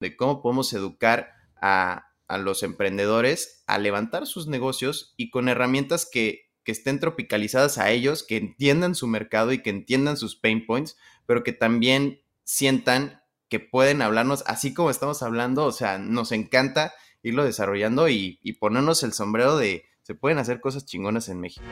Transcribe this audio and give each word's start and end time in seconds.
de 0.00 0.16
cómo 0.16 0.42
podemos 0.42 0.72
educar 0.72 1.32
a, 1.60 2.06
los 2.38 2.62
emprendedores 2.62 3.64
a 3.66 3.78
levantar 3.78 4.24
sus 4.24 4.46
negocios 4.46 5.14
y 5.16 5.30
con 5.30 5.48
herramientas 5.48 6.08
que, 6.10 6.48
que 6.62 6.70
estén 6.70 7.00
tropicalizadas 7.00 7.76
a 7.78 7.90
ellos, 7.90 8.22
que 8.22 8.36
entiendan 8.36 8.94
su 8.94 9.08
mercado 9.08 9.52
y 9.52 9.62
que 9.62 9.70
entiendan 9.70 10.16
sus 10.16 10.36
pain 10.36 10.64
points, 10.64 10.96
pero 11.26 11.42
que 11.42 11.52
también 11.52 12.22
sientan 12.44 13.20
que 13.48 13.58
pueden 13.58 14.00
hablarnos 14.00 14.44
así 14.46 14.72
como 14.72 14.90
estamos 14.90 15.24
hablando, 15.24 15.64
o 15.64 15.72
sea, 15.72 15.98
nos 15.98 16.30
encanta 16.30 16.94
irlo 17.24 17.44
desarrollando 17.44 18.08
y, 18.08 18.38
y 18.42 18.52
ponernos 18.54 19.02
el 19.02 19.12
sombrero 19.12 19.56
de 19.56 19.84
se 20.02 20.14
pueden 20.14 20.38
hacer 20.38 20.60
cosas 20.60 20.86
chingonas 20.86 21.28
en 21.28 21.40
México. 21.40 21.66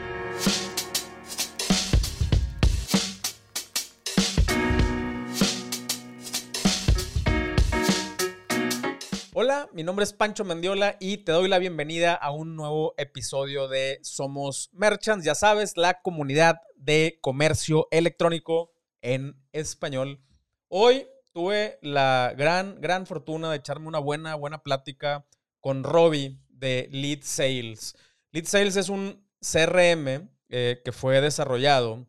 Mi 9.72 9.82
nombre 9.82 10.02
es 10.04 10.14
Pancho 10.14 10.44
Mendiola 10.44 10.96
y 10.98 11.18
te 11.18 11.32
doy 11.32 11.46
la 11.46 11.58
bienvenida 11.58 12.14
a 12.14 12.30
un 12.30 12.56
nuevo 12.56 12.94
episodio 12.96 13.68
de 13.68 13.98
Somos 14.02 14.70
Merchants, 14.72 15.26
ya 15.26 15.34
sabes, 15.34 15.76
la 15.76 16.00
comunidad 16.00 16.62
de 16.76 17.18
comercio 17.20 17.86
electrónico 17.90 18.72
en 19.02 19.36
español. 19.52 20.22
Hoy 20.68 21.06
tuve 21.32 21.78
la 21.82 22.34
gran, 22.36 22.80
gran 22.80 23.06
fortuna 23.06 23.50
de 23.50 23.58
echarme 23.58 23.88
una 23.88 23.98
buena, 23.98 24.36
buena 24.36 24.62
plática 24.62 25.26
con 25.60 25.84
Robbie 25.84 26.40
de 26.48 26.88
Lead 26.90 27.20
Sales. 27.22 27.94
Lead 28.32 28.46
Sales 28.46 28.76
es 28.76 28.88
un 28.88 29.22
CRM 29.40 30.30
eh, 30.48 30.80
que 30.82 30.92
fue 30.92 31.20
desarrollado 31.20 32.06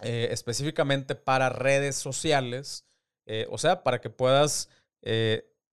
eh, 0.00 0.28
específicamente 0.30 1.14
para 1.14 1.50
redes 1.50 1.96
sociales, 1.96 2.86
eh, 3.26 3.46
o 3.50 3.58
sea, 3.58 3.82
para 3.82 4.00
que 4.00 4.08
puedas 4.08 4.70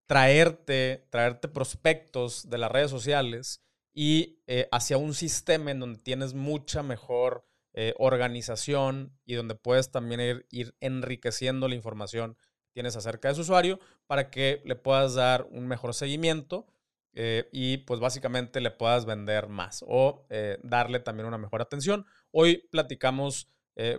traerte, 0.08 1.08
traerte 1.10 1.48
prospectos 1.48 2.50
de 2.50 2.58
las 2.58 2.72
redes 2.72 2.92
sociales 2.92 3.62
y 3.94 4.40
eh, 4.48 4.68
hacia 4.72 4.98
un 4.98 5.14
sistema 5.14 5.72
en 5.72 5.80
donde 5.80 6.00
tienes 6.00 6.34
mucha 6.34 6.84
mejor 6.84 7.46
eh, 7.74 7.94
organización 7.98 9.18
y 9.26 9.36
donde 9.36 9.56
puedes 9.56 9.92
también 9.92 10.44
ir, 10.50 10.76
enriqueciendo 10.80 11.68
la 11.68 11.76
información 11.76 12.36
que 12.36 12.74
tienes 12.74 12.96
acerca 12.96 13.30
de 13.30 13.36
su 13.36 13.42
usuario 13.42 13.80
para 14.06 14.30
que 14.30 14.62
le 14.66 14.76
puedas 14.76 15.16
dar 15.16 15.48
un 15.50 15.68
mejor 15.68 15.94
seguimiento 15.94 16.68
eh, 17.14 17.48
y 17.52 17.78
pues 17.78 18.02
básicamente 18.02 18.60
le 18.60 18.72
puedas 18.72 19.06
vender 19.06 19.48
más 19.48 19.84
o 19.88 20.28
darle 20.64 21.00
también 21.00 21.28
una 21.28 21.38
mejor 21.38 21.62
atención. 21.62 22.06
Hoy 22.32 22.68
platicamos 22.72 23.50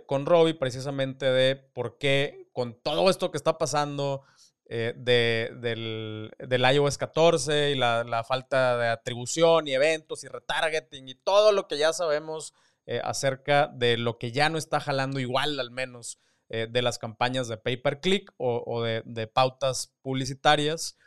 con 0.07 0.25
Robbie 0.25 0.55
precisamente 0.55 1.25
de 1.25 1.55
por 1.55 1.97
qué 1.99 2.47
con 2.51 2.73
todo 2.81 3.09
esto 3.11 3.29
que 3.29 3.37
está 3.37 3.59
pasando, 3.59 4.23
eh, 4.69 4.93
de, 4.97 5.51
del, 5.61 6.29
del, 6.39 6.61
iOS 6.75 6.97
14 6.97 7.71
y 7.71 7.75
la, 7.75 8.25
falta 8.27 8.77
de 8.77 8.89
atribución 8.89 9.65
y 9.65 9.71
eventos 9.71 10.25
y 10.25 10.27
retargeting 10.27 11.07
y 11.07 11.15
todo 11.15 11.53
lo 11.53 11.69
que 11.69 11.77
ya 11.77 11.93
sabemos 11.93 12.53
eh, 12.85 12.99
acerca 13.01 13.67
de 13.67 13.95
lo 13.95 14.17
que 14.17 14.33
ya 14.33 14.49
no 14.49 14.57
está 14.57 14.81
jalando 14.81 15.21
igual 15.21 15.57
al 15.61 15.71
menos 15.71 16.19
eh, 16.49 16.67
de 16.69 16.81
las 16.81 16.99
campañas 16.99 17.47
de 17.47 17.55
pay 17.55 17.77
per 17.77 18.01
click 18.01 18.33
o, 18.35 18.83
de, 18.83 19.03
de, 19.05 19.27
pautas 19.27 19.95
publicitarias. 20.01 20.97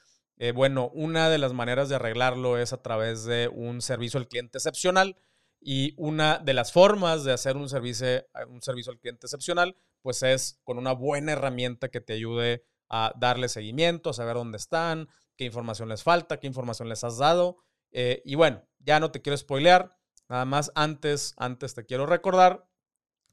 bueno, 0.54 0.90
una 0.94 1.28
de 1.28 1.36
las 1.36 1.52
maneras 1.52 1.90
de 1.90 1.96
arreglarlo 1.96 2.56
es 2.56 2.72
a 2.72 2.80
través 2.80 3.24
de 3.24 3.48
un 3.48 3.82
servicio 3.82 4.18
al 4.18 4.28
cliente 4.28 4.56
excepcional 4.56 5.16
y 5.60 5.92
una 5.98 6.38
de 6.38 6.54
las 6.54 6.72
formas 6.72 7.24
de 7.24 7.32
hacer 7.34 7.58
un 7.58 7.68
servicio, 7.68 8.24
un 8.48 8.62
servicio 8.62 8.90
al 8.90 8.98
cliente 8.98 9.26
excepcional 9.26 9.76
pues 10.00 10.22
es 10.22 10.60
con 10.64 10.78
una 10.78 10.92
buena 10.92 11.32
herramienta 11.32 11.90
que 11.90 12.00
te 12.00 12.14
ayude 12.14 12.64
a 12.90 13.12
darle 13.16 13.48
seguimiento, 13.48 14.10
a 14.10 14.12
saber 14.12 14.34
dónde 14.34 14.58
están, 14.58 15.08
qué 15.36 15.44
información 15.44 15.88
les 15.88 16.02
falta, 16.02 16.38
qué 16.38 16.46
información 16.46 16.88
les 16.88 17.04
has 17.04 17.16
dado. 17.16 17.58
Eh, 17.92 18.20
y 18.24 18.34
bueno, 18.34 18.62
ya 18.80 19.00
no 19.00 19.10
te 19.10 19.22
quiero 19.22 19.36
spoilear, 19.36 19.96
nada 20.28 20.44
más 20.44 20.70
antes, 20.74 21.34
antes 21.38 21.74
te 21.74 21.86
quiero 21.86 22.06
recordar, 22.06 22.66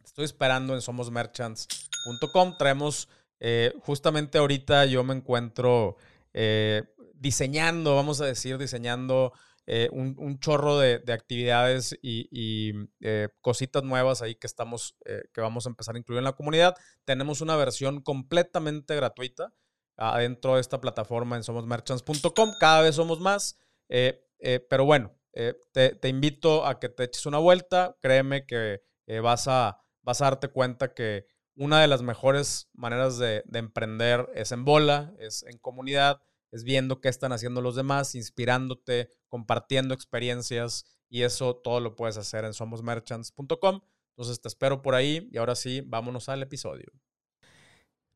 estoy 0.03 0.25
esperando 0.25 0.73
en 0.73 0.81
somosmerchants.com, 0.81 2.57
traemos, 2.57 3.09
eh, 3.39 3.73
justamente 3.81 4.37
ahorita 4.37 4.85
yo 4.85 5.03
me 5.03 5.15
encuentro 5.15 5.97
eh, 6.33 6.83
diseñando, 7.13 7.95
vamos 7.95 8.21
a 8.21 8.25
decir, 8.25 8.57
diseñando 8.57 9.33
eh, 9.69 9.89
un, 9.91 10.39
chorro 10.39 10.79
de, 10.79 11.03
actividades 11.11 11.93
y, 12.01 12.71
eh, 13.01 13.27
cositas 13.41 13.83
nuevas 13.83 14.21
ahí 14.21 14.35
que 14.35 14.47
estamos, 14.47 14.95
eh, 15.03 15.23
que 15.33 15.41
vamos 15.41 15.65
a 15.65 15.69
empezar 15.69 15.93
a 15.93 15.99
incluir 15.99 16.19
en 16.19 16.23
la 16.23 16.37
comunidad. 16.37 16.73
Tenemos 17.03 17.41
una 17.41 17.57
versión 17.57 18.01
completamente 18.01 18.95
gratuita 18.95 19.53
adentro 19.97 20.55
de 20.55 20.61
esta 20.61 20.79
plataforma 20.79 21.35
en 21.35 21.43
somosmerchants.com. 21.43 22.53
Cada 22.61 22.81
vez 22.81 22.95
somos 22.95 23.19
más, 23.19 23.59
pero 23.89 24.85
bueno, 24.85 25.13
te, 25.73 26.07
invito 26.07 26.65
a 26.65 26.79
que 26.79 26.87
te 26.87 27.03
eches 27.03 27.25
una 27.25 27.39
vuelta. 27.39 27.97
Créeme 27.99 28.45
que 28.45 28.83
vas, 29.21 29.49
a, 29.49 29.81
vas 30.01 30.21
a 30.21 30.25
darte 30.25 30.47
cuenta 30.47 30.93
que 30.93 31.25
una 31.55 31.81
de 31.81 31.87
las 31.87 32.03
mejores 32.03 32.69
maneras 32.71 33.17
de 33.17 33.43
emprender 33.51 34.29
es 34.33 34.53
en 34.53 34.63
bola, 34.63 35.13
es 35.19 35.43
en 35.43 35.57
comunidad 35.57 36.21
es 36.51 36.63
viendo 36.63 37.01
qué 37.01 37.09
están 37.09 37.31
haciendo 37.31 37.61
los 37.61 37.75
demás, 37.75 38.15
inspirándote, 38.15 39.09
compartiendo 39.27 39.93
experiencias 39.93 40.85
y 41.09 41.23
eso 41.23 41.55
todo 41.55 41.79
lo 41.79 41.95
puedes 41.95 42.17
hacer 42.17 42.45
en 42.45 42.53
somosmerchants.com. 42.53 43.81
Entonces 44.11 44.41
te 44.41 44.47
espero 44.47 44.81
por 44.81 44.95
ahí 44.95 45.29
y 45.31 45.37
ahora 45.37 45.55
sí, 45.55 45.81
vámonos 45.81 46.29
al 46.29 46.41
episodio. 46.41 46.91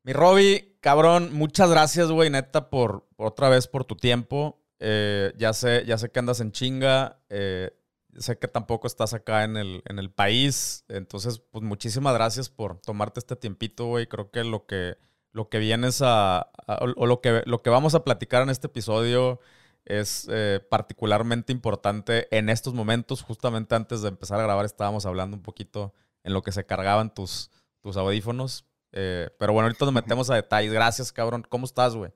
Mi 0.04 0.14
Robbie, 0.14 0.78
cabrón, 0.80 1.32
muchas 1.32 1.70
gracias, 1.70 2.10
güey, 2.10 2.30
neta, 2.30 2.70
por, 2.70 3.08
otra 3.18 3.50
vez 3.50 3.68
por 3.68 3.86
tu 3.86 3.96
tiempo. 3.96 4.60
Eh, 4.80 5.32
ya, 5.38 5.54
sé, 5.54 5.86
ya 5.86 5.98
sé 5.98 6.10
que 6.10 6.20
andas 6.20 6.40
en 6.40 6.52
chinga. 6.52 7.22
Eh, 7.30 7.70
sé 8.18 8.40
que 8.40 8.48
tampoco 8.48 8.88
estás 8.88 9.14
acá 9.14 9.44
en 9.44 9.58
el, 9.58 9.84
en 9.86 10.00
el 10.00 10.10
país. 10.10 10.86
Entonces, 10.88 11.40
pues 11.40 11.64
muchísimas 11.64 12.16
gracias 12.16 12.50
por 12.50 12.80
tomarte 12.80 13.20
este 13.20 13.36
tiempito, 13.36 13.86
güey. 13.86 14.08
Creo 14.08 14.32
que 14.32 14.44
lo 14.44 14.66
que 14.66 14.98
lo 15.34 15.50
que 15.50 15.60
vienes 15.60 16.02
a, 16.04 16.52
o 16.96 17.06
lo 17.06 17.22
que, 17.22 17.44
lo 17.46 17.62
que 17.62 17.70
vamos 17.70 17.96
a 17.96 18.04
platicar 18.04 18.44
en 18.44 18.50
este 18.50 18.68
episodio 18.68 19.40
es 19.86 20.28
eh, 20.32 20.60
particularmente 20.70 21.52
importante 21.52 22.28
en 22.36 22.50
estos 22.50 22.74
momentos. 22.74 23.22
Justamente 23.22 23.76
antes 23.76 24.02
de 24.02 24.10
empezar 24.10 24.40
a 24.40 24.44
grabar 24.44 24.66
estábamos 24.66 25.06
hablando 25.06 25.36
un 25.36 25.44
poquito 25.44 25.94
en 26.24 26.34
lo 26.34 26.42
que 26.42 26.52
se 26.52 26.66
cargaban 26.66 27.14
tus, 27.14 27.52
tus 27.82 27.98
audífonos. 27.98 28.66
Eh, 28.92 29.30
pero 29.40 29.54
bueno, 29.54 29.68
ahorita 29.68 29.86
nos 29.86 29.94
metemos 30.02 30.30
a 30.30 30.36
detalles. 30.36 30.74
Gracias, 30.74 31.12
cabrón. 31.12 31.46
¿Cómo 31.48 31.66
estás, 31.66 31.96
güey? 31.96 32.12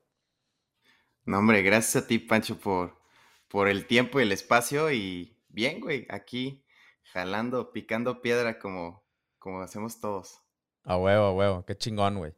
No, 1.26 1.40
hombre, 1.40 1.64
gracias 1.64 2.04
a 2.04 2.08
ti, 2.08 2.20
Pancho, 2.20 2.58
por, 2.58 3.00
por 3.48 3.68
el 3.68 3.88
tiempo 3.88 4.20
y 4.20 4.24
el 4.24 4.32
espacio. 4.32 4.92
Y 4.92 5.38
bien, 5.48 5.80
güey, 5.80 6.06
aquí 6.10 6.64
jalando, 7.04 7.72
picando 7.72 8.22
piedra 8.22 8.60
como, 8.60 9.04
como 9.40 9.62
hacemos 9.62 10.00
todos. 10.00 10.42
A 10.84 10.98
huevo, 10.98 11.26
a 11.26 11.34
huevo. 11.34 11.66
Qué 11.66 11.76
chingón, 11.76 12.18
güey. 12.18 12.34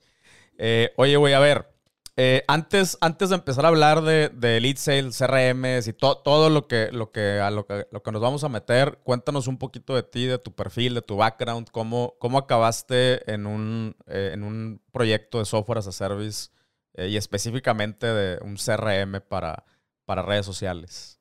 Eh, 0.58 0.94
oye, 0.96 1.18
güey, 1.18 1.34
a 1.34 1.40
ver. 1.40 1.77
Eh, 2.20 2.44
antes, 2.48 2.98
antes 3.00 3.30
de 3.30 3.36
empezar 3.36 3.64
a 3.66 3.68
hablar 3.68 4.02
de, 4.02 4.30
de 4.30 4.60
lead 4.60 4.78
sales, 4.78 5.20
CRMs 5.20 5.88
y 5.88 5.94
todo 5.94 6.50
lo 6.50 6.68
que, 6.68 6.90
lo, 6.92 7.12
que, 7.12 7.40
a 7.40 7.52
lo, 7.52 7.68
que, 7.68 7.88
lo 7.92 8.02
que 8.02 8.12
nos 8.12 8.22
vamos 8.24 8.44
a 8.44 8.50
meter, 8.50 8.98
cuéntanos 9.04 9.48
un 9.48 9.60
poquito 9.60 9.94
de 9.94 10.02
ti, 10.02 10.26
de 10.26 10.40
tu 10.40 10.56
perfil, 10.56 10.96
de 10.96 11.04
tu 11.04 11.16
background, 11.16 11.70
cómo, 11.72 12.16
cómo 12.20 12.40
acabaste 12.40 13.32
en 13.32 13.46
un, 13.46 13.96
eh, 14.08 14.32
en 14.34 14.44
un 14.44 14.82
proyecto 14.92 15.38
de 15.38 15.46
software 15.46 15.78
as 15.78 15.88
a 15.88 15.92
service 15.92 16.50
y 16.96 17.16
específicamente 17.16 18.08
de 18.08 18.40
un 18.44 18.56
CRM 18.56 19.22
para, 19.22 19.64
para 20.06 20.24
redes 20.24 20.48
sociales. 20.48 21.20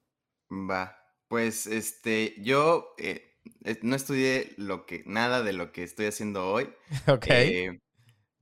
Va, 0.50 0.96
pues 1.28 1.66
este, 1.66 2.34
yo 2.38 2.94
no 3.82 3.96
estudié 3.96 4.54
lo 4.56 4.86
que, 4.86 5.02
nada 5.04 5.42
de 5.42 5.52
lo 5.52 5.72
que 5.72 5.82
estoy 5.82 6.06
haciendo 6.06 6.50
hoy. 6.50 6.70
Ok. 7.06 7.26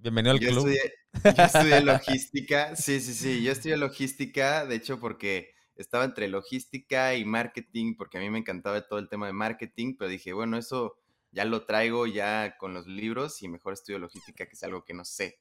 Bienvenido 0.04 0.32
al 0.32 0.38
club. 0.38 0.68
yo 0.68 1.44
estudié 1.44 1.80
logística, 1.80 2.76
sí, 2.76 3.00
sí, 3.00 3.14
sí, 3.14 3.42
yo 3.42 3.52
estudié 3.52 3.78
logística, 3.78 4.66
de 4.66 4.74
hecho, 4.74 5.00
porque 5.00 5.54
estaba 5.76 6.04
entre 6.04 6.28
logística 6.28 7.14
y 7.14 7.24
marketing, 7.24 7.96
porque 7.96 8.18
a 8.18 8.20
mí 8.20 8.28
me 8.28 8.36
encantaba 8.36 8.86
todo 8.86 8.98
el 8.98 9.08
tema 9.08 9.26
de 9.28 9.32
marketing, 9.32 9.96
pero 9.98 10.10
dije, 10.10 10.34
bueno, 10.34 10.58
eso 10.58 10.98
ya 11.30 11.46
lo 11.46 11.64
traigo 11.64 12.06
ya 12.06 12.58
con 12.58 12.74
los 12.74 12.86
libros 12.86 13.42
y 13.42 13.48
mejor 13.48 13.72
estudio 13.72 13.98
logística, 13.98 14.44
que 14.44 14.52
es 14.52 14.62
algo 14.62 14.84
que 14.84 14.92
no 14.92 15.06
sé. 15.06 15.40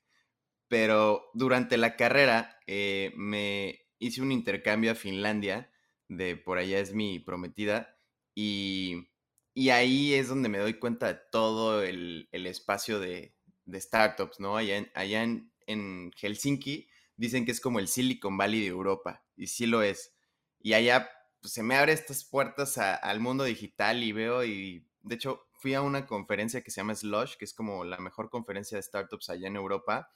Pero 0.69 1.29
durante 1.33 1.75
la 1.75 1.97
carrera 1.97 2.57
eh, 2.65 3.11
me 3.17 3.81
hice 3.99 4.21
un 4.21 4.31
intercambio 4.31 4.93
a 4.93 4.95
Finlandia, 4.95 5.73
de 6.07 6.37
por 6.37 6.57
allá 6.57 6.79
es 6.79 6.93
mi 6.93 7.19
prometida, 7.19 7.99
y, 8.33 9.09
ahí 9.69 10.13
es 10.13 10.29
donde 10.29 10.47
me 10.47 10.59
doy 10.59 10.75
cuenta 10.75 11.07
de 11.07 11.19
todo 11.33 11.83
el 11.83 12.29
espacio 12.31 13.01
de, 13.01 13.35
de 13.65 13.79
startups, 13.79 14.39
¿no? 14.39 14.57
Allá, 14.57 14.77
en, 14.77 14.91
allá 14.93 15.23
en, 15.23 16.11
Helsinki 16.15 16.87
dicen 17.15 17.45
que 17.45 17.51
es 17.51 17.61
como 17.61 17.79
el 17.79 17.87
Silicon 17.87 18.37
Valley 18.37 18.61
de 18.61 18.67
Europa, 18.67 19.23
y 19.35 19.47
sí 19.47 19.65
lo 19.65 19.81
es. 19.81 20.13
Y 20.59 20.73
allá 20.73 21.09
pues, 21.41 21.53
se 21.53 21.63
me 21.63 21.75
abren 21.75 21.93
estas 21.93 22.23
puertas 22.23 22.77
al 22.77 23.19
mundo 23.19 23.43
digital 23.43 24.03
y 24.03 24.11
veo, 24.11 24.43
y 24.43 24.87
de 25.01 25.15
hecho 25.15 25.47
fui 25.51 25.73
a 25.73 25.81
una 25.81 26.05
conferencia 26.05 26.61
que 26.61 26.71
se 26.71 26.81
llama 26.81 26.95
Slush, 26.95 27.35
que 27.37 27.45
es 27.45 27.53
como 27.53 27.85
la 27.85 27.97
mejor 27.97 28.29
conferencia 28.29 28.77
de 28.77 28.83
startups 28.83 29.29
allá 29.29 29.47
en 29.47 29.55
Europa, 29.55 30.09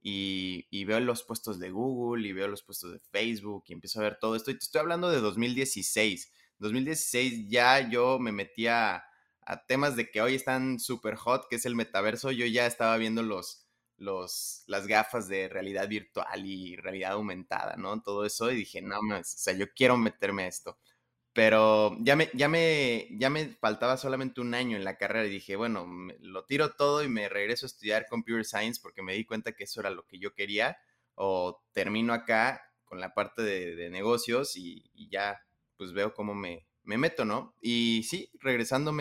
y, 0.00 0.84
veo 0.84 1.00
los 1.00 1.22
puestos 1.24 1.58
de 1.58 1.70
Google 1.70 2.26
y 2.26 2.32
veo 2.32 2.48
los 2.48 2.62
puestos 2.62 2.92
de 2.92 2.98
Facebook 2.98 3.64
y 3.66 3.72
empiezo 3.72 4.00
a 4.00 4.04
ver 4.04 4.18
todo 4.20 4.36
esto. 4.36 4.50
Y 4.50 4.54
te 4.54 4.64
estoy 4.64 4.80
hablando 4.80 5.10
de 5.10 5.20
2016. 5.20 6.32
2016 6.58 7.48
ya 7.48 7.88
yo 7.88 8.18
me 8.18 8.32
metía 8.32 9.04
a 9.48 9.64
temas 9.64 9.96
de 9.96 10.10
que 10.10 10.20
hoy 10.20 10.34
están 10.34 10.78
súper 10.78 11.16
hot, 11.16 11.48
que 11.48 11.56
es 11.56 11.64
el 11.64 11.74
metaverso. 11.74 12.30
Yo 12.30 12.44
ya 12.44 12.66
estaba 12.66 12.98
viendo 12.98 13.22
los, 13.22 13.66
los, 13.96 14.62
las 14.66 14.86
gafas 14.86 15.26
de 15.26 15.48
realidad 15.48 15.88
virtual 15.88 16.44
y 16.44 16.76
realidad 16.76 17.12
aumentada, 17.12 17.76
¿no? 17.76 18.02
Todo 18.02 18.26
eso 18.26 18.50
y 18.50 18.56
dije, 18.56 18.82
no 18.82 19.00
más, 19.00 19.34
o 19.34 19.38
sea, 19.38 19.54
yo 19.54 19.72
quiero 19.74 19.96
meterme 19.96 20.44
a 20.44 20.48
esto. 20.48 20.78
Pero 21.32 21.96
ya 22.00 22.14
me, 22.14 22.28
ya, 22.34 22.48
me, 22.48 23.08
ya 23.18 23.30
me 23.30 23.46
faltaba 23.48 23.96
solamente 23.96 24.42
un 24.42 24.52
año 24.52 24.76
en 24.76 24.84
la 24.84 24.98
carrera 24.98 25.26
y 25.26 25.30
dije, 25.30 25.56
bueno, 25.56 25.86
lo 26.20 26.44
tiro 26.44 26.74
todo 26.74 27.02
y 27.02 27.08
me 27.08 27.30
regreso 27.30 27.64
a 27.64 27.68
estudiar 27.68 28.06
Computer 28.06 28.44
Science 28.44 28.80
porque 28.82 29.02
me 29.02 29.14
di 29.14 29.24
cuenta 29.24 29.52
que 29.52 29.64
eso 29.64 29.80
era 29.80 29.88
lo 29.88 30.06
que 30.06 30.18
yo 30.18 30.34
quería. 30.34 30.76
O 31.14 31.64
termino 31.72 32.12
acá 32.12 32.62
con 32.84 33.00
la 33.00 33.14
parte 33.14 33.42
de, 33.42 33.88
negocios 33.88 34.56
y, 34.56 34.90
ya 35.10 35.40
pues 35.78 35.92
veo 35.92 36.12
cómo 36.12 36.34
me, 36.34 36.66
me, 36.82 36.98
meto, 36.98 37.24
¿no? 37.24 37.54
Y 37.62 38.02
sí, 38.02 38.30
regresando 38.40 38.92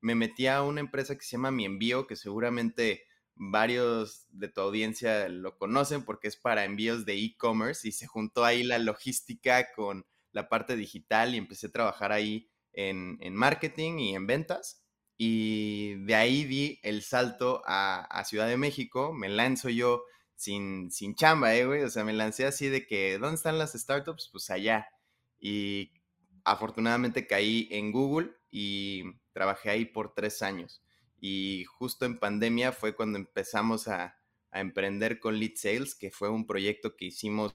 me, 0.00 0.14
me 0.14 0.26
metí 0.26 0.46
a 0.46 0.62
una 0.62 0.80
empresa 0.80 1.16
que 1.16 1.24
se 1.24 1.32
llama 1.32 1.50
Mi 1.50 1.64
Envío, 1.64 2.06
que 2.06 2.16
seguramente 2.16 3.04
varios 3.42 4.26
de 4.30 4.48
tu 4.48 4.60
audiencia 4.60 5.28
lo 5.30 5.56
conocen 5.56 6.04
porque 6.04 6.28
es 6.28 6.36
para 6.36 6.64
envíos 6.64 7.06
de 7.06 7.14
e-commerce 7.14 7.88
y 7.88 7.92
se 7.92 8.06
juntó 8.06 8.44
ahí 8.44 8.62
la 8.62 8.78
logística 8.78 9.72
con 9.74 10.04
la 10.32 10.50
parte 10.50 10.76
digital 10.76 11.34
y 11.34 11.38
empecé 11.38 11.68
a 11.68 11.72
trabajar 11.72 12.12
ahí 12.12 12.50
en, 12.72 13.34
marketing 13.34 13.98
y 13.98 14.14
en 14.14 14.26
ventas. 14.26 14.84
Y 15.16 15.94
de 16.04 16.14
ahí 16.14 16.44
di 16.44 16.80
el 16.82 17.02
salto 17.02 17.62
a, 17.66 18.22
Ciudad 18.26 18.46
de 18.46 18.56
México, 18.56 19.12
me 19.12 19.28
lanzo 19.28 19.70
yo 19.70 20.04
sin, 20.34 20.90
sin 20.90 21.14
chamba, 21.14 21.54
¿eh, 21.54 21.66
güey? 21.66 21.82
O 21.82 21.90
sea, 21.90 22.04
me 22.04 22.12
lancé 22.12 22.46
así 22.46 22.68
de 22.68 22.86
que, 22.86 23.18
¿dónde 23.18 23.36
están 23.36 23.58
las 23.58 23.72
startups? 23.72 24.28
Pues 24.32 24.50
allá. 24.50 24.86
Y 25.38 25.92
afortunadamente 26.44 27.26
caí 27.26 27.68
en 27.70 27.92
Google 27.92 28.30
y 28.50 29.04
trabajé 29.40 29.70
ahí 29.70 29.86
por 29.86 30.12
tres 30.12 30.42
años. 30.42 30.82
Y 31.18 31.64
justo 31.64 32.04
en 32.04 32.18
pandemia 32.18 32.72
fue 32.72 32.94
cuando 32.94 33.18
empezamos 33.18 33.88
a, 33.88 34.18
emprender 34.52 35.20
con 35.20 35.38
Lead 35.38 35.52
Sales, 35.54 35.94
que 35.94 36.10
fue 36.10 36.28
un 36.28 36.44
proyecto 36.44 36.96
que 36.96 37.04
hicimos 37.04 37.54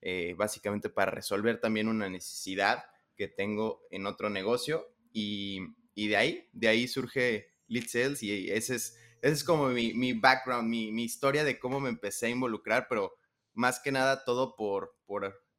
eh, 0.00 0.34
básicamente 0.38 0.88
para 0.88 1.10
resolver 1.10 1.60
también 1.60 1.86
una 1.86 2.08
necesidad 2.08 2.82
que 3.14 3.28
tengo 3.28 3.82
en 3.90 4.06
otro 4.06 4.30
negocio 4.30 4.86
y, 5.12 5.60
de 5.94 6.16
ahí, 6.16 6.48
de 6.52 6.68
ahí 6.68 6.88
surge 6.88 7.52
Lead 7.68 7.84
Sales 7.88 8.22
y 8.22 8.50
ese 8.50 8.76
es, 8.76 8.96
ese 9.20 9.34
es 9.34 9.44
como 9.44 9.68
mi, 9.68 10.12
background, 10.14 10.66
mi, 10.66 11.04
historia 11.04 11.44
de 11.44 11.58
cómo 11.58 11.78
me 11.78 11.90
empecé 11.90 12.26
a 12.26 12.30
involucrar, 12.30 12.86
pero 12.88 13.14
más 13.52 13.78
que 13.78 13.92
nada 13.92 14.24
todo 14.24 14.56
por 14.56 14.96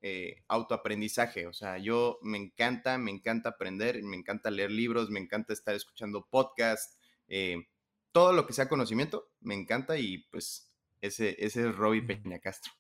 eh, 0.04 0.42
autoaprendizaje. 0.48 1.46
O 1.46 1.54
sea, 1.54 1.78
yo 1.78 2.18
me 2.24 2.40
encanta, 2.40 2.98
me 2.98 3.12
encanta 3.12 3.50
aprender, 3.50 4.02
me 4.02 4.18
encanta 4.18 4.50
leer 4.50 4.72
libros, 4.72 5.12
me 5.12 5.20
encanta 5.20 5.54
estar 5.54 5.76
escuchando 5.76 6.26
podcasts, 6.28 6.98
eh, 7.28 7.68
todo 8.12 8.34
lo 8.34 8.48
que 8.48 8.54
sea 8.54 8.68
conocimiento, 8.68 9.30
me 9.42 9.54
encanta 9.54 10.00
y 10.00 10.18
pues 10.32 10.74
ese, 11.02 11.36
ese 11.38 11.70
es 11.70 11.76
Robbie 11.76 12.02
Peña 12.02 12.40
Castro. 12.40 12.72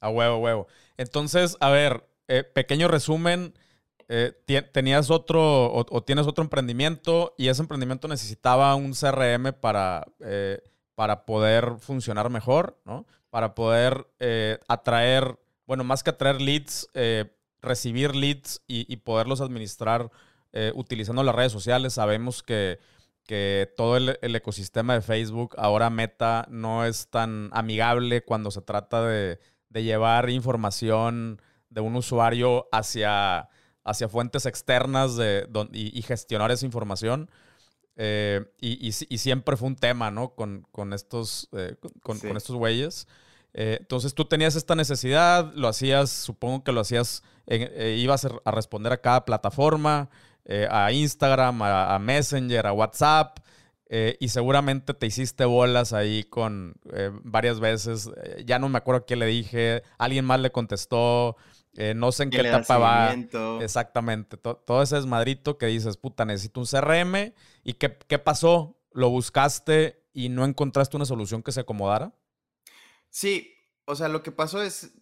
A 0.00 0.10
huevo, 0.10 0.38
huevo. 0.38 0.66
Entonces, 0.96 1.56
a 1.60 1.70
ver, 1.70 2.08
eh, 2.26 2.42
pequeño 2.42 2.88
resumen. 2.88 3.54
Tenías 4.72 5.10
otro 5.10 5.70
o, 5.70 6.02
tienes 6.02 6.26
otro 6.26 6.42
emprendimiento 6.42 7.34
y 7.36 7.48
ese 7.48 7.60
emprendimiento 7.60 8.08
necesitaba 8.08 8.74
un 8.74 8.94
CRM 8.94 9.52
para, 9.52 10.06
para 10.94 11.26
poder 11.26 11.74
funcionar 11.78 12.30
mejor, 12.30 12.80
¿no? 12.86 13.06
Para 13.28 13.54
poder 13.54 14.06
atraer, 14.66 15.38
bueno, 15.68 15.84
más 15.84 16.02
que 16.02 16.10
atraer 16.10 16.40
leads, 16.40 16.88
recibir 17.62 18.16
leads 18.16 18.60
y, 18.66 18.96
poderlos 18.96 19.40
administrar 19.40 20.10
utilizando 20.74 21.22
las 21.22 21.36
redes 21.36 21.52
sociales. 21.52 21.94
Sabemos 21.94 22.42
que, 22.42 22.80
que 23.24 23.72
todo 23.76 23.96
el, 23.96 24.18
el, 24.20 24.34
ecosistema 24.34 24.94
de 24.94 25.02
Facebook, 25.02 25.54
ahora 25.56 25.90
Meta, 25.90 26.44
no 26.50 26.84
es 26.84 27.08
tan 27.08 27.50
amigable 27.52 28.24
cuando 28.24 28.50
se 28.50 28.62
trata 28.62 29.06
de 29.06 29.38
de 29.70 29.84
llevar 29.84 30.30
información 30.30 31.40
de 31.70 31.80
un 31.80 31.96
usuario 31.96 32.68
hacia, 32.72 33.48
hacia 33.84 34.08
fuentes 34.08 34.46
externas 34.46 35.16
de, 35.16 35.46
y, 35.72 36.02
gestionar 36.02 36.50
esa 36.50 36.66
información. 36.66 37.30
Eh, 37.96 38.44
y, 38.60 38.92
siempre 38.92 39.56
fue 39.56 39.68
un 39.68 39.76
tema, 39.76 40.10
¿no? 40.10 40.34
Con, 40.34 40.92
estos, 40.92 41.48
eh, 41.52 41.76
con, 42.02 42.36
estos 42.36 42.56
güeyes. 42.56 43.06
Eh, 43.54 43.78
entonces 43.80 44.14
tú 44.14 44.24
tenías 44.24 44.56
esta 44.56 44.74
necesidad, 44.74 45.52
lo 45.54 45.68
hacías, 45.68 46.10
supongo 46.10 46.64
que 46.64 46.72
lo 46.72 46.80
hacías, 46.80 47.22
ibas 47.46 48.26
a 48.44 48.50
responder 48.50 48.92
a 48.92 49.00
cada 49.00 49.24
plataforma, 49.24 50.10
a 50.70 50.92
Instagram, 50.92 51.62
a 51.62 51.98
Messenger, 51.98 52.66
a 52.66 52.72
WhatsApp. 52.72 53.38
Eh, 53.90 54.18
y 54.20 54.28
seguramente 54.28 54.92
te 54.92 55.06
hiciste 55.06 55.46
bolas 55.46 55.94
ahí 55.94 56.24
con 56.24 56.74
eh, 56.92 57.10
varias 57.22 57.58
veces. 57.58 58.10
Eh, 58.22 58.44
ya 58.46 58.58
no 58.58 58.68
me 58.68 58.78
acuerdo 58.78 59.06
qué 59.06 59.16
le 59.16 59.26
dije. 59.26 59.82
Alguien 59.96 60.24
más 60.24 60.40
le 60.40 60.52
contestó. 60.52 61.36
no 61.94 62.12
sé 62.12 62.24
en 62.24 62.30
qué 62.30 62.40
etapa 62.40 62.78
va. 62.78 63.14
Exactamente. 63.62 64.36
todo 64.36 64.82
ese 64.82 64.96
desmadrito 64.96 65.56
que 65.58 65.66
dices, 65.66 65.96
puta, 65.96 66.24
necesito 66.24 66.60
un 66.60 66.66
CRM. 66.66 67.32
¿Y 67.64 67.74
qué, 67.74 67.96
qué 68.06 68.18
pasó? 68.18 68.76
¿Lo 68.92 69.10
buscaste 69.10 70.02
y 70.12 70.28
no 70.28 70.44
encontraste 70.44 70.96
una 70.96 71.06
solución 71.06 71.42
que 71.42 71.52
se 71.52 71.60
acomodara? 71.60 72.12
Sí, 73.10 73.54
o 73.84 73.94
sea, 73.94 74.08
lo 74.08 74.22
que 74.22 74.32
pasó 74.32 74.62
es, 74.62 74.92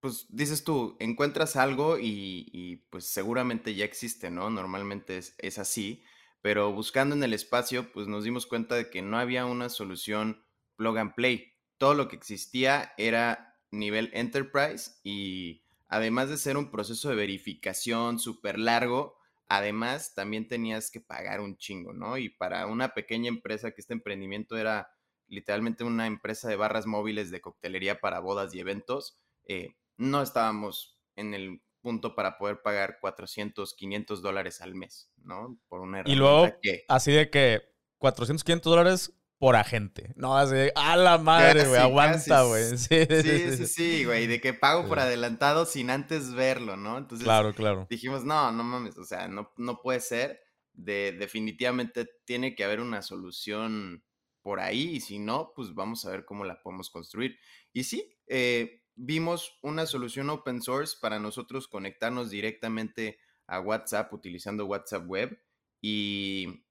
pues 0.00 0.26
dices 0.28 0.64
tú, 0.64 0.96
encuentras 1.00 1.56
algo 1.56 1.98
y, 2.00 2.84
pues 2.90 3.06
seguramente 3.06 3.74
ya 3.74 3.84
existe, 3.84 4.30
¿no? 4.30 4.50
Normalmente 4.50 5.18
es, 5.18 5.34
es 5.38 5.58
así 5.58 6.02
pero 6.46 6.72
buscando 6.72 7.16
en 7.16 7.24
el 7.24 7.34
espacio, 7.34 7.90
pues 7.90 8.06
nos 8.06 8.22
dimos 8.22 8.46
cuenta 8.46 8.76
de 8.76 8.88
que 8.88 9.02
no 9.02 9.18
había 9.18 9.46
una 9.46 9.68
solución 9.68 10.44
plug 10.76 10.96
and 10.98 11.12
play. 11.16 11.54
Todo 11.76 11.94
lo 11.94 12.06
que 12.06 12.14
existía 12.14 12.92
era 12.98 13.58
nivel 13.72 14.10
enterprise 14.12 14.92
y 15.02 15.64
además 15.88 16.28
de 16.28 16.36
ser 16.36 16.56
un 16.56 16.70
proceso 16.70 17.08
de 17.08 17.16
verificación 17.16 18.20
súper 18.20 18.60
largo, 18.60 19.16
además 19.48 20.14
también 20.14 20.46
tenías 20.46 20.92
que 20.92 21.00
pagar 21.00 21.40
un 21.40 21.56
chingo, 21.56 21.92
¿no? 21.92 22.16
Y 22.16 22.28
para 22.28 22.66
una 22.66 22.94
pequeña 22.94 23.26
empresa 23.26 23.72
que 23.72 23.80
este 23.80 23.94
emprendimiento 23.94 24.56
era 24.56 24.88
literalmente 25.28 25.84
una 25.84 26.06
empresa 26.06 26.48
de 26.48 26.56
barras 26.56 26.86
móviles 26.86 27.30
de 27.30 27.40
coctelería 27.40 28.00
para 28.00 28.20
bodas 28.20 28.54
y 28.54 28.60
eventos, 28.60 29.18
eh, 29.44 29.74
no 29.96 30.22
estábamos 30.22 30.98
en 31.16 31.34
el 31.34 31.62
punto 31.80 32.14
para 32.14 32.36
poder 32.36 32.62
pagar 32.62 32.98
400, 33.00 33.74
500 33.74 34.22
dólares 34.22 34.60
al 34.60 34.74
mes, 34.74 35.10
¿no? 35.22 35.58
Por 35.68 35.80
una 35.80 36.02
Y 36.04 36.16
luego, 36.16 36.48
así 36.88 37.12
de 37.12 37.30
que 37.30 37.62
400, 37.98 38.42
500 38.42 38.70
dólares 38.70 39.12
por 39.38 39.54
agente. 39.54 40.12
No, 40.16 40.36
así 40.36 40.54
de, 40.54 40.72
a 40.74 40.96
la 40.96 41.18
madre, 41.18 41.66
güey, 41.66 41.80
aguanta, 41.80 42.42
güey. 42.42 42.64
Sí, 42.76 43.06
sí, 43.06 43.66
sí, 43.66 44.04
güey, 44.04 44.26
de 44.26 44.40
que 44.40 44.54
pago 44.54 44.88
por 44.88 44.98
adelantado 44.98 45.66
sin 45.66 45.90
antes 45.90 46.32
verlo, 46.34 46.76
¿no? 46.76 46.98
Entonces, 46.98 47.24
claro, 47.24 47.54
claro. 47.54 47.86
dijimos, 47.90 48.24
no, 48.24 48.50
no 48.52 48.64
mames, 48.64 48.96
o 48.98 49.04
sea, 49.04 49.28
no, 49.28 49.52
no 49.56 49.80
puede 49.80 50.00
ser. 50.00 50.40
De, 50.72 51.12
definitivamente 51.12 52.06
tiene 52.26 52.54
que 52.54 52.62
haber 52.62 52.80
una 52.80 53.00
solución 53.00 54.04
por 54.46 54.60
ahí 54.60 54.94
y 54.94 55.00
si 55.00 55.18
no, 55.18 55.52
pues 55.56 55.74
vamos 55.74 56.04
a 56.04 56.12
ver 56.12 56.24
cómo 56.24 56.44
la 56.44 56.62
podemos 56.62 56.88
construir. 56.88 57.36
Y 57.72 57.82
sí, 57.82 58.16
eh, 58.28 58.84
vimos 58.94 59.58
una 59.60 59.86
solución 59.86 60.30
open 60.30 60.62
source 60.62 60.96
para 61.00 61.18
nosotros 61.18 61.66
conectarnos 61.66 62.30
directamente 62.30 63.18
a 63.48 63.58
WhatsApp 63.58 64.12
utilizando 64.12 64.66
WhatsApp 64.66 65.04
Web 65.04 65.42
y, 65.82 66.62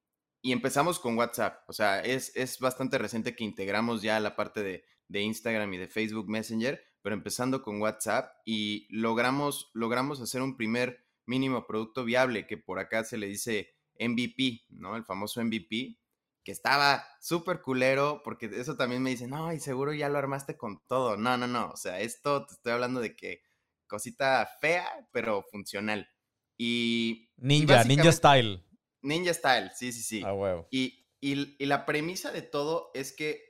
empezamos 0.41 0.99
con 0.99 1.17
WhatsApp. 1.17 1.69
O 1.69 1.73
sea, 1.73 1.99
es, 1.99 2.31
bastante 2.61 2.97
reciente 2.97 3.35
que 3.35 3.43
integramos 3.43 4.01
ya 4.01 4.21
la 4.21 4.37
parte 4.37 4.63
de, 5.09 5.21
Instagram 5.21 5.73
y 5.73 5.77
de 5.77 5.89
Facebook 5.89 6.29
Messenger, 6.29 6.81
pero 7.01 7.13
empezando 7.13 7.61
con 7.61 7.81
WhatsApp 7.81 8.37
y 8.45 8.87
logramos, 8.89 9.69
logramos 9.73 10.21
hacer 10.21 10.41
un 10.41 10.55
primer 10.55 11.05
mínimo 11.25 11.67
producto 11.67 12.05
viable 12.05 12.47
que 12.47 12.55
por 12.55 12.79
acá 12.79 13.03
se 13.03 13.17
le 13.17 13.27
dice 13.27 13.75
MVP, 13.99 14.63
¿no? 14.69 14.95
El 14.95 15.03
famoso 15.03 15.43
MVP 15.43 15.97
que 16.45 16.51
estaba 16.51 17.03
súper 17.19 17.61
culero, 17.61 18.21
porque 18.23 18.45
eso 18.45 18.77
también 18.77 19.01
me 19.01 19.09
dicen, 19.09 19.31
no, 19.31 19.51
y 19.51 19.59
seguro 19.59 19.93
ya 19.93 20.09
lo 20.09 20.19
armaste 20.19 20.55
con 20.55 20.85
todo. 20.87 21.17
No, 21.17 21.37
no, 21.37 21.47
no, 21.47 21.71
o 21.71 21.75
sea, 21.75 21.99
esto 21.99 22.45
te 22.45 22.53
estoy 22.53 22.71
hablando 22.71 23.01
de 23.01 23.15
que 23.15 23.41
cosita 23.87 24.47
fea, 24.61 25.09
pero 25.11 25.41
funcional. 25.41 26.07
Y... 26.55 27.31
Ninja, 27.37 27.83
ninja 27.83 28.11
style. 28.11 28.63
Ninja 29.01 29.33
style, 29.33 29.71
sí, 29.75 29.91
sí, 29.91 30.03
sí. 30.03 30.21
Ah, 30.23 30.33
huevo. 30.33 30.67
Y, 30.69 31.07
y, 31.19 31.55
y 31.57 31.65
la 31.65 31.83
premisa 31.87 32.31
de 32.31 32.43
todo 32.43 32.91
es 32.93 33.11
que 33.11 33.43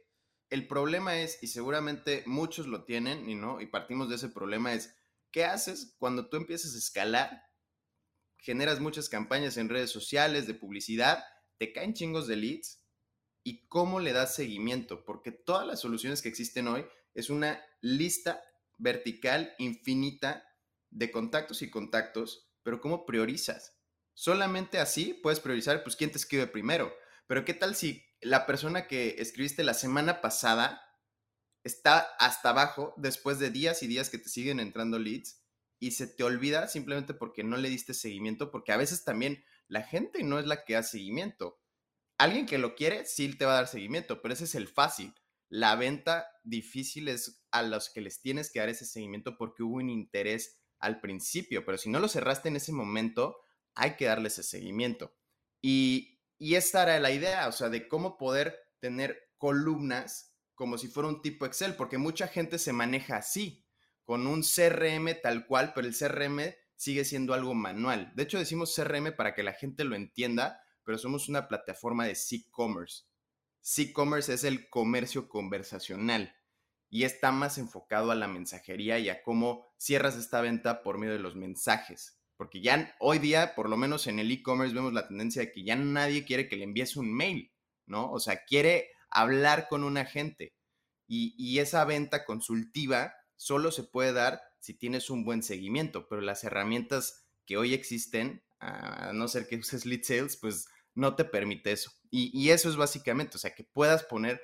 el 0.50 0.66
problema 0.66 1.20
es, 1.20 1.44
y 1.44 1.48
seguramente 1.48 2.24
muchos 2.26 2.66
lo 2.66 2.86
tienen, 2.86 3.30
y 3.30 3.36
no, 3.36 3.60
y 3.60 3.68
partimos 3.68 4.08
de 4.08 4.16
ese 4.16 4.30
problema, 4.30 4.74
es, 4.74 4.96
¿qué 5.32 5.44
haces 5.44 5.96
cuando 6.00 6.30
tú 6.30 6.38
empiezas 6.38 6.76
a 6.76 6.78
escalar? 6.78 7.44
Generas 8.38 8.80
muchas 8.80 9.10
campañas 9.10 9.58
en 9.58 9.68
redes 9.68 9.90
sociales 9.90 10.48
de 10.48 10.54
publicidad, 10.54 11.26
te 11.58 11.74
caen 11.74 11.94
chingos 11.94 12.28
de 12.28 12.38
leads 12.38 12.85
y 13.46 13.68
cómo 13.68 14.00
le 14.00 14.12
das 14.12 14.36
seguimiento, 14.36 15.06
porque 15.06 15.32
todas 15.32 15.68
las 15.68 15.80
soluciones 15.80 16.24
que 16.24 16.30
existen 16.30 16.68
hoy 16.68 16.84
es 17.14 17.30
una 17.30 17.64
lista 17.80 18.44
vertical 18.80 19.54
infinita 19.60 20.44
de 20.90 21.12
contactos 21.12 21.62
y 21.62 21.70
contactos, 21.70 22.50
pero 22.64 22.82
¿cómo 22.82 23.06
priorizas? 23.06 23.78
Solamente 24.16 24.80
así 24.80 25.14
puedes 25.14 25.40
priorizar, 25.40 25.84
pues, 25.84 25.96
quién 25.96 26.12
te 26.12 26.18
escribe 26.18 26.48
primero. 26.48 26.92
Pero 27.28 27.46
¿qué 27.46 27.54
tal 27.54 27.76
si 27.76 28.04
la 28.20 28.48
persona 28.48 28.88
que 28.88 29.16
escribiste 29.20 29.64
la 29.64 29.76
semana 29.76 30.22
pasada 30.22 30.82
está 31.64 32.00
hasta 32.18 32.50
abajo 32.50 32.96
después 32.98 33.38
de 33.38 33.52
días 33.52 33.84
y 33.84 33.88
días 33.88 34.10
que 34.10 34.18
te 34.18 34.30
siguen 34.30 34.60
entrando 34.60 34.98
leads 34.98 35.44
y 35.80 35.92
se 35.92 36.08
te 36.08 36.24
olvida 36.24 36.68
simplemente 36.68 37.14
porque 37.14 37.44
no 37.44 37.58
le 37.58 37.70
diste 37.70 37.94
seguimiento? 37.94 38.50
Porque 38.50 38.72
a 38.72 38.78
veces 38.78 39.04
también 39.04 39.44
la 39.68 39.84
gente 39.84 40.24
no 40.24 40.40
es 40.40 40.48
la 40.48 40.66
que 40.66 40.74
da 40.74 40.82
seguimiento. 40.82 41.60
Alguien 42.18 42.46
que 42.46 42.58
lo 42.58 42.76
quiere, 42.76 43.06
sí 43.06 43.34
te 43.34 43.46
va 43.46 43.54
a 43.54 43.56
dar 43.56 43.68
seguimiento, 43.68 44.22
pero 44.22 44.34
ese 44.34 44.46
es 44.46 44.56
el 44.56 44.68
fácil. 44.68 45.14
La 45.50 45.76
venta 45.76 46.28
difícil 46.44 47.08
es 47.08 47.46
a 47.52 47.62
los 47.62 47.90
que 47.90 48.02
les 48.02 48.22
tienes 48.22 48.52
que 48.52 48.60
dar 48.60 48.70
ese 48.70 48.86
seguimiento 48.86 49.38
porque 49.38 49.64
hubo 49.64 49.76
un 49.76 49.90
interés 49.90 50.60
al 50.80 51.02
principio, 51.02 51.66
pero 51.66 51.78
si 51.78 51.90
no 51.90 52.00
lo 52.00 52.08
cerraste 52.08 52.50
en 52.50 52.56
ese 52.56 52.72
momento, 52.72 53.38
hay 53.74 53.96
que 53.96 54.06
darle 54.06 54.28
ese 54.28 54.44
seguimiento. 54.44 55.16
Y, 55.62 56.22
y 56.38 56.56
esta 56.56 56.84
era 56.84 57.00
la 57.00 57.12
idea, 57.12 57.48
o 57.48 57.52
sea, 57.52 57.70
de 57.70 57.88
cómo 57.88 58.18
poder 58.18 58.58
tener 58.80 59.20
columnas 59.38 60.36
como 60.56 60.78
si 60.78 60.88
fuera 60.88 61.10
un 61.10 61.22
tipo 61.22 61.46
Excel, 61.46 61.76
porque 61.76 61.98
mucha 61.98 62.28
gente 62.28 62.58
se 62.58 62.72
maneja 62.74 63.18
así, 63.18 63.66
con 64.04 64.26
un 64.28 64.42
CRM 64.42 65.22
tal 65.22 65.46
cual, 65.46 65.74
pero 65.74 65.88
el 65.88 65.98
CRM 65.98 66.54
sigue 66.76 67.04
siendo 67.04 67.34
algo 67.34 67.54
manual. 67.54 68.12
De 68.16 68.24
hecho, 68.24 68.40
decimos 68.40 68.74
CRM 68.76 69.16
para 69.16 69.34
que 69.34 69.44
la 69.44 69.54
gente 69.54 69.84
lo 69.84 69.96
entienda, 69.96 70.62
pero 70.86 70.98
somos 70.98 71.28
una 71.28 71.48
plataforma 71.48 72.06
de 72.06 72.18
e-commerce. 72.32 73.04
E-commerce 73.78 74.34
es 74.34 74.44
el 74.44 74.70
comercio 74.70 75.28
conversacional 75.28 76.36
y 76.90 77.04
está 77.04 77.32
más 77.32 77.58
enfocado 77.58 78.12
a 78.12 78.16
la 78.16 78.28
mensajería 78.28 79.00
y 79.00 79.10
a 79.10 79.24
cómo 79.24 79.74
cierras 79.78 80.16
esta 80.16 80.42
venta 80.42 80.84
por 80.84 80.98
medio 80.98 81.14
de 81.14 81.20
los 81.20 81.36
mensajes. 81.36 82.20
Porque 82.38 82.62
ya 82.62 82.96
hoy 83.00 83.20
día, 83.20 83.56
por 83.56 83.70
lo 83.70 83.78
menos 83.78 84.08
en 84.08 84.20
el 84.20 84.32
e-commerce, 84.32 84.76
vemos 84.76 84.94
la 84.94 85.08
tendencia 85.08 85.42
de 85.42 85.52
que 85.52 85.64
ya 85.64 85.76
nadie 85.76 86.26
quiere 86.26 86.48
que 86.48 86.58
le 86.58 86.64
envíes 86.64 86.96
un 86.96 87.14
mail, 87.14 87.52
¿no? 87.86 88.12
O 88.12 88.20
sea, 88.20 88.46
quiere 88.46 88.92
hablar 89.10 89.68
con 89.68 89.84
un 89.84 89.98
agente. 89.98 90.56
Y, 91.08 91.34
y 91.38 91.60
esa 91.60 91.86
venta 91.86 92.26
consultiva 92.26 93.14
solo 93.36 93.72
se 93.72 93.84
puede 93.84 94.14
dar 94.14 94.42
si 94.60 94.74
tienes 94.74 95.10
un 95.10 95.24
buen 95.24 95.44
seguimiento, 95.44 96.08
pero 96.08 96.22
las 96.22 96.44
herramientas 96.44 97.26
que 97.46 97.58
hoy 97.58 97.74
existen, 97.74 98.44
a 98.60 99.12
no 99.14 99.28
ser 99.28 99.48
que 99.48 99.58
uses 99.58 99.86
lead 99.86 100.02
sales, 100.04 100.38
pues 100.38 100.68
no 100.96 101.16
te 101.16 101.26
permite 101.26 101.72
eso. 101.72 101.92
Y, 102.10 102.32
y 102.34 102.50
eso 102.50 102.70
es 102.70 102.78
básicamente, 102.78 103.38
o 103.38 103.40
sea, 103.40 103.54
que 103.54 103.64
puedas 103.64 104.04
poner 104.04 104.42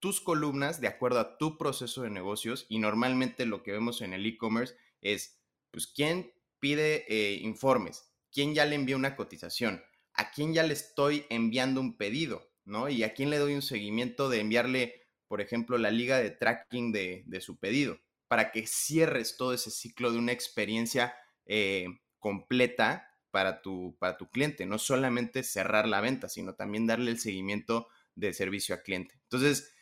tus 0.00 0.20
columnas 0.20 0.80
de 0.80 0.88
acuerdo 0.88 1.20
a 1.20 1.38
tu 1.38 1.58
proceso 1.58 2.02
de 2.02 2.10
negocios 2.10 2.66
y 2.68 2.78
normalmente 2.78 3.46
lo 3.46 3.62
que 3.62 3.72
vemos 3.72 4.00
en 4.00 4.12
el 4.12 4.24
e-commerce 4.24 4.76
es, 5.00 5.40
pues, 5.70 5.86
quién 5.86 6.32
pide 6.60 7.04
eh, 7.08 7.34
informes, 7.42 8.10
quién 8.32 8.54
ya 8.54 8.64
le 8.64 8.76
envía 8.76 8.96
una 8.96 9.16
cotización, 9.16 9.82
a 10.14 10.30
quién 10.30 10.52
ya 10.52 10.62
le 10.62 10.74
estoy 10.74 11.26
enviando 11.30 11.80
un 11.80 11.96
pedido, 11.96 12.50
¿no? 12.64 12.88
Y 12.88 13.02
a 13.02 13.14
quién 13.14 13.30
le 13.30 13.38
doy 13.38 13.54
un 13.54 13.62
seguimiento 13.62 14.28
de 14.28 14.40
enviarle, 14.40 15.06
por 15.26 15.40
ejemplo, 15.40 15.78
la 15.78 15.90
liga 15.90 16.18
de 16.18 16.30
tracking 16.30 16.92
de, 16.92 17.40
su 17.40 17.58
pedido, 17.58 17.98
para 18.28 18.50
que 18.50 18.66
cierres 18.66 19.36
todo 19.36 19.52
ese 19.54 19.70
ciclo 19.70 20.12
de 20.12 20.18
una 20.18 20.32
experiencia 20.32 21.14
eh, 21.46 21.86
completa 22.18 23.07
para 23.30 23.62
tu, 23.62 23.96
para 23.98 24.16
tu 24.16 24.30
cliente, 24.30 24.66
no 24.66 24.78
solamente 24.78 25.42
cerrar 25.42 25.86
la 25.86 26.00
venta, 26.00 26.28
sino 26.28 26.54
también 26.54 26.86
darle 26.86 27.10
el 27.10 27.18
seguimiento 27.18 27.88
de 28.14 28.32
servicio 28.32 28.74
a 28.74 28.82
cliente. 28.82 29.14
Entonces, 29.24 29.72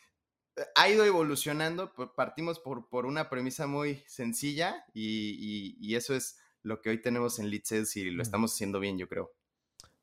ha 0.75 0.89
ido 0.89 1.05
evolucionando, 1.05 1.93
partimos 2.15 2.59
por, 2.59 2.89
por 2.89 3.05
una 3.05 3.29
premisa 3.29 3.67
muy 3.67 4.03
sencilla 4.07 4.85
y, 4.93 5.95
eso 5.95 6.15
es 6.15 6.37
lo 6.63 6.81
que 6.81 6.89
hoy 6.89 7.01
tenemos 7.01 7.39
en 7.39 7.49
Lead 7.49 7.63
y 7.95 8.09
lo 8.11 8.21
estamos 8.21 8.53
haciendo 8.53 8.79
bien, 8.79 8.97
yo 8.97 9.07
creo. 9.07 9.31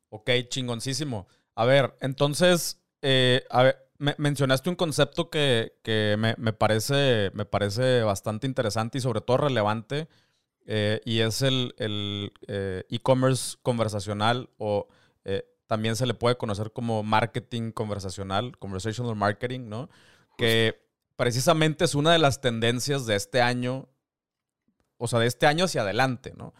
Ok, 0.09 0.29
chingoncísimo. 0.49 1.27
A 1.55 1.65
ver, 1.65 1.95
entonces, 2.01 2.81
eh, 3.01 3.45
a 3.49 3.63
ver, 3.63 3.85
mencionaste 3.97 4.69
un 4.69 4.75
concepto 4.75 5.29
que, 5.29 5.73
me, 6.17 6.53
parece, 6.53 7.31
me 7.33 7.45
parece 7.45 8.03
bastante 8.03 8.47
interesante 8.47 8.97
y 8.97 9.01
sobre 9.01 9.21
todo 9.21 9.37
relevante, 9.37 10.07
eh, 10.65 11.01
y 11.05 11.19
es 11.19 11.41
el 11.41 11.73
eh, 12.47 12.83
e-commerce 12.89 13.57
conversacional 13.61 14.49
o 14.57 14.87
también 15.67 15.95
se 15.95 16.05
le 16.05 16.13
puede 16.13 16.37
conocer 16.37 16.71
como 16.71 17.01
marketing 17.01 17.71
conversacional, 17.71 18.55
conversational 18.59 19.15
marketing, 19.15 19.61
¿no? 19.67 19.89
que 20.37 20.85
precisamente 21.15 21.85
es 21.85 21.95
una 21.95 22.11
de 22.11 22.19
las 22.19 22.41
tendencias 22.41 23.05
de 23.05 23.15
este 23.15 23.41
año, 23.41 23.87
o 24.97 25.07
sea, 25.07 25.19
de 25.19 25.27
este 25.27 25.47
año 25.47 25.65
hacia 25.65 25.81
adelante, 25.81 26.33
¿no? 26.35 26.53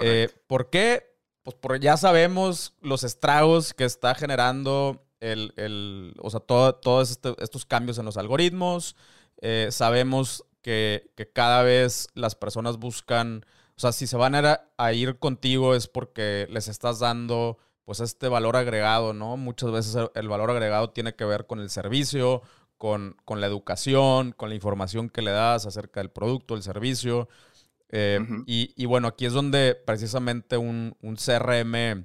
Eh, 0.00 0.28
¿Por 0.46 0.70
qué? 0.70 1.16
Pues 1.42 1.56
porque 1.60 1.80
ya 1.80 1.96
sabemos 1.96 2.74
los 2.80 3.04
estragos 3.04 3.74
que 3.74 3.84
está 3.84 4.14
generando 4.14 5.06
el, 5.20 6.14
o 6.20 6.30
sea, 6.30 6.40
todos 6.40 7.10
este, 7.10 7.34
estos 7.38 7.66
cambios 7.66 7.98
en 7.98 8.04
los 8.04 8.16
algoritmos. 8.16 8.96
Eh, 9.40 9.68
sabemos 9.70 10.44
que, 10.62 11.10
cada 11.34 11.62
vez 11.62 12.08
las 12.14 12.34
personas 12.34 12.78
buscan, 12.78 13.44
o 13.76 13.80
sea, 13.80 13.92
si 13.92 14.06
se 14.06 14.16
van 14.16 14.34
a, 14.34 14.62
a, 14.76 14.92
ir 14.92 15.18
contigo 15.18 15.74
es 15.74 15.88
porque 15.88 16.46
les 16.50 16.68
estás 16.68 16.98
dando 16.98 17.58
pues 17.84 18.00
este 18.00 18.28
valor 18.28 18.56
agregado, 18.56 19.12
¿no? 19.12 19.36
Muchas 19.36 19.72
veces 19.72 20.08
el 20.14 20.28
valor 20.28 20.50
agregado 20.50 20.90
tiene 20.90 21.14
que 21.14 21.24
ver 21.24 21.46
con 21.46 21.60
el 21.60 21.68
servicio 21.68 22.42
con, 22.82 23.40
la 23.40 23.46
educación, 23.46 24.32
con 24.32 24.48
la 24.48 24.56
información 24.56 25.08
que 25.08 25.22
le 25.22 25.30
das 25.30 25.66
acerca 25.66 26.00
del 26.00 26.10
producto, 26.10 26.56
el 26.56 26.64
servicio. 26.64 27.28
Eh, 27.90 28.18
y, 28.44 28.86
bueno, 28.86 29.06
aquí 29.06 29.24
es 29.24 29.32
donde 29.32 29.76
precisamente 29.76 30.56
un, 30.56 30.96
CRM 31.00 32.04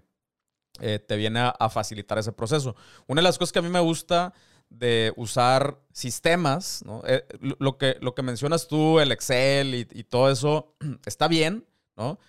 eh, 0.79 0.99
te 0.99 1.15
viene 1.15 1.51
a, 1.57 1.69
facilitar 1.69 2.19
ese 2.19 2.31
proceso. 2.31 2.75
Una 3.07 3.21
de 3.21 3.23
las 3.23 3.39
cosas 3.39 3.53
que 3.53 3.57
a 3.57 3.63
mí 3.63 3.69
me 3.69 3.79
gusta 3.79 4.35
de 4.69 5.13
usar 5.15 5.79
sistemas, 5.91 6.83
eh, 7.05 7.25
lo, 7.39 7.77
que, 7.77 7.97
lo 8.01 8.13
que 8.13 8.21
mencionas 8.21 8.67
tú, 8.67 8.99
el 8.99 9.11
Excel 9.11 9.73
y, 9.75 10.03
todo 10.03 10.29
eso, 10.29 10.75
está 11.05 11.27
bien, 11.27 11.65
¿no? 11.95 12.19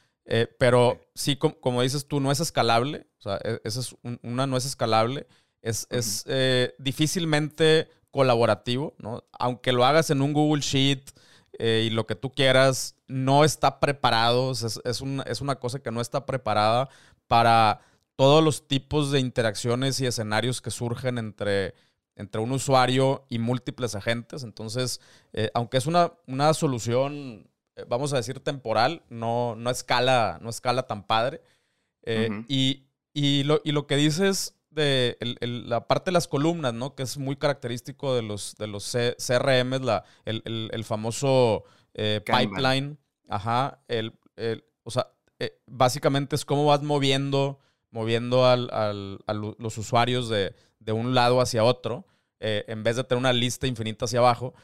pero 0.59 1.00
sí, 1.14 1.37
como, 1.37 1.80
dices 1.80 2.07
tú, 2.07 2.21
no 2.21 2.30
es 2.30 2.40
escalable. 2.40 3.07
O 3.18 3.23
sea, 3.23 3.38
e, 3.42 3.61
esa 3.64 3.80
es 3.80 3.97
una 4.23 4.47
no 4.47 4.59
es 4.59 4.66
escalable. 4.66 5.26
Es, 5.62 5.87
es 5.88 6.26
difícilmente 6.78 7.88
colaborativo, 8.11 8.95
¿no? 8.99 9.25
Aunque 9.38 9.73
lo 9.73 9.85
hagas 9.85 10.11
en 10.11 10.23
un 10.23 10.33
Google 10.33 10.62
Sheet 10.62 11.12
eh, 11.59 11.85
y 11.87 11.90
lo 11.90 12.07
que 12.07 12.14
tú 12.14 12.33
quieras, 12.33 12.97
no 13.07 13.45
está 13.45 13.80
preparado, 13.80 14.52
es, 14.52 14.80
es, 14.85 15.00
una 15.40 15.57
cosa 15.57 15.80
que 15.80 15.90
no 15.90 16.00
está 16.00 16.26
preparada 16.26 16.88
para 17.26 17.80
todos 18.16 18.42
los 18.42 18.66
tipos 18.66 19.11
de 19.11 19.21
interacciones 19.21 20.00
y 20.00 20.07
escenarios 20.07 20.61
que 20.61 20.71
surgen 20.71 21.18
entre, 21.18 21.75
entre 22.18 22.40
un 22.40 22.52
usuario 22.52 23.25
y 23.30 23.38
múltiples 23.38 23.94
agentes. 23.94 24.42
Entonces, 24.42 25.00
eh, 25.32 25.50
aunque 25.54 25.78
es 25.78 25.87
una, 25.87 26.12
una 26.26 26.52
solución, 26.52 27.48
eh, 27.76 27.84
vamos 27.88 28.12
a 28.12 28.16
decir, 28.16 28.40
temporal, 28.40 29.02
no, 29.08 29.56
no, 29.56 29.70
escala, 29.70 30.38
no 30.42 30.50
escala 30.50 30.87
tan 30.87 31.06
padre. 31.06 31.40
y, 32.48 32.84
y, 33.14 33.44
lo, 33.44 33.60
y 33.64 33.72
lo 33.72 33.87
que 33.87 33.96
dices 33.96 34.54
de 34.70 35.16
la 35.40 35.87
parte 35.87 36.10
de 36.10 36.12
las 36.12 36.28
columnas, 36.28 36.75
¿no? 36.75 36.94
Que 36.94 37.02
es 37.02 37.18
muy 37.18 37.37
característico 37.37 38.14
de 38.14 38.22
los, 38.22 38.54
de 38.56 38.66
los 38.66 38.90
CRM, 38.92 39.84
la, 39.84 40.04
el, 40.25 40.84
famoso 40.84 41.64
eh, 41.94 42.22
pipeline. 42.25 42.98
Ajá. 43.28 43.80
El, 43.88 44.14
o 44.84 44.90
sea, 44.90 45.08
eh, 45.38 45.60
básicamente 45.66 46.34
es 46.34 46.44
cómo 46.44 46.64
vas 46.66 46.82
moviendo, 46.82 47.60
moviendo 47.90 48.47
al, 48.47 48.71
a 48.73 48.92
los 49.33 49.78
usuarios 49.78 50.28
de, 50.28 50.54
un 50.92 51.14
lado 51.14 51.40
hacia 51.40 51.64
otro, 51.64 52.07
eh, 52.40 52.64
en 52.68 52.83
vez 52.83 52.97
de 52.97 53.04
tener 53.04 53.21
una 53.21 53.33
lista 53.33 53.66
infinita 53.66 54.07
hacia 54.07 54.21
abajo. 54.21 54.54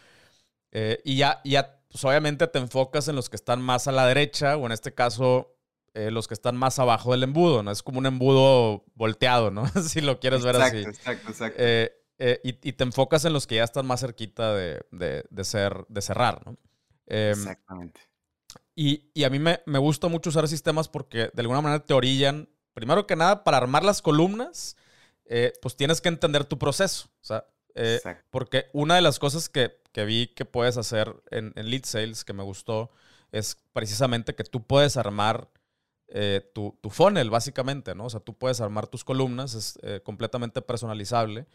y 1.04 1.16
ya, 1.16 1.40
ya 1.44 1.80
pues 1.94 2.04
obviamente 2.04 2.48
te 2.48 2.58
enfocas 2.58 3.06
en 3.06 3.14
los 3.14 3.30
que 3.30 3.36
están 3.36 3.62
más 3.62 3.86
a 3.86 3.92
la 3.92 4.04
derecha, 4.04 4.56
o 4.56 4.66
en 4.66 4.72
este 4.72 4.92
caso, 4.92 5.54
eh, 5.94 6.10
los 6.10 6.26
que 6.26 6.34
están 6.34 6.56
más 6.56 6.80
abajo 6.80 7.12
del 7.12 7.22
embudo, 7.22 7.62
¿no? 7.62 7.70
Es 7.70 7.84
como 7.84 8.00
un 8.00 8.06
embudo 8.06 8.84
volteado, 8.96 9.52
¿no? 9.52 9.64
si 9.88 10.00
lo 10.00 10.18
quieres 10.18 10.42
ver 10.42 10.56
así. 10.56 10.78
Exacto, 10.78 11.30
exacto. 11.30 11.56
Eh, 11.56 11.92
eh, 12.18 12.40
y, 12.42 12.72
te 12.72 12.82
enfocas 12.82 13.24
en 13.26 13.32
los 13.32 13.46
que 13.46 13.56
ya 13.56 13.64
están 13.64 13.86
más 13.86 14.00
cerquita 14.00 14.54
de, 14.54 14.82
ser, 15.42 15.86
de 15.88 16.02
cerrar, 16.02 16.44
¿no? 16.44 16.56
Em, 17.06 17.30
Exactamente. 17.30 18.00
Y, 18.74 19.22
a 19.22 19.30
mí 19.30 19.38
me, 19.38 19.78
gusta 19.78 20.08
mucho 20.08 20.30
usar 20.30 20.48
sistemas 20.48 20.88
porque 20.88 21.30
de 21.32 21.40
alguna 21.42 21.60
manera 21.60 21.86
te 21.86 21.94
orillan, 21.94 22.48
primero 22.74 23.06
que 23.06 23.16
nada, 23.16 23.44
para 23.44 23.56
armar 23.56 23.84
las 23.84 24.02
columnas, 24.02 24.76
pues 25.62 25.76
tienes 25.76 26.00
que 26.00 26.08
entender 26.08 26.44
tu 26.44 26.58
proceso. 26.58 27.08
O 27.22 27.24
sea, 27.24 27.46
porque 28.30 28.66
una 28.72 28.96
de 28.96 29.02
las 29.02 29.18
cosas 29.18 29.48
que, 29.48 29.80
vi 30.04 30.28
que 30.28 30.44
puedes 30.44 30.76
hacer 30.76 31.14
en, 31.30 31.52
en, 31.56 31.70
Lead 31.70 31.84
Sales 31.84 32.24
que 32.24 32.32
me 32.32 32.42
gustó 32.42 32.90
es 33.32 33.56
precisamente 33.72 34.34
que 34.34 34.44
tú 34.44 34.64
puedes 34.66 34.96
armar 34.96 35.48
eh, 36.08 36.52
tu, 36.54 36.78
funnel, 36.90 37.30
básicamente, 37.30 37.94
¿no? 37.94 38.06
O 38.06 38.10
sea, 38.10 38.20
tú 38.20 38.36
puedes 38.36 38.60
armar 38.60 38.86
tus 38.86 39.04
columnas, 39.04 39.54
es 39.54 39.78
eh, 39.82 40.00
completamente 40.04 40.62
personalizable. 40.62 41.46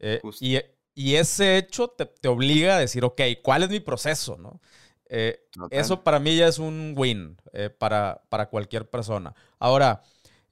Eh, 0.00 0.20
y, 0.40 0.58
y 0.94 1.14
ese 1.14 1.56
hecho 1.56 1.88
te, 1.88 2.28
obliga 2.28 2.76
a 2.76 2.80
decir, 2.80 3.04
ok, 3.04 3.20
¿cuál 3.42 3.62
es 3.62 3.70
mi 3.70 3.78
proceso? 3.78 4.36
¿no? 4.36 4.60
Eh, 5.08 5.40
eso 5.70 6.02
para 6.02 6.18
mí 6.18 6.36
ya 6.36 6.48
es 6.48 6.58
un 6.58 6.94
win 6.96 7.36
eh, 7.52 7.70
para, 7.70 8.22
para, 8.28 8.48
cualquier 8.48 8.90
persona. 8.90 9.34
Ahora, 9.58 10.02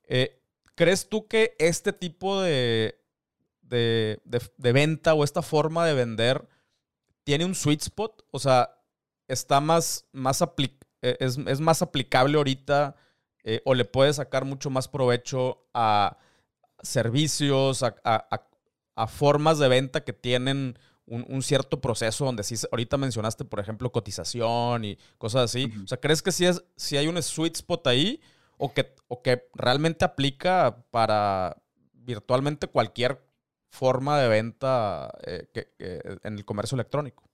eh, 0.06 0.40
¿crees 0.74 1.08
tú 1.08 1.26
que 1.26 1.54
este 1.58 1.92
tipo 1.92 2.40
de, 2.40 2.98
de, 3.62 4.18
venta 4.58 5.14
o 5.14 5.24
esta 5.24 5.42
forma 5.42 5.86
de 5.86 5.94
vender 5.94 6.48
tiene 7.24 7.44
un 7.44 7.54
sweet 7.54 7.82
spot? 7.82 8.24
O 8.30 8.38
sea, 8.38 8.78
está 9.28 9.60
más, 9.60 10.06
más 10.12 10.42
es, 11.02 11.38
es, 11.38 11.60
más 11.60 11.82
aplicable 11.82 12.36
ahorita 12.36 12.96
o 13.64 13.74
le 13.74 13.84
puede 13.84 14.12
sacar 14.12 14.44
mucho 14.44 14.70
más 14.70 14.88
provecho 14.88 15.68
a 15.72 16.18
servicios, 16.82 17.82
a, 17.82 19.06
formas 19.08 19.58
de 19.58 19.68
venta 19.68 20.04
que 20.04 20.12
tienen 20.12 20.78
un, 21.06 21.42
cierto 21.42 21.80
proceso 21.80 22.24
donde 22.24 22.42
sí, 22.42 22.56
ahorita 22.70 22.96
mencionaste, 22.96 23.44
por 23.44 23.60
ejemplo, 23.60 23.92
cotización 23.92 24.84
y 24.84 24.98
cosas 25.18 25.44
así. 25.44 25.72
O 25.84 25.86
sea, 25.86 25.98
¿crees 25.98 26.22
que 26.22 26.32
sí, 26.32 26.46
es, 26.46 26.64
si 26.76 26.96
hay 26.96 27.06
un 27.06 27.22
sweet 27.22 27.56
spot 27.56 27.86
ahí 27.86 28.20
o 28.58 28.72
que, 28.72 28.94
o 29.08 29.22
que 29.22 29.48
realmente 29.54 30.04
aplica 30.04 30.84
para 30.90 31.62
virtualmente 31.92 32.68
cualquier 32.68 33.22
forma 33.68 34.18
de 34.20 34.28
venta 34.28 35.12
eh, 35.26 35.48
en 36.22 36.38
el 36.38 36.44
comercio 36.44 36.76
electrónico? 36.76 37.28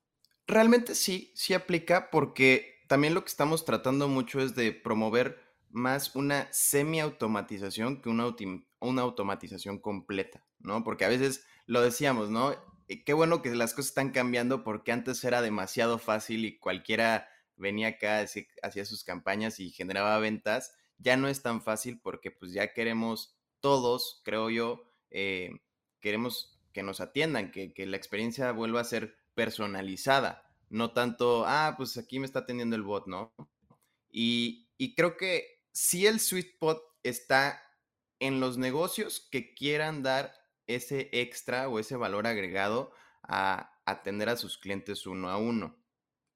Realmente 0.47 0.95
sí, 0.95 1.33
sí 1.35 1.55
aplica 1.55 2.11
porque 2.11 2.83
también 2.89 3.15
lo 3.15 3.23
que 3.23 3.31
estamos 3.31 3.65
tratando 3.65 4.09
mucho 4.09 4.41
es 4.41 4.55
de 4.55 4.73
promover 4.73 5.41
más 5.71 6.15
una 6.15 6.49
semi-automatización 6.53 8.03
que 8.03 8.11
una, 8.11 8.35
una 8.81 9.03
automatización 9.03 9.79
completa, 9.79 10.45
¿no? 10.59 10.85
Porque 10.85 11.05
a 11.05 11.09
veces 11.09 11.47
lo 11.67 11.81
decíamos, 11.81 12.29
¿no? 12.29 12.53
Eh, 12.89 13.05
qué 13.05 13.15
bueno 13.15 13.41
que 13.41 13.55
las 13.55 13.73
cosas 13.73 13.91
están 13.91 14.11
cambiando 14.11 14.65
porque 14.65 14.93
antes 14.93 15.25
era 15.25 15.41
demasiado 15.41 15.99
fácil 15.99 16.45
y 16.45 16.59
cualquiera 16.59 17.29
venía 17.57 17.89
acá, 17.89 18.25
hacía 18.63 18.85
sus 18.85 19.05
campañas 19.05 19.61
y 19.61 19.71
generaba 19.71 20.19
ventas. 20.19 20.75
Ya 21.03 21.17
no 21.17 21.29
es 21.29 21.43
tan 21.43 21.63
fácil 21.63 22.01
porque 22.01 22.31
pues 22.31 22.53
ya 22.53 22.73
queremos 22.73 23.37
todos, 23.61 24.21
creo 24.25 24.51
yo, 24.51 24.85
eh, 25.11 25.51
queremos 26.01 26.61
que 26.73 26.83
nos 26.83 27.01
atiendan, 27.01 27.51
que, 27.51 27.75
que 27.75 27.87
la 27.87 27.97
experiencia 27.97 28.51
vuelva 28.53 28.81
a 28.81 28.85
ser 28.85 29.17
personalizada, 29.35 30.45
no 30.69 30.93
tanto, 30.93 31.45
ah, 31.47 31.75
pues 31.77 31.97
aquí 31.99 32.19
me 32.19 32.27
está 32.27 32.41
atendiendo 32.41 32.77
el 32.77 32.83
bot, 32.83 33.07
¿no? 33.07 33.35
Y, 34.11 34.69
y 34.79 34.95
creo 34.95 35.17
que 35.17 35.63
si 35.73 36.07
el 36.07 36.21
sweet 36.21 36.55
spot 36.55 36.83
está 37.03 37.63
en 38.21 38.41
los 38.41 38.59
negocios 38.59 39.29
que 39.31 39.55
quieran 39.55 40.03
dar 40.03 40.35
ese 40.67 41.09
extra 41.13 41.69
o 41.69 41.79
ese 41.79 41.97
valor 41.97 42.27
agregado 42.27 42.93
a 43.23 43.81
atender 43.85 44.29
a 44.29 44.37
sus 44.37 44.59
clientes 44.59 45.07
uno 45.07 45.29
a 45.29 45.39
uno. 45.39 45.82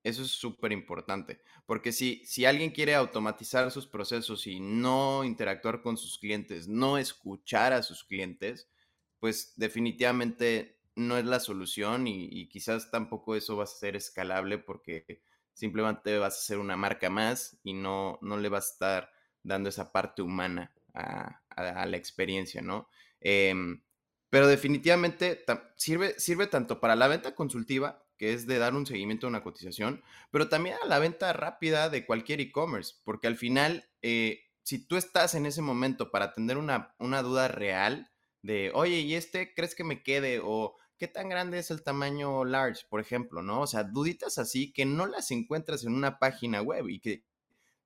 Eso 0.07 0.23
es 0.23 0.31
súper 0.31 0.71
importante, 0.71 1.41
porque 1.67 1.91
si, 1.91 2.25
si 2.27 2.45
alguien 2.45 2.71
quiere 2.71 2.95
automatizar 2.95 3.73
sus 3.73 3.89
procesos 3.89 4.47
y 4.47 4.61
no 4.61 5.25
interactuar 5.25 5.83
con 5.83 5.97
sus 5.97 6.17
clientes, 6.17 6.69
no 6.69 6.97
escuchar 6.97 7.73
a 7.73 7.83
sus 7.83 8.05
clientes, 8.05 8.71
pues 9.19 9.55
definitivamente 9.57 10.79
no 10.95 11.19
es 11.19 11.25
la 11.25 11.41
solución 11.41 12.07
y, 12.07 12.49
quizás 12.49 12.89
tampoco 12.93 13.35
eso 13.35 13.57
va 13.57 13.65
a 13.65 13.67
ser 13.67 13.97
escalable 13.97 14.59
porque 14.59 15.25
simplemente 15.53 16.17
vas 16.19 16.39
a 16.39 16.47
ser 16.47 16.59
una 16.59 16.77
marca 16.77 17.11
más 17.11 17.59
y 17.65 17.75
no, 17.75 18.21
no 18.23 18.37
le 18.37 18.49
vas 18.49 18.69
a 18.69 18.73
estar 18.75 19.13
dando 19.43 19.71
esa 19.71 19.91
parte 19.91 20.23
humana 20.23 20.73
a, 20.95 21.43
la 21.85 21.97
experiencia, 21.97 22.63
¿no? 22.63 22.89
Em, 23.19 23.83
pero 24.31 24.47
definitivamente 24.47 25.45
sirve, 25.75 26.15
sirve 26.21 26.47
tanto 26.47 26.79
para 26.79 26.95
la 26.95 27.09
venta 27.09 27.35
consultiva, 27.35 28.06
que 28.17 28.33
es 28.33 28.47
de 28.47 28.59
dar 28.59 28.75
un 28.75 28.87
seguimiento 28.87 29.27
a 29.27 29.31
una 29.31 29.43
cotización, 29.43 30.03
pero 30.31 30.49
también 30.49 30.77
a 30.83 30.87
la 30.87 30.99
venta 30.99 31.33
rápida 31.33 31.89
de 31.89 32.07
cualquier 32.07 32.41
e-commerce, 32.41 32.95
porque 33.05 33.27
al 33.27 33.37
final, 33.37 33.89
eh, 34.03 34.45
si 34.63 34.87
tú 34.87 34.97
estás 34.97 35.35
en 35.35 35.47
ese 35.47 35.63
momento 35.63 36.11
para 36.11 36.27
atender 36.27 36.59
una, 36.59 36.95
una 36.99 37.23
duda 37.23 37.49
real 37.49 38.11
de, 38.43 38.71
oye, 38.75 39.01
¿y 39.01 39.15
este 39.15 39.55
crees 39.55 39.75
que 39.75 39.85
me 39.85 40.03
quede? 40.03 40.41
O 40.43 40.77
¿qué 40.99 41.09
tan 41.09 41.29
grande 41.29 41.59
es 41.59 41.71
el 41.71 41.83
tamaño 41.83 42.45
large, 42.45 42.87
por 42.89 43.01
ejemplo, 43.01 43.43
¿no? 43.43 43.63
O 43.63 43.67
sea, 43.67 43.85
duditas 43.85 44.39
así 44.39 44.73
que 44.73 44.85
no 44.87 45.07
las 45.07 45.31
encuentras 45.31 45.85
en 45.85 45.95
una 45.95 46.19
página 46.19 46.63
web 46.63 46.89
y 46.89 47.01
que 47.01 47.25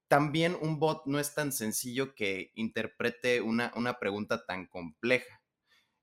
también 0.08 0.56
un 0.60 0.78
bot 0.78 1.06
no 1.06 1.18
es 1.18 1.34
tan 1.34 1.52
sencillo 1.52 2.14
que 2.14 2.52
interprete 2.54 3.40
una, 3.40 3.72
una 3.76 3.98
pregunta 3.98 4.44
tan 4.44 4.66
compleja. 4.66 5.40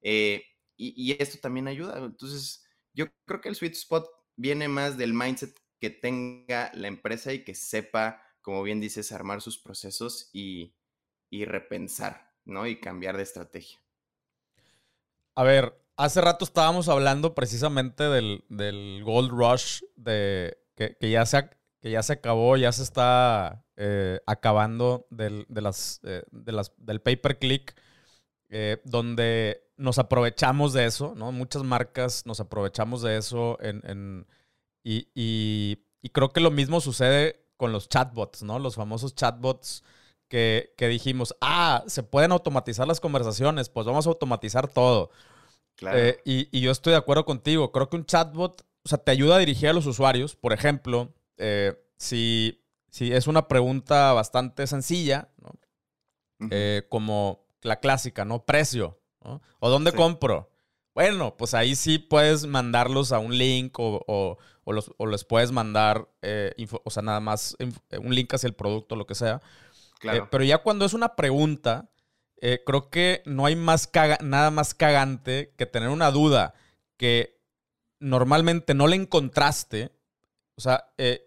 Eh, 0.02 0.44
y, 0.78 1.12
esto 1.20 1.40
también 1.42 1.68
ayuda. 1.68 1.98
Entonces, 1.98 2.64
yo 2.94 3.08
creo 3.26 3.42
que 3.42 3.50
el 3.50 3.56
sweet 3.56 3.74
spot 3.74 4.08
viene 4.38 4.70
más 4.70 4.98
del 4.98 5.14
mindset 5.14 5.60
que 5.80 5.90
tenga 5.90 6.72
la 6.74 6.88
empresa 6.88 7.34
y 7.34 7.44
que 7.44 7.54
sepa, 7.54 8.22
como 8.42 8.64
bien 8.64 8.80
dices, 8.80 9.12
armar 9.12 9.42
sus 9.42 9.58
procesos 9.58 10.30
y, 10.32 10.74
repensar, 11.32 12.34
¿no? 12.46 12.66
Y 12.66 12.80
cambiar 12.80 13.18
de 13.18 13.24
estrategia. 13.24 13.80
A 15.36 15.44
ver, 15.44 15.74
hace 15.98 16.22
rato 16.22 16.46
estábamos 16.46 16.88
hablando 16.88 17.36
precisamente 17.36 18.04
del, 18.06 19.04
Gold 19.04 19.32
Rush, 19.32 19.82
de 19.96 20.58
que, 20.76 20.96
ya 21.02 21.26
se 21.26 21.50
que 21.80 21.92
ya 21.92 22.02
se 22.02 22.14
acabó, 22.14 22.58
ya 22.58 22.72
se 22.72 22.82
está 22.84 23.66
eh, 23.76 24.20
acabando 24.26 25.08
del, 25.12 25.46
de 25.48 25.72
eh, 26.04 26.24
del 26.78 27.02
pay 27.02 27.18
per 27.18 27.38
click, 27.38 27.80
eh, 28.50 28.82
donde 28.84 29.64
nos 29.78 30.00
aprovechamos 30.00 30.74
de 30.74 30.86
eso, 30.86 31.14
¿no? 31.16 31.32
Muchas 31.32 31.64
marcas 31.64 32.26
nos 32.26 32.40
aprovechamos 32.40 33.02
de 33.02 33.18
eso 33.18 33.58
en, 33.62 34.26
y, 34.84 35.08
y, 35.14 36.10
creo 36.14 36.30
que 36.30 36.40
lo 36.40 36.52
mismo 36.52 36.80
sucede 36.80 37.44
con 37.58 37.72
los 37.74 37.90
chatbots, 37.90 38.44
¿no? 38.44 38.60
Los 38.60 38.76
famosos 38.76 39.14
chatbots 39.14 39.84
que, 40.30 40.74
que, 40.78 40.88
dijimos, 40.88 41.36
ah, 41.42 41.84
se 41.88 42.04
pueden 42.04 42.32
automatizar 42.32 42.88
las 42.88 43.00
conversaciones, 43.00 43.70
pues 43.70 43.86
vamos 43.86 44.08
a 44.08 44.10
automatizar 44.10 44.68
todo. 44.68 45.12
Claro. 45.76 46.00
y, 46.26 46.50
y 46.52 46.62
yo 46.62 46.72
estoy 46.72 46.92
de 46.92 46.98
acuerdo 46.98 47.24
contigo, 47.24 47.72
creo 47.72 47.88
que 47.88 47.98
un 47.98 48.06
chatbot, 48.06 48.66
o 48.84 48.90
sea, 48.90 48.98
te 48.98 49.12
ayuda 49.12 49.36
a 49.36 49.40
dirigir 49.40 49.70
a 49.70 49.74
los 49.74 49.86
usuarios, 49.86 50.36
por 50.36 50.54
ejemplo, 50.54 51.14
eh, 51.38 51.76
si, 51.98 52.64
es 53.00 53.28
una 53.28 53.48
pregunta 53.48 54.14
bastante 54.14 54.66
sencilla, 54.68 55.30
eh, 56.52 56.84
como 56.90 57.47
la 57.62 57.80
clásica, 57.80 58.26
¿no? 58.26 58.46
Precio, 58.46 59.00
¿O 59.60 59.70
dónde 59.70 59.92
compro? 59.92 60.50
Bueno, 60.96 61.36
pues 61.36 61.54
ahí 61.54 61.76
sí 61.76 62.00
puedes 62.00 62.46
mandarlos 62.46 63.12
a 63.12 63.20
un 63.20 63.38
link 63.38 63.76
o, 63.78 64.38
los, 64.66 64.92
les 65.00 65.26
puedes 65.26 65.52
mandar, 65.52 66.08
eh, 66.22 66.54
o 66.84 66.90
sea, 66.90 67.04
nada 67.04 67.20
más 67.20 67.58
un 68.00 68.16
link 68.16 68.34
hacia 68.34 68.48
el 68.48 68.56
producto, 68.56 68.96
lo 68.96 69.06
que 69.06 69.16
sea. 69.16 69.42
pero 70.32 70.44
ya 70.44 70.60
cuando 70.60 70.86
es 70.86 70.94
una 70.94 71.16
pregunta, 71.16 71.90
creo 72.66 72.90
que 72.90 73.22
no 73.26 73.46
hay 73.46 73.56
más 73.56 73.90
nada 74.22 74.50
más 74.50 74.74
cagante 74.74 75.54
que 75.58 75.66
tener 75.66 75.90
una 75.90 76.10
duda 76.12 76.54
que 76.96 77.38
normalmente 78.00 78.74
no 78.74 78.88
le 78.88 78.96
encontraste. 78.96 79.92
O 80.56 80.62
sea, 80.62 80.92
eh, 80.98 81.27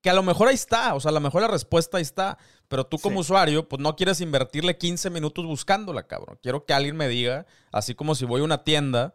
que 0.00 0.10
a 0.10 0.14
lo 0.14 0.22
mejor 0.22 0.48
ahí 0.48 0.54
está, 0.54 0.94
o 0.94 1.00
sea, 1.00 1.10
a 1.10 1.12
lo 1.12 1.20
mejor 1.20 1.42
la 1.42 1.48
respuesta 1.48 1.96
ahí 1.96 2.02
está, 2.02 2.38
pero 2.68 2.86
tú 2.86 2.98
como 2.98 3.20
usuario, 3.20 3.68
pues 3.68 3.80
no 3.80 3.96
quieres 3.96 4.20
invertirle 4.20 4.78
15 4.78 5.10
minutos 5.10 5.44
buscándola, 5.44 6.06
cabrón. 6.06 6.38
Quiero 6.42 6.64
que 6.64 6.72
alguien 6.72 6.96
me 6.96 7.08
diga, 7.08 7.46
así 7.72 7.94
como 7.94 8.14
si 8.14 8.24
voy 8.24 8.40
a 8.40 8.44
una 8.44 8.62
tienda 8.62 9.12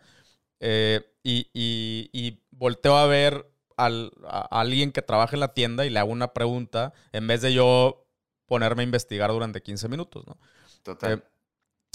eh, 0.60 1.02
y, 1.24 2.40
volteo 2.52 2.98
a 2.98 3.08
ver 3.08 3.50
a, 3.78 3.88
alguien 4.52 4.92
que 4.92 5.02
trabaja 5.02 5.36
en 5.36 5.42
la 5.42 5.54
tienda 5.54 5.86
y 5.86 5.90
le 5.90 6.00
hago 6.00 6.12
una 6.12 6.34
pregunta, 6.34 6.94
en 7.12 7.28
vez 7.28 7.42
de 7.42 7.54
yo 7.54 8.06
ponerme 8.46 8.84
a 8.84 8.86
investigar 8.86 9.32
durante 9.32 9.62
15 9.62 9.88
minutos, 9.88 10.26
¿no? 10.28 10.38
Total. 10.84 11.14
Eh, 11.14 11.22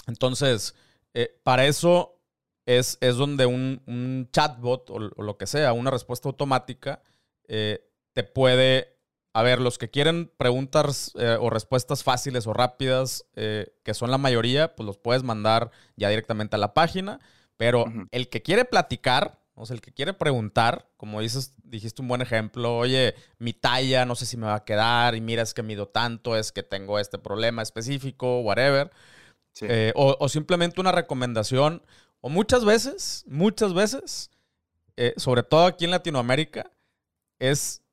entonces, 0.07 0.75
eh, 1.13 1.39
para 1.43 1.67
eso 1.67 2.19
es, 2.65 2.97
es 3.01 3.17
donde 3.17 3.47
un, 3.47 4.29
chatbot 4.33 4.91
o, 4.91 4.95
o, 4.95 5.23
lo 5.23 5.37
que 5.37 5.47
sea, 5.47 5.73
una 5.73 5.91
respuesta 5.91 6.29
automática, 6.29 7.03
te 8.19 8.25
puede, 8.25 8.99
a 9.33 9.45
ver, 9.45 9.61
los 9.61 9.79
que 9.79 9.91
quieren 9.91 10.29
preguntas 10.37 11.13
eh, 11.21 11.37
o 11.39 11.51
respuestas 11.51 12.03
fáciles 12.03 12.49
o 12.49 12.53
rápidas, 12.53 13.25
eh, 13.37 13.69
que 13.85 13.95
son 13.95 14.11
la 14.11 14.19
mayoría, 14.19 14.75
pues 14.75 14.85
los 14.85 14.99
puedes 14.99 15.23
mandar 15.23 15.71
ya 15.95 16.09
directamente 16.09 16.57
a 16.57 16.59
la 16.59 16.75
página, 16.75 17.21
pero 17.57 17.85
el 18.11 18.29
que 18.29 18.43
quiere 18.43 18.65
platicar, 18.65 19.39
o 19.55 19.67
sea, 19.67 19.75
el 19.75 19.81
que 19.81 19.93
quiere 19.93 20.15
preguntar, 20.15 20.91
como 20.97 21.21
dices, 21.21 21.55
dijiste 21.63 22.03
un 22.03 22.09
buen 22.09 22.21
ejemplo, 22.21 22.77
oye, 22.77 23.15
mi 23.39 23.53
talla, 23.53 24.05
no 24.05 24.17
sé 24.17 24.27
si 24.27 24.37
me 24.37 24.47
va 24.47 24.57
a 24.57 24.65
quedar, 24.65 25.15
y 25.15 25.21
mira, 25.21 25.43
es 25.43 25.55
que 25.55 25.63
mido 25.63 25.87
tanto, 25.87 26.37
es 26.37 26.51
que 26.51 26.65
tengo 26.65 26.99
este 26.99 27.19
problema 27.19 27.63
específico, 27.63 28.41
whatever. 28.41 28.91
Eh, 29.61 29.93
o, 29.95 30.29
simplemente 30.29 30.81
una 30.81 30.91
recomendación, 30.91 31.85
o 32.21 32.31
muchas 32.31 32.65
veces, 32.65 33.25
muchas 33.29 33.75
veces, 33.75 34.33
sobre 35.19 35.45
todo 35.45 35.67
aquí 35.67 35.85
en 35.85 35.93
Latinoamérica, 35.93 36.73
es 37.39 37.85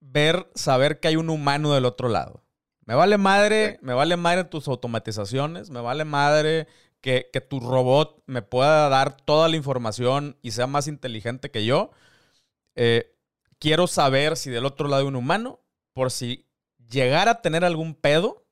ver, 0.00 0.50
saber 0.54 1.00
que 1.00 1.08
hay 1.08 1.16
un 1.16 1.30
humano 1.30 1.74
del 1.74 1.84
otro 1.84 2.08
lado. 2.08 2.42
Me 2.84 2.94
vale 2.94 3.18
madre, 3.18 3.78
me 3.82 3.94
vale 3.94 4.16
madre 4.16 4.44
tus 4.44 4.66
automatizaciones, 4.66 5.70
me 5.70 5.80
vale 5.80 6.04
madre 6.04 6.66
que, 7.00 7.30
tu 7.48 7.60
robot 7.60 8.22
me 8.26 8.42
pueda 8.42 8.88
dar 8.88 9.16
toda 9.16 9.48
la 9.48 9.56
información 9.56 10.36
y 10.42 10.50
sea 10.50 10.66
más 10.66 10.88
inteligente 10.88 11.50
que 11.50 11.64
yo. 11.64 11.90
Eh, 12.74 13.14
quiero 13.58 13.86
saber 13.86 14.36
si 14.36 14.50
del 14.50 14.66
otro 14.66 14.88
lado 14.88 15.02
hay 15.02 15.08
un 15.08 15.16
humano, 15.16 15.60
por 15.92 16.10
si 16.10 16.46
llegara 16.88 17.30
a 17.32 17.42
tener 17.42 17.64
algún 17.64 17.94
pedo 17.94 18.44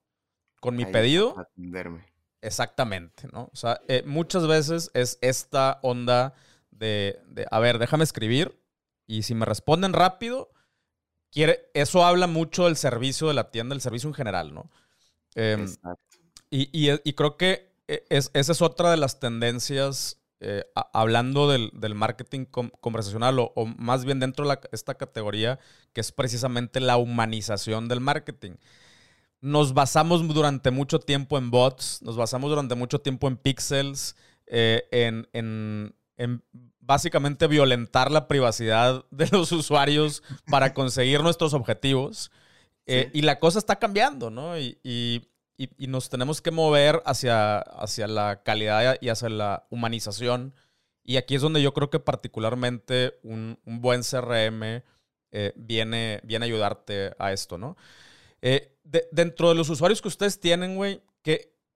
con 0.60 0.76
mi 0.76 0.84
pedido. 0.86 1.38
Atenderme. 1.38 2.06
Exactamente, 2.40 3.26
¿no? 3.32 3.50
O 3.52 3.56
sea, 3.56 3.80
eh, 3.88 4.04
muchas 4.06 4.46
veces 4.46 4.90
es 4.94 5.18
esta 5.20 5.80
onda 5.82 6.34
de, 6.70 7.20
de, 7.26 7.46
a 7.50 7.58
ver, 7.58 7.78
déjame 7.78 8.04
escribir 8.04 8.62
y 9.06 9.24
si 9.24 9.34
me 9.34 9.44
responden 9.44 9.92
rápido, 9.92 10.50
quiere, 11.38 11.70
eso 11.72 12.04
habla 12.04 12.26
mucho 12.26 12.64
del 12.64 12.74
servicio 12.74 13.28
de 13.28 13.34
la 13.34 13.52
tienda, 13.52 13.72
del 13.72 13.80
servicio 13.80 14.08
en 14.08 14.14
general, 14.14 14.52
¿no? 14.52 14.68
Em, 15.36 15.60
Exacto. 15.60 16.02
Y, 16.50 16.68
y, 16.72 17.12
creo 17.12 17.36
que 17.36 17.70
e, 17.86 18.04
es, 18.08 18.32
esa 18.34 18.50
es 18.50 18.60
otra 18.60 18.90
de 18.90 18.96
las 18.96 19.20
tendencias, 19.20 20.18
eh, 20.40 20.64
hablando 20.92 21.48
del, 21.48 21.70
del 21.74 21.94
marketing 21.94 22.44
conversacional, 22.46 23.38
o, 23.38 23.66
más 23.76 24.04
bien 24.04 24.18
dentro 24.18 24.48
de 24.48 24.58
esta 24.72 24.96
categoría, 24.96 25.60
que 25.92 26.00
es 26.00 26.10
precisamente 26.10 26.80
la 26.80 26.96
humanización 26.96 27.86
del 27.86 28.00
marketing. 28.00 28.56
Nos 29.40 29.74
basamos 29.74 30.26
durante 30.34 30.72
mucho 30.72 30.98
tiempo 30.98 31.38
en 31.38 31.52
bots, 31.52 32.02
nos 32.02 32.16
basamos 32.16 32.50
durante 32.50 32.74
mucho 32.74 33.00
tiempo 33.00 33.28
en 33.28 33.36
pixels, 33.36 34.16
eh, 34.46 34.88
en, 34.90 35.28
en, 35.32 35.94
en 36.18 36.42
básicamente 36.80 37.46
violentar 37.46 38.10
la 38.10 38.28
privacidad 38.28 39.04
de 39.10 39.28
los 39.28 39.50
usuarios 39.52 40.22
para 40.50 40.74
conseguir 40.74 41.22
nuestros 41.22 41.54
objetivos. 41.54 42.30
Eh, 42.86 43.10
y 43.12 43.22
la 43.22 43.38
cosa 43.38 43.58
está 43.58 43.76
cambiando, 43.76 44.30
¿no? 44.30 44.58
Y, 44.58 44.78
y, 44.82 45.22
y, 45.56 45.86
nos 45.88 46.08
tenemos 46.08 46.40
que 46.40 46.50
mover 46.50 47.02
hacia, 47.04 47.58
hacia 47.58 48.06
la 48.06 48.42
calidad 48.42 48.96
y 49.00 49.10
hacia 49.10 49.28
la 49.28 49.66
humanización. 49.68 50.54
Y 51.04 51.16
aquí 51.16 51.34
es 51.34 51.42
donde 51.42 51.60
yo 51.60 51.74
creo 51.74 51.90
que 51.90 52.00
particularmente 52.00 53.18
un, 53.22 53.58
un 53.66 53.80
buen 53.82 54.02
CRM 54.02 54.82
eh, 55.30 55.52
viene, 55.56 56.20
viene 56.24 56.46
a 56.46 56.48
ayudarte 56.48 57.14
a 57.18 57.32
esto, 57.32 57.58
¿no? 57.58 57.76
Eh, 58.40 58.74
dentro 59.12 59.50
de 59.50 59.54
los 59.54 59.68
usuarios 59.68 60.00
que 60.00 60.08
ustedes 60.08 60.40
tienen, 60.40 60.76
güey, 60.76 61.02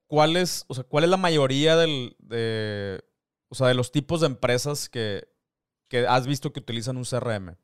¿cuál, 0.06 0.36
es, 0.36 0.64
o 0.68 0.74
sea, 0.74 0.84
¿cuál 0.84 1.04
es 1.04 1.10
la 1.10 1.18
mayoría 1.18 1.76
del, 1.76 2.16
de, 2.18 3.04
o 3.52 3.54
sea, 3.54 3.68
de 3.68 3.74
los 3.74 3.92
tipos 3.92 4.22
de 4.22 4.28
empresas 4.28 4.88
que, 4.88 5.28
has 6.08 6.26
visto 6.26 6.54
que 6.54 6.60
utilizan 6.60 6.96
un 6.96 7.04
CRM. 7.04 7.58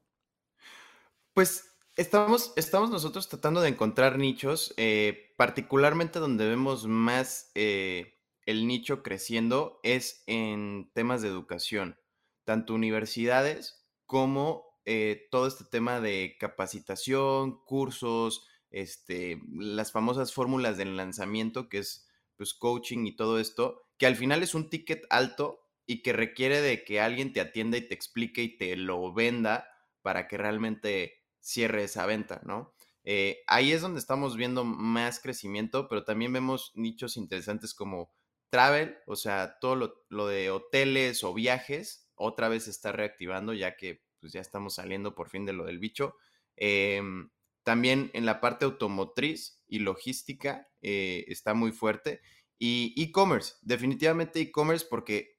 Pues 1.33 1.79
estamos, 1.97 2.53
estamos 2.57 2.91
nosotros 2.91 3.27
tratando 3.31 3.63
de 3.63 3.71
encontrar 3.71 4.19
nichos, 4.19 4.75
eh, 4.77 5.33
particularmente 5.39 6.19
donde 6.19 6.47
vemos 6.47 6.87
más 6.87 7.51
eh, 7.55 8.19
el 8.45 8.67
nicho 8.67 9.03
creciendo 9.03 9.81
es 9.83 10.25
en 10.27 10.91
temas 10.93 11.23
de 11.23 11.29
educación, 11.29 11.99
tanto 12.45 12.75
universidades 12.75 13.89
como 14.05 14.79
eh, 14.85 15.27
todo 15.31 15.47
este 15.47 15.65
tema 15.65 16.03
de 16.03 16.37
capacitación, 16.39 17.65
cursos, 17.65 18.47
este, 18.71 19.41
las 19.55 19.91
famosas 19.91 20.35
fórmulas 20.35 20.77
del 20.77 20.99
lanzamiento, 20.99 21.71
que 21.71 21.79
es 21.79 22.07
pues 22.37 22.53
coaching 22.53 23.07
y 23.07 23.17
todo 23.17 23.41
esto, 23.41 23.87
que 23.97 24.05
al 24.05 24.17
final 24.17 24.43
es 24.43 24.55
un 24.55 24.69
ticket 24.69 25.07
alto, 25.09 25.65
y 25.89 26.03
que 26.03 26.13
requiere 26.13 26.61
de 26.61 26.85
que 26.85 27.01
alguien 27.01 27.33
te 27.33 27.41
atienda 27.41 27.79
y 27.79 27.89
te 27.89 27.95
explique 27.95 28.43
y 28.43 28.59
te 28.59 28.77
lo 28.77 29.11
venda 29.15 29.71
para 30.03 30.29
que 30.29 30.37
realmente 30.37 31.25
cierre 31.41 31.85
esa 31.85 32.05
venta, 32.05 32.43
¿no? 32.45 32.75
Eh, 33.05 33.43
ahí 33.47 33.73
es 33.73 33.81
donde 33.81 33.99
estamos 33.99 34.37
viendo 34.37 34.65
más 34.65 35.19
crecimiento, 35.19 35.89
pero 35.89 36.05
también 36.05 36.31
vemos 36.31 36.73
nichos 36.75 37.17
interesantes 37.17 37.73
como 37.73 38.13
travel, 38.51 38.99
o 39.07 39.17
sea, 39.17 39.59
todo 39.61 40.05
lo, 40.11 40.27
de 40.27 40.51
hoteles 40.51 41.25
o 41.25 41.33
viajes, 41.33 42.11
otra 42.17 42.51
vez 42.51 42.65
se 42.65 42.71
está 42.71 42.93
reactivando 42.93 43.55
ya 43.55 43.75
que 43.75 44.03
pues 44.21 44.35
ya 44.35 44.43
estamos 44.43 44.75
saliendo 44.75 45.15
por 45.15 45.31
fin 45.31 45.47
de 45.47 45.55
lo 45.55 45.65
del 45.65 45.79
bicho. 45.79 46.17
Em, 46.55 47.31
también 47.63 48.11
en 48.13 48.27
la 48.27 48.41
parte 48.43 48.67
automotriz 48.67 49.63
y 49.67 49.79
logística 49.79 50.69
eh, 50.83 51.25
está 51.29 51.55
muy 51.55 51.73
fuerte. 51.73 52.21
Y 52.59 52.93
e-commerce, 53.03 53.55
definitivamente 53.63 54.41
e-commerce 54.41 54.87
porque 54.91 55.38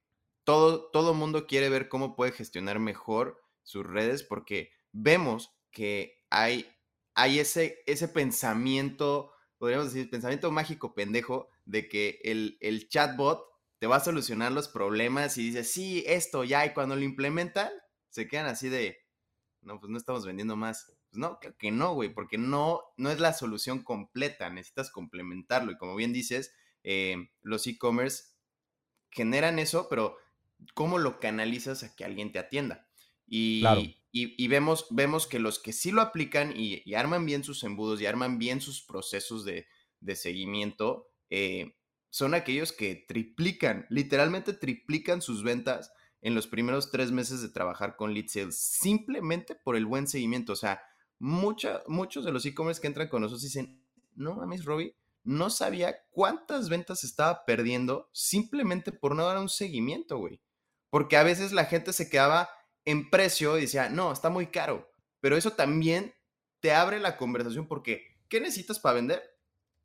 todo, 0.50 0.90
todo 0.90 1.14
mundo 1.14 1.46
quiere 1.46 1.70
ver 1.70 1.90
cómo 1.90 2.16
puede 2.16 2.32
gestionar 2.32 2.80
mejor 2.80 3.40
sus 3.62 3.86
redes 3.86 4.24
porque 4.24 4.72
vemos 4.92 5.52
que 5.70 6.26
hay, 6.32 6.68
hay 7.14 7.38
ese, 7.38 7.84
ese 7.86 8.08
pensamiento, 8.08 9.32
podríamos 9.60 9.94
decir, 9.94 10.10
pensamiento 10.10 10.50
mágico 10.50 10.96
pendejo 10.96 11.50
de 11.66 11.88
que 11.88 12.20
el, 12.24 12.58
el 12.62 12.90
chatbot 12.90 13.46
te 13.78 13.86
va 13.86 13.98
a 13.98 14.04
solucionar 14.04 14.52
los 14.52 14.70
problemas 14.70 15.38
y 15.38 15.44
dice, 15.44 15.64
sí, 15.64 16.04
esto 16.08 16.44
ya, 16.44 16.66
y 16.66 16.74
cuando 16.74 16.96
lo 16.96 17.04
implementan, 17.04 17.70
se 18.10 18.28
quedan 18.28 18.48
así 18.48 18.70
de, 18.70 18.98
no, 19.62 19.80
pues 19.80 19.92
no 19.92 20.00
estamos 20.00 20.26
vendiendo 20.26 20.56
más. 20.56 20.96
Pues 21.12 21.20
no, 21.20 21.40
que 21.60 21.70
no, 21.70 21.94
güey, 21.94 22.12
porque 22.12 22.40
no, 22.40 22.82
no 22.98 23.12
es 23.12 23.20
la 23.20 23.34
solución 23.34 23.84
completa, 23.84 24.50
necesitas 24.50 24.90
complementarlo. 24.90 25.72
Y 25.72 25.78
como 25.78 25.96
bien 25.96 26.12
dices, 26.12 26.56
eh, 26.84 27.30
los 27.44 27.68
e-commerce 27.68 28.24
generan 29.12 29.60
eso, 29.60 29.88
pero 29.90 30.18
cómo 30.74 30.98
lo 30.98 31.20
canalizas 31.20 31.84
a 31.84 31.96
que 31.96 32.06
alguien 32.06 32.32
te 32.32 32.40
atienda. 32.40 32.88
Y, 33.28 33.64
y, 34.12 34.48
vemos, 34.48 34.88
vemos 34.90 35.28
que 35.28 35.38
los 35.38 35.60
que 35.60 35.72
sí 35.72 35.92
lo 35.92 36.02
aplican 36.02 36.54
y, 36.56 36.94
arman 36.96 37.26
bien 37.26 37.44
sus 37.44 37.64
embudos 37.64 38.02
y 38.02 38.08
arman 38.08 38.40
bien 38.40 38.60
sus 38.60 38.82
procesos 38.82 39.46
de, 39.46 39.68
seguimiento, 40.16 41.12
eh, 41.30 41.76
son 42.10 42.34
aquellos 42.34 42.72
que 42.72 43.06
triplican, 43.08 43.86
literalmente 43.90 44.54
triplican 44.54 45.22
sus 45.22 45.44
ventas 45.44 45.92
en 46.22 46.34
los 46.34 46.48
primeros 46.48 46.90
tres 46.90 47.12
meses 47.12 47.42
de 47.42 47.50
trabajar 47.50 47.96
con 47.96 48.14
lead 48.14 48.28
sales, 48.28 48.60
simplemente 48.60 49.54
por 49.54 49.76
el 49.76 49.86
buen 49.86 50.08
seguimiento. 50.08 50.54
O 50.54 50.56
sea, 50.56 50.82
muchos 51.20 52.26
de 52.26 52.32
los 52.32 52.46
e-commerce 52.46 52.82
que 52.82 52.88
entran 52.88 53.10
con 53.10 53.22
nosotros 53.22 53.44
dicen, 53.44 53.86
no 54.16 54.36
mames, 54.36 54.66
Robbie, 54.66 54.96
no 55.24 55.52
sabía 55.52 55.96
cuántas 56.10 56.68
ventas 56.70 57.04
estaba 57.04 57.46
perdiendo 57.46 58.10
simplemente 58.12 58.92
por 58.92 59.16
no 59.16 59.26
dar 59.26 59.38
un 59.38 59.50
seguimiento, 59.50 60.18
güey 60.18 60.42
porque 60.90 61.18
a 61.18 61.24
veces 61.24 61.52
la 61.52 61.66
gente 61.66 61.94
se 61.94 62.10
quedaba 62.10 62.50
en 62.86 63.10
precio 63.10 63.58
y 63.58 63.62
decía, 63.62 63.90
no, 63.90 64.12
está 64.12 64.30
muy 64.30 64.48
caro, 64.48 64.92
pero 65.20 65.38
eso 65.38 65.54
también 65.54 66.14
te 66.60 66.74
abre 66.74 67.00
la 67.00 67.18
conversación 67.18 67.68
porque, 67.68 68.20
¿qué 68.28 68.40
necesitas 68.40 68.80
para 68.80 68.96
vender? 68.96 69.22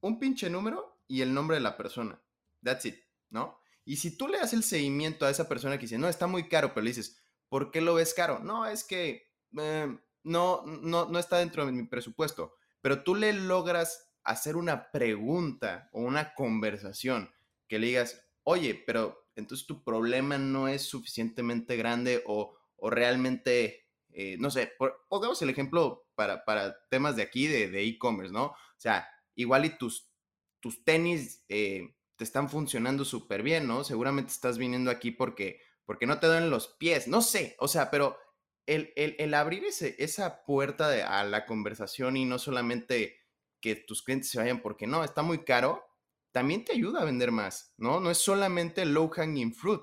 Un 0.01 0.19
pinche 0.19 0.51
número 0.51 1.01
y 1.07 1.21
el 1.21 1.35
nombre 1.35 1.57
de 1.57 1.63
la 1.63 1.77
persona. 1.77 2.21
That's 2.63 2.87
it, 2.87 2.97
¿no? 3.31 3.61
Y 3.85 3.97
si 3.97 4.17
tú 4.17 4.29
le 4.29 4.39
das 4.39 4.53
el 4.53 4.63
seguimiento 4.63 5.27
a 5.27 5.31
esa 5.31 5.49
persona 5.49 5.77
que 5.77 5.83
dice, 5.83 5.99
no, 5.99 6.09
está 6.09 6.27
muy 6.27 6.49
caro, 6.49 6.73
pero 6.73 6.85
le 6.85 6.91
dices, 6.91 7.23
¿por 7.49 7.71
qué 7.71 7.81
lo 7.81 7.95
ves 7.95 8.15
caro? 8.15 8.39
No, 8.39 8.67
es 8.67 8.85
que 8.85 9.31
eh, 9.59 9.99
no, 10.23 10.63
no, 10.65 11.07
no 11.07 11.19
está 11.19 11.39
dentro 11.39 11.67
de 11.67 11.73
mi 11.73 11.85
presupuesto, 11.85 12.55
pero 12.81 13.03
tú 13.03 13.15
le 13.15 13.33
logras 13.33 14.11
hacer 14.25 14.57
una 14.57 14.91
pregunta 14.91 15.91
o 15.93 16.01
una 16.01 16.35
conversación 16.35 17.31
que 17.69 17.79
le 17.79 17.89
digas, 17.89 18.23
oye, 18.43 18.83
pero 18.87 19.24
entonces 19.37 19.67
tu 19.67 19.83
problema 19.83 20.39
no 20.39 20.69
es 20.69 20.83
suficientemente 20.83 21.77
grande 21.77 22.23
o, 22.27 22.57
realmente, 22.83 23.87
eh, 24.13 24.37
no 24.39 24.51
sé, 24.51 24.73
pongamos 25.09 25.41
el 25.41 25.51
ejemplo 25.51 26.07
para, 26.15 26.45
temas 26.91 27.17
de 27.17 27.23
aquí, 27.23 27.47
de 27.47 27.83
e-commerce, 27.83 28.33
¿no? 28.33 28.47
O 28.47 28.57
sea, 28.77 29.09
igual 29.35 29.65
y 29.65 29.79
tus, 29.79 30.11
tus 30.61 30.85
tenis 30.85 31.45
eh, 31.49 31.95
te 32.17 32.25
están 32.25 32.49
funcionando 32.49 33.05
súper 33.05 33.43
bien, 33.43 33.67
¿no? 33.67 33.85
Seguramente 33.85 34.33
estás 34.33 34.59
viniendo 34.59 34.91
aquí 34.91 35.11
porque, 35.11 35.61
porque 35.85 36.07
no 36.07 36.19
te 36.21 36.27
duelen 36.27 36.51
los 36.51 36.69
pies, 36.69 37.09
no 37.09 37.23
sé, 37.23 37.57
o 37.59 37.69
sea, 37.69 37.91
pero 37.91 38.17
el, 38.67 38.93
el, 38.97 39.35
abrir 39.35 39.65
ese, 39.65 39.95
esa 39.99 40.45
puerta 40.45 41.19
a 41.21 41.25
la 41.25 41.45
conversación 41.45 42.17
y 42.17 42.25
no 42.25 42.39
solamente 42.39 43.19
que 43.61 43.77
tus 43.77 44.03
clientes 44.03 44.31
se 44.31 44.39
vayan 44.39 44.63
porque 44.63 44.87
no, 44.87 45.05
está 45.05 45.23
muy 45.23 45.45
caro, 45.45 45.85
también 46.35 46.65
te 46.65 46.73
ayuda 46.73 47.01
a 47.01 47.05
vender 47.05 47.31
más, 47.31 47.73
¿no? 47.77 48.01
No 48.01 48.11
es 48.11 48.19
solamente 48.19 48.85
low 48.85 49.09
hanging 49.09 49.55
fruit, 49.55 49.83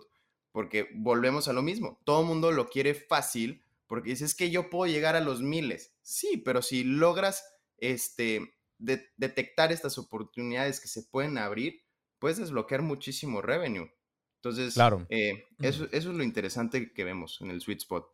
porque 0.51 0.89
volvemos 0.93 1.47
a 1.47 1.53
lo 1.53 1.61
mismo. 1.61 2.01
Todo 2.03 2.21
el 2.21 2.27
mundo 2.27 2.51
lo 2.51 2.67
quiere 2.67 2.93
fácil 2.93 3.63
porque 3.87 4.09
dices 4.09 4.35
que 4.35 4.51
yo 4.51 4.69
puedo 4.69 4.91
llegar 4.91 5.15
a 5.15 5.21
los 5.21 5.41
miles. 5.41 5.95
Sí, 6.01 6.41
pero 6.43 6.61
si 6.61 6.83
logras 6.83 7.41
este, 7.77 8.53
detectar 8.77 9.71
estas 9.71 9.97
oportunidades 9.97 10.81
que 10.81 10.89
se 10.89 11.03
pueden 11.03 11.37
abrir, 11.37 11.85
puedes 12.19 12.37
desbloquear 12.37 12.81
muchísimo 12.81 13.41
revenue. 13.41 13.89
Entonces, 14.35 14.73
claro. 14.73 15.05
Eh, 15.07 15.45
eso, 15.61 15.87
es 15.93 16.03
lo 16.03 16.21
interesante 16.21 16.91
que 16.91 17.03
vemos 17.05 17.39
en 17.39 17.51
el 17.51 17.61
sweet 17.61 17.79
spot. 17.79 18.11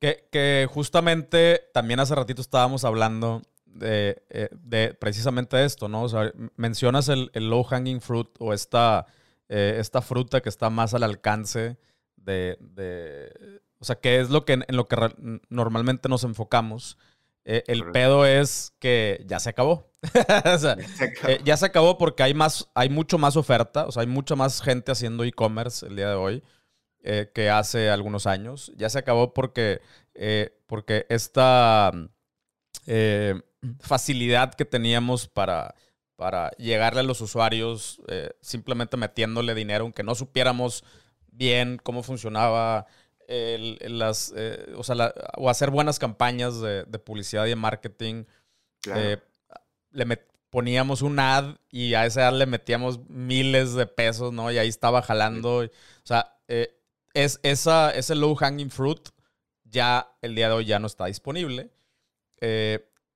Que, 0.00 0.28
que 0.32 0.66
justamente 0.68 1.60
también 1.72 2.00
hace 2.00 2.16
ratito 2.16 2.42
estábamos 2.42 2.82
hablando 2.82 3.42
de, 3.72 4.22
eh, 4.30 4.48
de, 4.52 4.94
precisamente 4.94 5.64
esto, 5.64 5.88
¿no? 5.88 6.02
O 6.02 6.08
sea, 6.08 6.32
mencionas 6.56 7.08
el, 7.08 7.30
low 7.34 7.64
hanging 7.64 8.00
fruit 8.00 8.28
o 8.38 8.52
esta, 8.52 9.06
eh, 9.48 9.76
esta 9.78 10.02
fruta 10.02 10.40
que 10.40 10.48
está 10.48 10.70
más 10.70 10.94
al 10.94 11.02
alcance 11.02 11.78
de, 12.16 12.58
o 13.78 13.84
sea, 13.84 13.96
que 13.96 14.20
es 14.20 14.30
lo 14.30 14.44
que 14.44 14.52
en, 14.52 14.64
lo 14.68 14.86
que 14.86 14.96
normalmente 15.48 16.08
nos 16.08 16.22
enfocamos. 16.24 16.96
Eh, 17.44 17.64
el 17.66 17.90
pedo 17.90 18.24
es 18.24 18.72
que 18.78 19.24
ya 19.26 19.40
se 19.40 19.50
acabó. 19.50 19.90
Eh, 21.26 21.40
ya 21.44 21.56
se 21.56 21.66
acabó 21.66 21.98
porque 21.98 22.22
hay 22.22 22.34
más, 22.34 22.70
hay 22.74 22.88
mucho 22.88 23.18
más 23.18 23.36
oferta, 23.36 23.86
o 23.86 23.92
sea, 23.92 24.02
hay 24.02 24.06
mucha 24.06 24.36
más 24.36 24.62
gente 24.62 24.92
haciendo 24.92 25.24
e-commerce 25.24 25.86
el 25.86 25.96
día 25.96 26.10
de 26.10 26.14
hoy 26.14 26.42
eh, 27.02 27.30
que 27.34 27.50
hace 27.50 27.90
algunos 27.90 28.26
años. 28.26 28.72
Ya 28.76 28.88
se 28.88 29.00
acabó 29.00 29.34
porque, 29.34 29.80
porque 30.66 31.06
esta 31.08 31.90
facilidad 33.80 34.54
que 34.54 34.64
teníamos 34.64 35.28
para, 35.28 35.74
para 36.16 36.50
llegarle 36.52 37.00
a 37.00 37.04
los 37.04 37.20
usuarios 37.20 38.00
simplemente 38.40 38.96
metiéndole 38.96 39.54
dinero, 39.54 39.84
aunque 39.84 40.02
no 40.02 40.14
supiéramos 40.14 40.84
bien 41.30 41.78
cómo 41.82 42.02
funcionaba 42.02 42.86
las, 43.88 44.32
eh, 44.36 44.72
o, 44.76 44.84
sea, 44.84 45.14
o, 45.36 45.48
hacer 45.48 45.70
buenas 45.70 45.98
campañas 45.98 46.60
de, 46.60 46.84
publicidad 46.98 47.46
y 47.46 47.50
de 47.50 47.56
marketing. 47.56 48.24
Eh, 48.94 49.18
le 49.90 50.26
poníamos 50.50 51.02
un 51.02 51.18
ad 51.18 51.56
y 51.70 51.94
a 51.94 52.04
ese 52.04 52.22
ad 52.22 52.34
le 52.34 52.46
metíamos 52.46 53.00
miles 53.08 53.74
de 53.74 53.86
pesos, 53.86 54.32
¿no? 54.32 54.50
Y 54.50 54.58
ahí 54.58 54.68
estaba 54.68 55.02
jalando. 55.02 55.58
O 55.58 55.68
sea, 56.04 56.36
eh, 56.48 56.78
es, 57.14 57.40
esa, 57.42 57.90
ese 57.90 58.14
low 58.14 58.34
hanging 58.34 58.70
fruit 58.70 59.08
ya 59.64 60.14
el 60.20 60.34
día 60.34 60.48
de 60.48 60.54
hoy 60.54 60.64
ya 60.66 60.78
no 60.78 60.86
está 60.86 61.06
disponible. 61.06 61.70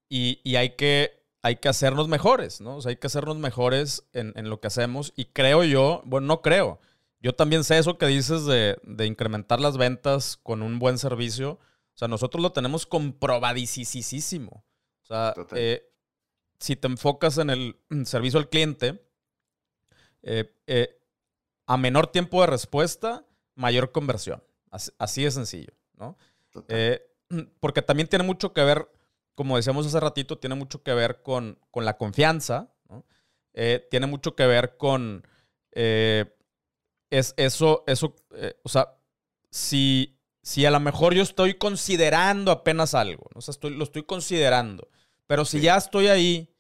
Y, 0.09 0.41
y, 0.45 0.57
hay, 0.57 0.71
que, 0.77 1.25
hay 1.43 1.57
que 1.57 1.69
hacernos 1.69 2.09
mejores, 2.09 2.61
¿no? 2.61 2.77
O 2.77 2.81
sea, 2.81 2.91
hay 2.91 2.97
que 2.97 3.09
hacernos 3.09 3.39
mejores 3.39 4.05
en, 4.13 4.33
en 4.37 4.49
lo 4.51 4.61
que 4.61 4.69
hacemos. 4.69 5.13
Y 5.17 5.27
creo 5.27 5.65
yo, 5.65 6.03
bueno, 6.05 6.27
no 6.27 6.43
creo. 6.43 6.81
Yo 7.27 7.35
también 7.35 7.65
sé 7.65 7.79
eso 7.79 7.99
que 7.99 8.07
dices 8.07 8.45
de, 8.47 9.07
incrementar 9.07 9.61
las 9.61 9.77
ventas 9.77 10.37
con 10.37 10.63
un 10.63 10.79
buen 10.79 10.97
servicio. 10.97 11.59
O 11.95 11.99
sea, 11.99 12.09
nosotros 12.09 12.41
lo 12.41 12.53
tenemos 12.53 12.87
comprobadísimo. 12.87 14.65
O 15.03 15.05
sea, 15.05 15.35
eh, 15.57 15.91
si 16.61 16.77
te 16.77 16.87
enfocas 16.87 17.39
en 17.39 17.51
el 17.51 17.77
servicio 18.05 18.39
al 18.39 18.49
cliente, 18.49 19.05
eh, 20.23 20.55
eh, 20.69 21.01
a 21.67 21.77
menor 21.77 22.09
tiempo 22.09 22.41
de 22.43 22.47
respuesta, 22.49 23.25
mayor 23.57 23.93
conversión. 23.93 24.43
Así, 24.71 25.25
de 25.25 25.31
sencillo, 25.31 25.73
¿no? 25.95 26.17
porque 27.59 27.83
también 27.83 28.09
tiene 28.09 28.25
mucho 28.25 28.53
que 28.53 28.63
ver, 28.63 28.89
como 29.37 29.57
decíamos 29.57 29.87
hace 29.87 30.01
ratito, 30.01 30.39
tiene 30.39 30.57
mucho 30.57 30.83
que 30.83 30.93
ver 30.93 31.23
con, 31.23 31.59
la 31.75 31.97
confianza, 31.97 32.75
tiene 33.91 34.07
mucho 34.09 34.35
que 34.35 34.47
ver 34.47 34.77
con 34.77 35.23
es 37.11 37.35
eso, 37.37 37.85
eso, 37.87 38.15
eh, 38.35 38.55
o 38.63 38.69
sea, 38.69 38.95
si, 39.51 40.19
si 40.43 40.65
a 40.65 40.71
lo 40.71 40.81
mejor 40.81 41.15
yo 41.15 41.23
estoy 41.23 41.55
considerando 41.55 42.51
apenas 42.51 42.95
algo, 42.95 43.29
o 43.35 43.41
sea, 43.41 43.53
estoy, 43.53 43.75
lo 43.75 43.85
estoy 43.85 44.03
considerando, 44.03 44.89
pero 45.27 45.45
si 45.45 45.61
ya 45.61 45.77
estoy 45.77 46.09
ahí 46.09 46.53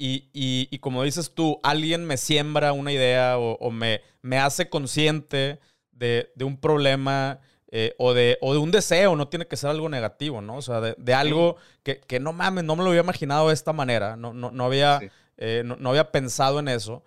y, 0.00 0.78
como 0.78 1.02
dices 1.02 1.34
tú, 1.34 1.58
alguien 1.64 2.04
me 2.04 2.16
siembra 2.16 2.72
una 2.72 2.92
idea 2.92 3.36
o, 3.38 3.70
me, 3.72 4.00
me, 4.22 4.38
hace 4.38 4.68
consciente 4.68 5.58
de, 5.90 6.30
un 6.40 6.60
problema 6.60 7.40
eh, 7.70 7.94
o, 7.98 8.14
de, 8.14 8.38
o 8.40 8.52
de 8.52 8.58
un 8.58 8.70
deseo, 8.70 9.16
no 9.16 9.28
tiene 9.28 9.46
que 9.46 9.56
ser 9.56 9.70
algo 9.70 9.88
negativo, 9.88 10.40
¿no? 10.40 10.56
O 10.56 10.62
sea, 10.62 10.80
de, 10.80 11.14
algo 11.14 11.56
que, 11.82 12.20
no 12.20 12.32
mames, 12.32 12.64
no 12.64 12.76
me 12.76 12.82
lo 12.82 12.90
había 12.90 13.02
imaginado 13.02 13.48
de 13.48 13.54
esta 13.54 13.72
manera, 13.72 14.16
no, 14.16 14.32
no, 14.32 14.64
había, 14.64 15.00
eh, 15.36 15.62
no, 15.64 15.90
había 15.90 16.10
pensado 16.10 16.58
en 16.60 16.68
eso 16.68 17.02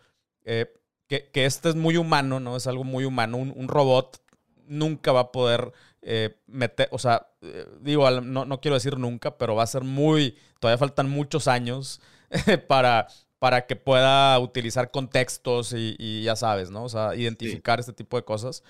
que, 1.32 1.46
este 1.46 1.70
es 1.70 1.76
muy 1.76 1.98
humano, 1.98 2.40
¿no? 2.40 2.56
Es 2.56 2.68
algo 2.68 2.84
muy 2.84 3.04
humano. 3.06 3.38
Un, 3.38 3.68
robot 3.68 4.22
nunca 4.66 5.12
va 5.12 5.22
a 5.22 5.32
poder 5.32 5.74
eh, 6.02 6.38
meter, 6.48 6.88
o 6.92 7.00
sea, 7.00 7.28
eh, 7.42 7.68
digo, 7.82 8.10
no, 8.22 8.62
quiero 8.62 8.76
decir 8.76 8.98
nunca, 8.98 9.38
pero 9.38 9.56
va 9.56 9.64
a 9.64 9.68
ser 9.68 9.84
muy, 9.84 10.38
todavía 10.60 10.78
faltan 10.78 11.10
muchos 11.10 11.48
años 11.48 12.02
para, 12.68 13.08
para 13.40 13.66
que 13.68 13.76
pueda 13.76 14.40
utilizar 14.40 14.92
contextos 14.92 15.74
y, 15.76 16.24
ya 16.24 16.36
sabes, 16.36 16.72
¿no? 16.72 16.86
O 16.86 16.90
sea, 16.90 17.16
identificar 17.16 17.80
este 17.80 17.94
tipo 17.94 18.16
de 18.16 18.24
cosas. 18.24 18.64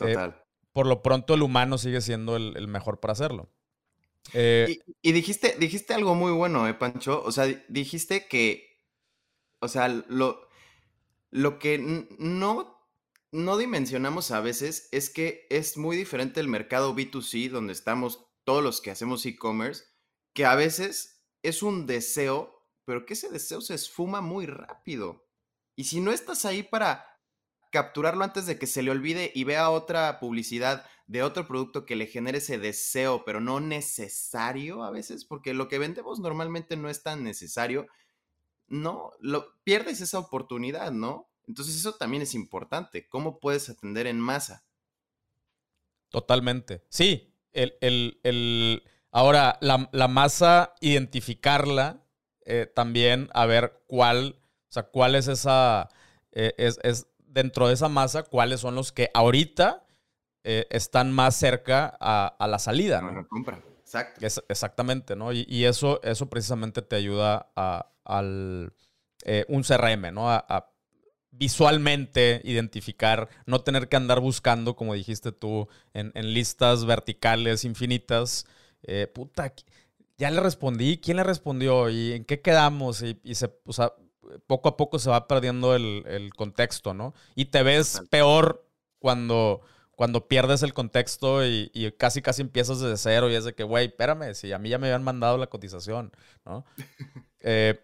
Eh, 0.00 0.12
Total. 0.14 0.42
Por 0.76 0.86
lo 0.86 1.00
pronto 1.00 1.32
el 1.32 1.40
humano 1.40 1.78
sigue 1.78 2.02
siendo 2.02 2.36
el, 2.36 2.68
mejor 2.68 3.00
para 3.00 3.12
hacerlo. 3.12 3.50
y, 4.34 4.78
y, 5.00 5.12
dijiste, 5.12 5.56
dijiste 5.58 5.94
algo 5.94 6.14
muy 6.14 6.32
bueno, 6.32 6.68
¿eh, 6.68 6.74
Pancho? 6.74 7.22
O 7.24 7.32
sea, 7.32 7.46
dijiste 7.68 8.28
que, 8.28 8.84
o 9.60 9.68
sea, 9.68 9.88
lo, 9.88 10.46
lo 11.30 11.58
que 11.58 11.78
no, 12.18 12.78
no 13.32 13.56
dimensionamos 13.56 14.30
a 14.32 14.40
veces 14.40 14.90
es 14.92 15.08
que 15.08 15.46
es 15.48 15.78
muy 15.78 15.96
diferente 15.96 16.40
el 16.40 16.48
mercado 16.48 16.94
B2C, 16.94 17.48
donde 17.48 17.72
estamos 17.72 18.26
todos 18.44 18.62
los 18.62 18.82
que 18.82 18.90
hacemos 18.90 19.24
e-commerce, 19.24 19.82
que 20.34 20.44
a 20.44 20.56
veces 20.56 21.26
es 21.42 21.62
un 21.62 21.86
deseo, 21.86 22.68
pero 22.84 23.06
que 23.06 23.14
ese 23.14 23.30
deseo 23.30 23.62
se 23.62 23.72
esfuma 23.72 24.20
muy 24.20 24.44
rápido. 24.44 25.26
Y 25.74 25.84
si 25.84 26.02
no 26.02 26.12
estás 26.12 26.44
ahí 26.44 26.62
para 26.62 27.15
capturarlo 27.76 28.24
antes 28.24 28.46
de 28.46 28.58
que 28.58 28.66
se 28.66 28.82
le 28.82 28.90
olvide 28.90 29.30
y 29.34 29.44
vea 29.44 29.68
otra 29.68 30.18
publicidad 30.18 30.86
de 31.06 31.22
otro 31.22 31.46
producto 31.46 31.84
que 31.84 31.94
le 31.94 32.06
genere 32.06 32.38
ese 32.38 32.56
deseo, 32.56 33.22
pero 33.26 33.38
no 33.38 33.60
necesario 33.60 34.82
a 34.82 34.90
veces, 34.90 35.26
porque 35.26 35.52
lo 35.52 35.68
que 35.68 35.78
vendemos 35.78 36.18
normalmente 36.18 36.78
no 36.78 36.88
es 36.88 37.02
tan 37.02 37.22
necesario, 37.22 37.86
no, 38.66 39.10
lo, 39.20 39.60
pierdes 39.62 40.00
esa 40.00 40.18
oportunidad, 40.18 40.90
¿no? 40.90 41.28
Entonces 41.46 41.76
eso 41.76 41.96
también 41.96 42.22
es 42.22 42.32
importante. 42.32 43.06
¿Cómo 43.10 43.40
puedes 43.40 43.68
atender 43.68 44.06
en 44.06 44.20
masa? 44.20 44.64
Totalmente. 46.08 46.82
Sí, 46.88 47.30
el, 47.52 48.82
ahora 49.10 49.58
la, 49.60 50.08
masa, 50.08 50.72
identificarla 50.80 52.02
eh, 52.46 52.72
también, 52.74 53.28
a 53.34 53.44
ver 53.44 53.82
cuál, 53.86 54.40
o 54.70 54.72
sea, 54.72 54.84
cuál 54.84 55.14
es 55.14 55.28
esa, 55.28 55.90
eh, 56.32 56.54
es, 56.56 57.06
dentro 57.36 57.68
de 57.68 57.74
esa 57.74 57.88
masa, 57.88 58.24
cuáles 58.24 58.60
son 58.60 58.74
los 58.74 58.90
que 58.90 59.10
ahorita 59.14 59.84
eh, 60.42 60.66
están 60.70 61.12
más 61.12 61.36
cerca 61.36 61.96
a, 62.00 62.46
la 62.48 62.58
salida. 62.58 63.00
¿no? 63.00 63.28
compra. 63.28 63.62
Exacto. 63.80 64.26
exactamente, 64.48 65.14
¿no? 65.14 65.32
Y, 65.32 65.64
eso, 65.64 66.00
eso 66.02 66.28
precisamente 66.28 66.82
te 66.82 66.96
ayuda 66.96 67.52
a, 67.54 67.92
al 68.04 68.72
un 69.48 69.62
CRM, 69.62 70.12
¿no? 70.12 70.30
a 70.30 70.72
visualmente 71.38 72.40
identificar, 72.44 73.28
no 73.46 73.60
tener 73.60 73.88
que 73.88 73.96
andar 73.96 74.20
buscando, 74.20 74.76
como 74.76 74.94
dijiste 74.94 75.32
tú, 75.32 75.68
en, 75.92 76.12
listas 76.32 76.84
verticales 76.84 77.64
infinitas. 77.64 78.46
Eh, 78.82 79.06
puta, 79.12 79.52
ya 80.16 80.30
le 80.30 80.40
respondí, 80.40 80.98
¿quién 80.98 81.18
le 81.18 81.24
respondió? 81.24 81.90
¿Y 81.90 82.12
en 82.12 82.24
qué 82.24 82.40
quedamos? 82.40 83.02
Y, 83.02 83.34
se, 83.34 83.54
o 83.64 83.72
sea, 83.72 83.92
poco 84.46 84.68
a 84.68 84.76
poco 84.76 84.98
se 84.98 85.10
va 85.10 85.28
perdiendo 85.28 85.74
el, 85.74 86.30
contexto, 86.36 86.94
¿no? 86.94 87.14
Y 87.34 87.46
te 87.46 87.62
ves 87.62 88.02
peor 88.10 88.66
cuando, 88.98 89.60
cuando 89.92 90.28
pierdes 90.28 90.62
el 90.62 90.74
contexto 90.74 91.44
y, 91.44 91.70
casi 91.98 92.22
casi 92.22 92.42
empiezas 92.42 92.80
desde 92.80 92.96
cero 92.96 93.30
y 93.30 93.34
es 93.34 93.44
de 93.44 93.54
que, 93.54 93.64
güey, 93.64 93.86
espérame, 93.86 94.34
si 94.34 94.52
a 94.52 94.58
mí 94.58 94.68
ya 94.68 94.78
me 94.78 94.88
habían 94.88 95.04
mandado 95.04 95.38
la 95.38 95.48
cotización, 95.48 96.12
¿no? 96.44 96.64
Eh, 97.48 97.78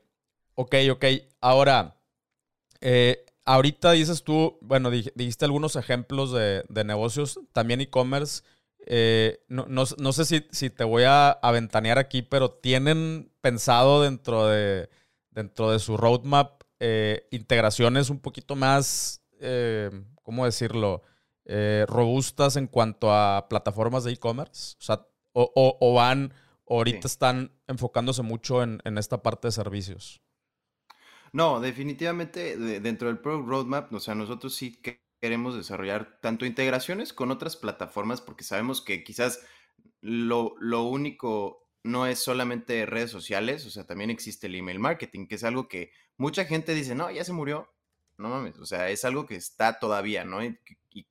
ok, 0.57 0.75
ok. 0.91 1.05
Ahora, 1.41 1.97
eh, 2.81 3.25
ahorita 3.45 3.93
dices 3.93 4.25
tú, 4.25 4.59
bueno, 4.61 4.91
dijiste 4.91 5.45
algunos 5.45 5.77
ejemplos 5.77 6.33
de, 6.33 6.65
negocios, 6.85 7.41
también 7.53 7.81
e-commerce. 7.81 8.43
Eh, 8.87 9.45
no, 9.49 9.87
sé 9.87 10.43
si, 10.51 10.71
te 10.71 10.85
voy 10.85 11.05
a 11.05 11.31
aventanear 11.31 11.99
aquí, 11.99 12.23
pero 12.23 12.51
¿tienen 12.51 13.31
pensado 13.41 14.03
dentro 14.03 14.49
de, 14.49 14.91
dentro 15.33 15.71
de 15.71 15.79
su 15.79 15.97
roadmap 15.97 16.63
eh, 16.79 17.27
integraciones 17.31 18.11
un 18.11 18.21
poquito 18.21 18.57
más, 18.57 19.23
eh, 19.41 19.91
¿cómo 20.23 20.45
decirlo? 20.45 21.03
robustas 21.89 22.57
en 22.57 22.69
cuanto 22.69 23.13
a 23.13 23.49
plataformas 23.49 24.05
de 24.05 24.13
e-commerce? 24.13 24.77
O 24.79 24.83
sea, 24.83 25.07
o, 25.33 25.95
van, 25.95 26.33
ahorita 26.69 27.09
están 27.09 27.53
enfocándose 27.67 28.23
mucho 28.23 28.63
en 28.63 28.97
esta 28.97 29.23
parte 29.23 29.49
de 29.49 29.53
servicios. 29.53 30.23
No, 31.33 31.61
definitivamente 31.61 32.57
dentro 32.81 33.09
del 33.09 33.19
Product 33.19 33.49
Roadmap, 33.49 33.93
o 33.93 34.01
sea, 34.01 34.15
nosotros 34.15 34.55
sí 34.55 34.81
queremos 35.19 35.57
desarrollar 35.57 36.19
tanto 36.21 36.45
integraciones 36.45 37.15
con 37.15 37.31
otras 37.31 37.57
plataformas 37.57 38.21
porque 38.21 38.45
sabemos 38.45 38.83
que 38.83 39.03
quizás 39.03 39.41
lo, 40.03 40.55
lo 40.61 40.83
único 40.83 41.62
no 41.85 42.07
es 42.07 42.19
solamente 42.21 42.87
redes 42.87 43.11
sociales, 43.11 43.67
o 43.67 43.71
sea, 43.71 43.85
también 43.85 44.11
existe 44.11 44.47
el 44.47 44.55
email 44.55 44.79
marketing, 44.79 45.27
que 45.27 45.35
es 45.35 45.45
algo 45.45 45.69
que 45.69 45.93
mucha 46.17 46.45
gente 46.45 46.75
dice, 46.75 46.95
no, 46.95 47.11
ya 47.11 47.25
se 47.25 47.33
murió. 47.33 47.73
No 48.19 48.29
mames, 48.29 48.59
o 48.59 48.67
sea, 48.67 48.91
es 48.91 49.05
algo 49.05 49.27
que 49.27 49.35
está 49.35 49.79
todavía, 49.79 50.25
¿no? 50.25 50.45
Y, 50.45 50.59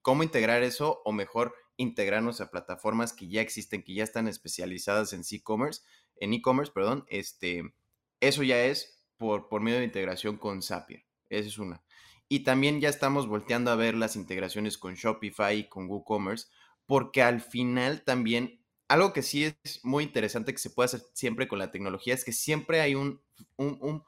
cómo 0.01 0.23
integrar 0.23 0.63
eso, 0.63 1.01
o 1.03 1.11
mejor, 1.11 1.55
integrarnos 1.75 2.39
a 2.39 2.51
plataformas 2.51 3.11
que 3.11 3.27
ya 3.27 3.41
existen, 3.41 3.83
que 3.83 3.95
ya 3.95 4.03
están 4.03 4.27
especializadas 4.27 5.11
en 5.13 5.23
e-commerce, 5.29 5.81
en 6.17 6.33
e-commerce, 6.33 6.71
perdón, 6.71 7.05
este, 7.09 7.73
eso 8.19 8.43
ya 8.43 8.63
es 8.63 9.01
por, 9.17 9.61
medio 9.61 9.79
de 9.79 9.85
integración 9.85 10.37
con 10.37 10.61
Zapier. 10.61 11.05
Esa 11.29 11.47
es 11.47 11.57
una. 11.57 11.83
Y 12.29 12.41
también 12.41 12.79
ya 12.79 12.89
estamos 12.89 13.27
volteando 13.27 13.71
a 13.71 13.75
ver 13.75 13.95
las 13.95 14.15
integraciones 14.15 14.77
con 14.77 14.95
Shopify 14.95 15.57
y 15.57 15.69
con 15.69 15.89
WooCommerce, 15.89 16.47
porque 16.85 17.21
al 17.21 17.41
final 17.41 18.03
también 18.03 18.60
algo 18.91 19.13
que 19.13 19.21
sí 19.21 19.45
es 19.63 19.79
muy 19.85 20.03
interesante 20.03 20.51
que 20.51 20.59
se 20.59 20.69
puede 20.69 20.87
hacer 20.87 21.01
siempre 21.13 21.47
con 21.47 21.59
la 21.59 21.71
tecnología 21.71 22.13
es 22.13 22.25
que 22.25 22.33
siempre 22.33 22.81
hay 22.81 22.93
un, 22.93 23.21
un, 23.55 24.03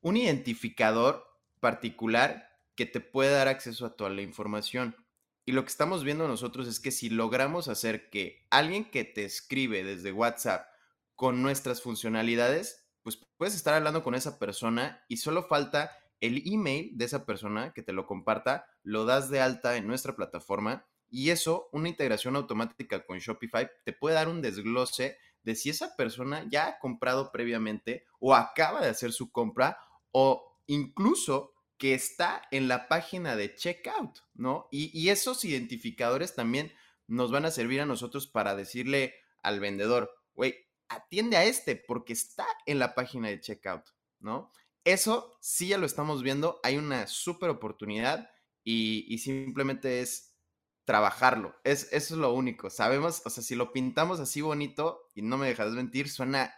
un 0.00 0.16
identificador 0.16 1.22
particular 1.60 2.48
que 2.76 2.86
te 2.86 3.00
puede 3.00 3.32
dar 3.32 3.46
acceso 3.46 3.84
a 3.84 3.94
toda 3.94 4.08
la 4.08 4.22
información. 4.22 4.96
Y 5.44 5.52
lo 5.52 5.64
que 5.64 5.68
estamos 5.68 6.02
viendo 6.02 6.26
nosotros 6.28 6.66
es 6.66 6.80
que 6.80 6.92
si 6.92 7.10
logramos 7.10 7.68
hacer 7.68 8.08
que 8.08 8.46
alguien 8.48 8.90
que 8.90 9.04
te 9.04 9.26
escribe 9.26 9.84
desde 9.84 10.12
WhatsApp 10.12 10.66
con 11.14 11.42
nuestras 11.42 11.82
funcionalidades, 11.82 12.88
pues 13.02 13.18
puedes 13.36 13.54
estar 13.54 13.74
hablando 13.74 14.02
con 14.02 14.14
esa 14.14 14.38
persona 14.38 15.04
y 15.08 15.18
solo 15.18 15.42
falta 15.42 15.90
el 16.20 16.42
email 16.46 16.96
de 16.96 17.04
esa 17.04 17.26
persona 17.26 17.74
que 17.74 17.82
te 17.82 17.92
lo 17.92 18.06
comparta, 18.06 18.64
lo 18.82 19.04
das 19.04 19.28
de 19.28 19.42
alta 19.42 19.76
en 19.76 19.86
nuestra 19.86 20.16
plataforma 20.16 20.86
y 21.08 21.30
eso, 21.30 21.68
una 21.72 21.88
integración 21.88 22.36
automática 22.36 23.04
con 23.04 23.18
Shopify, 23.18 23.68
te 23.84 23.92
puede 23.92 24.16
dar 24.16 24.28
un 24.28 24.42
desglose 24.42 25.18
de 25.42 25.54
si 25.54 25.70
esa 25.70 25.94
persona 25.96 26.44
ya 26.50 26.66
ha 26.66 26.78
comprado 26.78 27.30
previamente 27.30 28.04
o 28.18 28.34
acaba 28.34 28.80
de 28.80 28.88
hacer 28.88 29.12
su 29.12 29.30
compra 29.30 29.78
o 30.10 30.60
incluso 30.66 31.54
que 31.78 31.94
está 31.94 32.42
en 32.50 32.68
la 32.68 32.88
página 32.88 33.36
de 33.36 33.54
checkout, 33.54 34.18
¿no? 34.34 34.66
Y, 34.70 35.08
esos 35.08 35.44
identificadores 35.44 36.34
también 36.34 36.72
nos 37.06 37.30
van 37.30 37.44
a 37.44 37.50
servir 37.50 37.80
a 37.80 37.86
nosotros 37.86 38.26
para 38.26 38.56
decirle 38.56 39.14
al 39.42 39.60
vendedor, 39.60 40.10
güey, 40.34 40.56
atiende 40.88 41.36
a 41.36 41.44
este 41.44 41.76
porque 41.76 42.14
está 42.14 42.46
en 42.64 42.78
la 42.78 42.94
página 42.94 43.28
de 43.28 43.40
checkout, 43.40 43.84
¿no? 44.18 44.50
Eso 44.84 45.36
sí 45.40 45.68
ya 45.68 45.78
lo 45.78 45.86
estamos 45.86 46.22
viendo, 46.22 46.60
hay 46.62 46.76
una 46.76 47.06
súper 47.06 47.50
oportunidad 47.50 48.30
y, 48.64 49.04
y 49.12 49.18
simplemente 49.18 50.00
es 50.00 50.35
trabajarlo. 50.86 51.54
Es, 51.64 51.92
eso 51.92 52.14
es 52.14 52.20
lo 52.20 52.32
único. 52.32 52.70
Sabemos, 52.70 53.20
o 53.26 53.30
sea, 53.30 53.42
si 53.42 53.54
lo 53.54 53.72
pintamos 53.72 54.20
así 54.20 54.40
bonito, 54.40 55.10
y 55.14 55.20
no 55.20 55.36
me 55.36 55.48
dejas 55.48 55.72
mentir, 55.72 56.08
suena, 56.08 56.54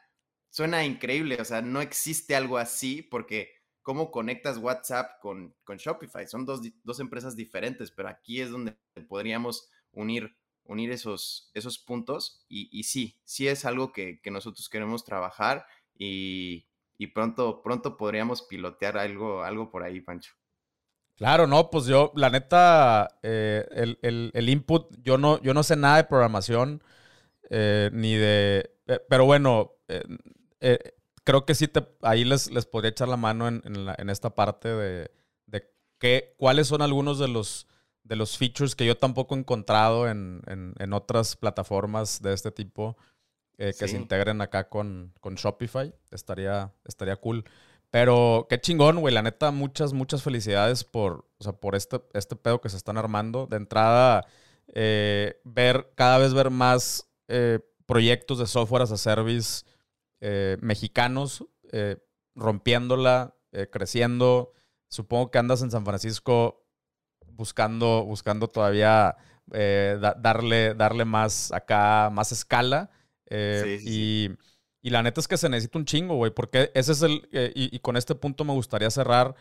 suena 0.50 0.84
increíble. 0.84 1.38
O 1.40 1.44
sea, 1.44 1.62
no 1.62 1.80
existe 1.80 2.36
algo 2.36 2.58
así 2.58 3.02
porque 3.02 3.50
cómo 3.82 4.10
conectas 4.10 4.58
WhatsApp 4.58 5.18
con, 5.20 5.56
con 5.64 5.78
Shopify. 5.78 6.28
Son 6.28 6.44
dos, 6.44 6.60
dos, 6.84 7.00
empresas 7.00 7.34
diferentes, 7.34 7.90
pero 7.90 8.10
aquí 8.10 8.40
es 8.40 8.50
donde 8.50 8.76
podríamos 9.08 9.70
unir, 9.92 10.36
unir 10.64 10.92
esos, 10.92 11.50
esos 11.54 11.78
puntos. 11.78 12.44
Y, 12.48 12.68
y 12.70 12.84
sí, 12.84 13.18
sí 13.24 13.48
es 13.48 13.64
algo 13.64 13.92
que, 13.92 14.20
que 14.20 14.30
nosotros 14.30 14.68
queremos 14.68 15.04
trabajar 15.04 15.66
y, 15.96 16.68
y, 16.98 17.08
pronto, 17.08 17.62
pronto 17.62 17.96
podríamos 17.96 18.42
pilotear 18.42 18.98
algo, 18.98 19.42
algo 19.42 19.70
por 19.70 19.82
ahí, 19.82 20.02
Pancho. 20.02 20.34
Claro, 21.18 21.48
no, 21.48 21.68
pues 21.68 21.87
yo, 21.87 22.12
la 22.14 22.31
neta, 22.31 23.09
eh, 23.24 23.66
el, 24.02 24.48
input, 24.48 24.96
yo 25.02 25.18
no, 25.18 25.42
yo 25.42 25.52
no 25.52 25.64
sé 25.64 25.74
nada 25.74 25.96
de 25.96 26.04
programación, 26.04 26.81
eh, 27.50 27.90
ni 27.92 28.14
de, 28.14 28.70
eh, 28.87 29.00
pero 29.09 29.24
bueno, 29.24 29.72
creo 31.24 31.44
que 31.44 31.57
sí 31.57 31.66
te, 31.66 31.85
ahí 32.02 32.24
les, 32.24 32.52
les 32.52 32.66
podría 32.66 32.90
echar 32.90 33.09
la 33.09 33.16
mano 33.16 33.48
en, 33.48 33.62
en, 33.64 34.11
esta 34.11 34.31
parte 34.31 34.68
de, 34.68 35.11
de 35.46 35.68
qué, 35.98 36.37
cuáles 36.38 36.68
son 36.68 36.83
algunos 36.83 37.18
de 37.18 37.26
los, 37.26 37.66
de 38.04 38.14
los 38.14 38.38
features 38.38 38.76
que 38.76 38.87
yo 38.87 38.96
tampoco 38.96 39.35
he 39.35 39.40
encontrado 39.40 40.09
en, 40.09 40.92
otras 40.92 41.35
plataformas 41.35 42.22
de 42.22 42.33
este 42.33 42.52
tipo 42.52 42.96
que 43.57 43.72
se 43.72 43.96
integren 43.96 44.40
acá 44.40 44.68
con, 44.68 45.12
con 45.20 45.35
Shopify. 45.35 45.92
Estaría, 46.12 46.72
estaría 46.85 47.16
cool. 47.16 47.44
Pero 47.90 48.46
qué 48.48 48.61
chingón, 48.61 49.01
güey. 49.01 49.14
La 49.14 49.22
neta, 49.22 49.51
muchas, 49.51 49.92
muchas 49.92 50.22
felicidades 50.22 50.85
por, 50.85 51.27
o 51.38 51.44
sea, 51.44 51.53
por 51.53 51.74
este, 51.74 52.03
este 52.12 52.37
pedo 52.37 52.61
que 52.61 52.68
se 52.68 52.77
están 52.77 52.98
armando. 52.98 53.46
De 53.46 53.57
entrada, 53.57 54.27
eh, 54.74 55.40
ver, 55.44 55.92
cada 55.94 56.18
vez 56.18 56.35
ver 56.35 56.51
más 56.51 57.11
eh, 57.29 57.61
proyectos 57.87 58.38
de 58.38 58.46
software 58.46 58.83
as 58.83 58.92
a 58.92 58.98
service 58.98 59.64
eh, 60.20 60.57
mexicanos 60.61 61.44
rompiéndola, 62.35 63.35
creciendo. 63.70 64.53
Supongo 64.88 65.31
que 65.31 65.38
andas 65.38 65.61
en 65.61 65.70
San 65.70 65.85
Francisco 65.85 66.64
buscando, 67.33 68.05
buscando 68.05 68.48
todavía 68.48 69.16
darle, 69.46 70.74
darle 70.74 71.05
más 71.05 71.53
acá, 71.53 72.09
más 72.11 72.33
escala. 72.33 72.90
Sí, 73.29 73.79
sí, 73.81 73.85
y 73.87 74.31
y 74.80 74.90
la 74.90 75.02
neta 75.02 75.20
es 75.20 75.28
que 75.28 75.36
se 75.36 75.48
necesita 75.48 75.78
un 75.78 75.84
chingo, 75.84 76.16
güey, 76.16 76.30
porque 76.30 76.70
ese 76.74 76.92
es 76.92 77.02
el, 77.02 77.28
eh, 77.32 77.52
y, 77.54 77.78
con 77.80 77.96
este 77.96 78.14
punto 78.14 78.44
me 78.44 78.52
gustaría 78.52 78.90
cerrar, 78.90 79.34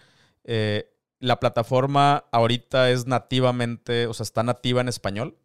eh, 0.44 0.92
la 1.20 1.40
plataforma 1.40 2.26
ahorita 2.32 2.90
es 2.90 3.06
nativamente, 3.06 4.08
o 4.08 4.14
sea, 4.14 4.24
está 4.24 4.44
nativa 4.44 4.82
en 4.82 4.88
español. 4.88 5.38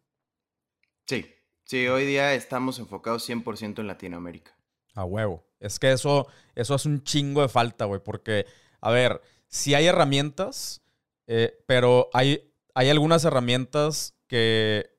Sí, 1.05 1.25
sí, 1.65 1.87
hoy 1.87 2.05
día 2.05 2.33
estamos 2.33 2.79
enfocados 2.79 3.27
100% 3.27 3.79
en 3.79 3.87
Latinoamérica. 3.87 4.55
A 4.95 5.05
huevo. 5.05 5.43
Es 5.59 5.79
que 5.79 5.91
eso, 5.91 6.27
eso 6.55 6.73
hace 6.73 6.89
un 6.89 7.03
chingo 7.03 7.41
de 7.41 7.49
falta, 7.49 7.85
güey, 7.85 8.01
porque, 8.03 8.45
a 8.81 8.91
ver, 8.91 9.21
sí 9.47 9.73
hay 9.75 9.85
herramientas, 9.85 10.81
eh, 11.27 11.63
pero 11.67 12.09
hay, 12.13 12.51
hay 12.73 12.89
algunas 12.89 13.25
herramientas 13.25 14.15
que, 14.27 14.89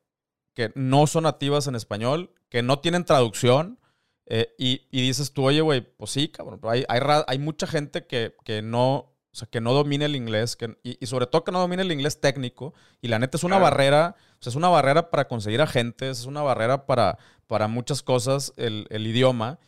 que 0.53 0.71
no 0.75 1.07
son 1.07 1.23
nativas 1.23 1.67
en 1.67 1.75
español, 1.75 2.33
que 2.49 2.63
no 2.63 2.79
tienen 2.79 3.05
traducción 3.05 3.79
eh, 4.27 4.53
y, 4.57 4.79
dices 4.91 5.31
tú, 5.33 5.45
oye, 5.45 5.61
güey, 5.61 5.81
pues 5.81 6.11
sí, 6.11 6.29
cabrón, 6.29 6.59
hay, 6.63 6.83
hay, 6.87 6.99
hay 7.27 7.39
mucha 7.39 7.67
gente 7.67 8.07
que, 8.07 8.33
no, 8.63 8.95
o 8.95 9.13
sea, 9.31 9.47
que 9.47 9.61
no 9.61 9.73
domina 9.73 10.05
el 10.05 10.15
inglés, 10.15 10.55
que, 10.55 10.77
y, 10.83 11.05
sobre 11.05 11.27
todo 11.27 11.43
que 11.43 11.51
no 11.51 11.59
domina 11.59 11.83
el 11.83 11.91
inglés 11.91 12.19
técnico, 12.19 12.73
y 13.01 13.07
la 13.07 13.19
neta 13.19 13.37
es 13.37 13.43
una 13.43 13.59
barrera, 13.59 14.15
o 14.39 14.43
sea, 14.43 14.49
es 14.49 14.55
una 14.55 14.69
barrera 14.69 15.11
para 15.11 15.27
conseguir 15.27 15.61
agentes, 15.61 16.21
es 16.21 16.25
una 16.25 16.41
barrera 16.41 16.87
para, 16.87 17.19
para 17.45 17.67
muchas 17.67 18.01
cosas 18.01 18.53
el, 18.57 18.87
idioma, 18.91 19.59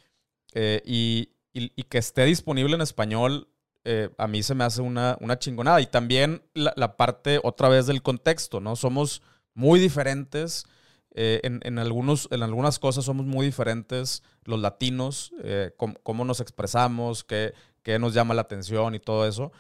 eh, 0.54 0.82
y, 0.86 1.30
que 1.90 1.98
esté 2.00 2.26
disponible 2.26 2.76
en 2.76 2.82
español, 2.82 3.48
eh, 3.84 4.10
a 4.18 4.28
mí 4.28 4.44
se 4.44 4.54
me 4.54 4.64
hace 4.64 4.82
una, 4.82 5.18
una 5.22 5.40
chingonada. 5.40 5.80
Y 5.82 5.88
también 5.88 6.44
la, 6.54 6.74
la, 6.76 6.98
parte, 6.98 7.40
otra 7.42 7.70
vez, 7.70 7.88
del 7.88 8.02
contexto, 8.02 8.60
¿no? 8.60 8.76
Somos 8.76 9.22
muy 9.54 9.80
diferentes 9.80 10.66
eh, 11.20 11.42
en, 11.42 11.80
algunos, 11.80 12.28
en 12.30 12.44
algunas 12.44 12.78
cosas 12.78 13.04
somos 13.04 13.26
muy 13.26 13.48
diferentes 13.48 14.22
los 14.44 14.60
latinos, 14.60 15.34
eh, 15.44 15.72
cómo, 15.76 16.26
nos 16.26 16.42
expresamos, 16.42 17.24
qué, 17.24 17.56
qué, 17.82 17.98
nos 17.98 18.14
llama 18.14 18.36
la 18.36 18.44
atención 18.44 18.94
y 18.94 19.00
todo 19.00 19.28
eso. 19.28 19.52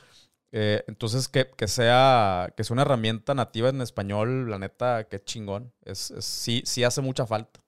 Eh, 0.51 0.83
entonces, 0.87 1.27
que, 1.27 1.49
que, 1.49 1.67
sea, 1.67 2.53
que 2.55 2.63
sea 2.63 2.75
una 2.75 2.83
herramienta 2.83 3.33
nativa 3.33 3.69
en 3.69 3.81
español, 3.81 4.51
la 4.51 4.59
neta, 4.59 5.07
qué 5.09 5.19
chingón. 5.19 5.73
Es, 5.83 6.13
sí, 6.19 6.61
sí 6.63 6.83
hace 6.83 7.01
mucha 7.01 7.25
falta. 7.25 7.59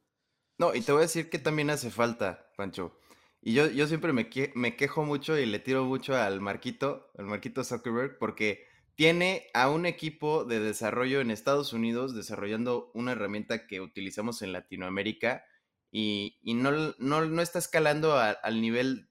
No, 0.60 0.76
y 0.76 0.82
te 0.82 0.92
voy 0.92 1.00
a 1.00 1.08
decir 1.08 1.32
que 1.32 1.40
también 1.40 1.72
hace 1.72 1.90
falta, 1.90 2.48
Pancho. 2.58 2.96
Y 3.42 3.54
yo, 3.56 3.72
yo 3.72 3.88
siempre 3.88 4.14
me, 4.14 4.30
me 4.54 4.76
quejo 4.76 5.04
mucho 5.04 5.36
y 5.36 5.48
le 5.48 5.58
tiro 5.58 5.86
mucho 5.86 6.16
al 6.16 6.42
Marquito, 6.42 7.10
al 7.18 7.26
Marquito 7.26 7.64
Zuckerberg, 7.64 8.20
porque 8.20 8.68
tiene 9.00 9.48
a 9.54 9.70
un 9.70 9.86
equipo 9.86 10.44
de 10.44 10.60
desarrollo 10.60 11.22
en 11.22 11.32
Estados 11.32 11.72
Unidos 11.72 12.14
desarrollando 12.14 12.92
una 12.94 13.14
herramienta 13.14 13.66
que 13.66 13.80
utilizamos 13.80 14.42
en 14.42 14.52
Latinoamérica 14.52 15.46
y, 15.90 16.38
no, 16.44 16.94
no, 16.98 17.42
está 17.42 17.60
escalando 17.60 18.18
al 18.18 18.60
nivel 18.60 19.10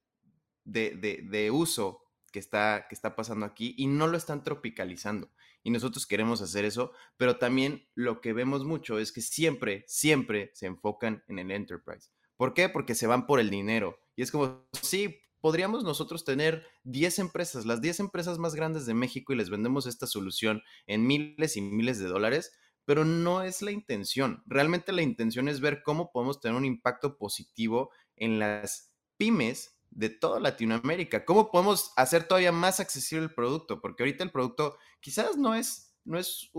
de, 0.64 1.50
uso 1.50 2.02
que 2.30 2.38
está, 2.38 2.84
que 2.86 2.94
está 2.94 3.16
pasando 3.16 3.46
aquí 3.46 3.74
y 3.78 3.86
no 3.86 4.08
lo 4.08 4.18
están 4.18 4.44
tropicalizando. 4.44 5.30
Y 5.62 5.70
nosotros 5.70 6.06
queremos 6.06 6.42
hacer 6.42 6.66
eso, 6.66 6.92
pero 7.16 7.38
también 7.38 7.88
lo 7.94 8.20
que 8.20 8.34
vemos 8.34 8.66
mucho 8.66 8.98
es 8.98 9.10
que 9.10 9.22
siempre, 9.22 9.86
siempre 9.88 10.50
se 10.52 10.66
enfocan 10.66 11.24
en 11.28 11.38
el 11.38 11.50
enterprise. 11.50 12.10
¿Por 12.36 12.52
qué? 12.52 12.68
Porque 12.68 12.94
se 12.94 13.06
van 13.06 13.26
por 13.26 13.40
el 13.40 13.48
dinero. 13.48 13.98
Y 14.16 14.20
es 14.20 14.30
como, 14.30 14.68
sí, 14.82 15.18
podríamos 15.40 15.84
nosotros 15.84 16.24
tener 16.24 16.66
10 16.84 17.18
empresas, 17.20 17.66
las 17.66 17.80
10 17.80 18.00
empresas 18.00 18.38
más 18.38 18.54
grandes 18.54 18.86
de 18.86 18.94
México 18.94 19.32
y 19.32 19.36
les 19.36 19.50
vendemos 19.50 19.86
esta 19.86 20.06
solución 20.06 20.62
en 20.86 21.06
miles 21.06 21.56
y 21.56 21.60
miles 21.60 21.98
de 21.98 22.08
dólares, 22.08 22.52
pero 22.84 23.04
no 23.04 23.42
es 23.42 23.62
la 23.62 23.70
intención. 23.70 24.42
Realmente 24.46 24.92
la 24.92 25.02
intención 25.02 25.48
es 25.48 25.60
ver 25.60 25.82
cómo 25.82 26.10
podemos 26.10 26.40
tener 26.40 26.56
un 26.56 26.64
impacto 26.64 27.18
positivo 27.18 27.90
en 28.16 28.38
las 28.38 28.92
pymes 29.16 29.78
de 29.90 30.10
toda 30.10 30.40
Latinoamérica. 30.40 31.24
¿Cómo 31.24 31.50
podemos 31.50 31.92
hacer 31.96 32.24
todavía 32.24 32.52
más 32.52 32.80
accesible 32.80 33.24
el 33.26 33.34
producto? 33.34 33.80
Porque 33.80 34.02
ahorita 34.02 34.24
el 34.24 34.30
producto 34.30 34.78
quizás 35.00 35.36
no 35.36 35.54
es, 35.54 35.94
no 36.04 36.18
es 36.18 36.50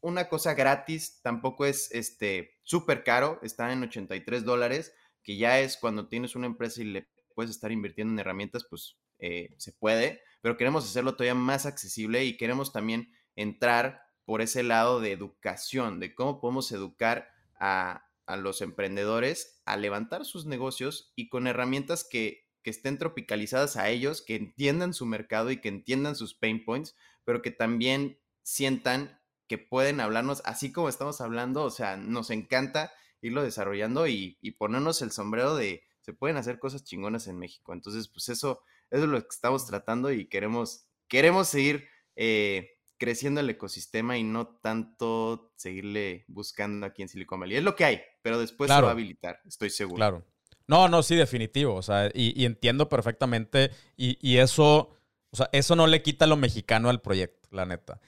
una 0.00 0.28
cosa 0.28 0.54
gratis, 0.54 1.20
tampoco 1.22 1.66
es 1.66 1.90
este 1.92 2.58
súper 2.62 3.04
caro, 3.04 3.38
está 3.42 3.72
en 3.72 3.82
83 3.82 4.44
dólares, 4.44 4.92
que 5.22 5.36
ya 5.36 5.60
es 5.60 5.76
cuando 5.76 6.08
tienes 6.08 6.36
una 6.36 6.46
empresa 6.46 6.82
y 6.82 6.84
le 6.84 7.08
puedes 7.34 7.50
estar 7.50 7.72
invirtiendo 7.72 8.12
en 8.12 8.18
herramientas, 8.18 8.64
pues 8.68 8.96
eh, 9.18 9.54
se 9.58 9.72
puede, 9.72 10.22
pero 10.40 10.56
queremos 10.56 10.84
hacerlo 10.84 11.14
todavía 11.14 11.34
más 11.34 11.66
accesible 11.66 12.24
y 12.24 12.36
queremos 12.36 12.72
también 12.72 13.12
entrar 13.36 14.02
por 14.24 14.40
ese 14.40 14.62
lado 14.62 15.00
de 15.00 15.12
educación, 15.12 16.00
de 16.00 16.14
cómo 16.14 16.40
podemos 16.40 16.70
educar 16.72 17.28
a, 17.58 18.00
los 18.38 18.62
emprendedores 18.62 19.60
a 19.66 19.76
levantar 19.76 20.24
sus 20.24 20.46
negocios 20.46 21.12
y 21.14 21.28
con 21.28 21.46
herramientas 21.46 22.06
que, 22.10 22.48
que 22.62 22.70
estén 22.70 22.96
tropicalizadas 22.96 23.76
a 23.76 23.90
ellos, 23.90 24.22
que 24.22 24.36
entiendan 24.36 24.94
su 24.94 25.04
mercado 25.04 25.50
y 25.50 25.60
que 25.60 25.68
entiendan 25.68 26.16
sus 26.16 26.34
pain 26.34 26.64
points, 26.64 26.96
pero 27.24 27.42
que 27.42 27.50
también 27.50 28.18
sientan 28.42 29.20
que 29.46 29.58
pueden 29.58 30.00
hablarnos 30.00 30.40
así 30.46 30.72
como 30.72 30.88
estamos 30.88 31.20
hablando, 31.20 31.64
o 31.64 31.70
sea, 31.70 31.98
nos 31.98 32.30
encanta 32.30 32.92
irlo 33.20 33.42
desarrollando 33.42 34.06
y, 34.06 34.38
y 34.40 34.52
ponernos 34.52 35.02
el 35.02 35.10
sombrero 35.10 35.54
de 35.54 35.82
se 36.04 36.12
pueden 36.12 36.36
hacer 36.36 36.58
cosas 36.58 36.84
chingonas 36.84 37.26
en 37.28 37.38
México. 37.38 37.72
Entonces, 37.72 38.08
pues 38.08 38.28
eso, 38.28 38.60
eso 38.90 39.04
es 39.04 39.08
lo 39.08 39.20
que 39.20 39.28
estamos 39.30 39.66
tratando 39.66 40.12
y 40.12 40.26
queremos, 40.26 40.86
queremos 41.08 41.48
seguir 41.48 41.88
eh, 42.14 42.72
creciendo 42.98 43.40
el 43.40 43.48
ecosistema 43.48 44.18
y 44.18 44.22
no 44.22 44.46
tanto 44.46 45.52
seguirle 45.56 46.26
buscando 46.28 46.86
aquí 46.86 47.02
en 47.02 47.08
Silicon 47.08 47.40
Valley. 47.40 47.56
Es 47.56 47.64
lo 47.64 47.74
que 47.74 47.86
hay, 47.86 48.02
pero 48.20 48.38
después 48.38 48.70
se 48.70 48.80
va 48.80 48.88
a 48.88 48.92
habilitar, 48.92 49.40
estoy 49.46 49.70
seguro. 49.70 49.96
Claro. 49.96 50.24
No, 50.66 50.88
no, 50.88 51.02
sí, 51.02 51.16
definitivo. 51.16 51.74
O 51.74 51.82
sea, 51.82 52.10
y, 52.12 52.44
entiendo 52.44 52.88
perfectamente. 52.88 53.70
Y, 53.96 54.36
eso, 54.38 54.94
o 55.30 55.36
sea, 55.36 55.48
eso 55.52 55.76
no 55.76 55.86
le 55.86 56.02
quita 56.02 56.26
lo 56.26 56.36
mexicano 56.36 56.88
al 56.88 57.00
proyecto, 57.00 57.48
la 57.50 57.66
neta. 57.66 58.00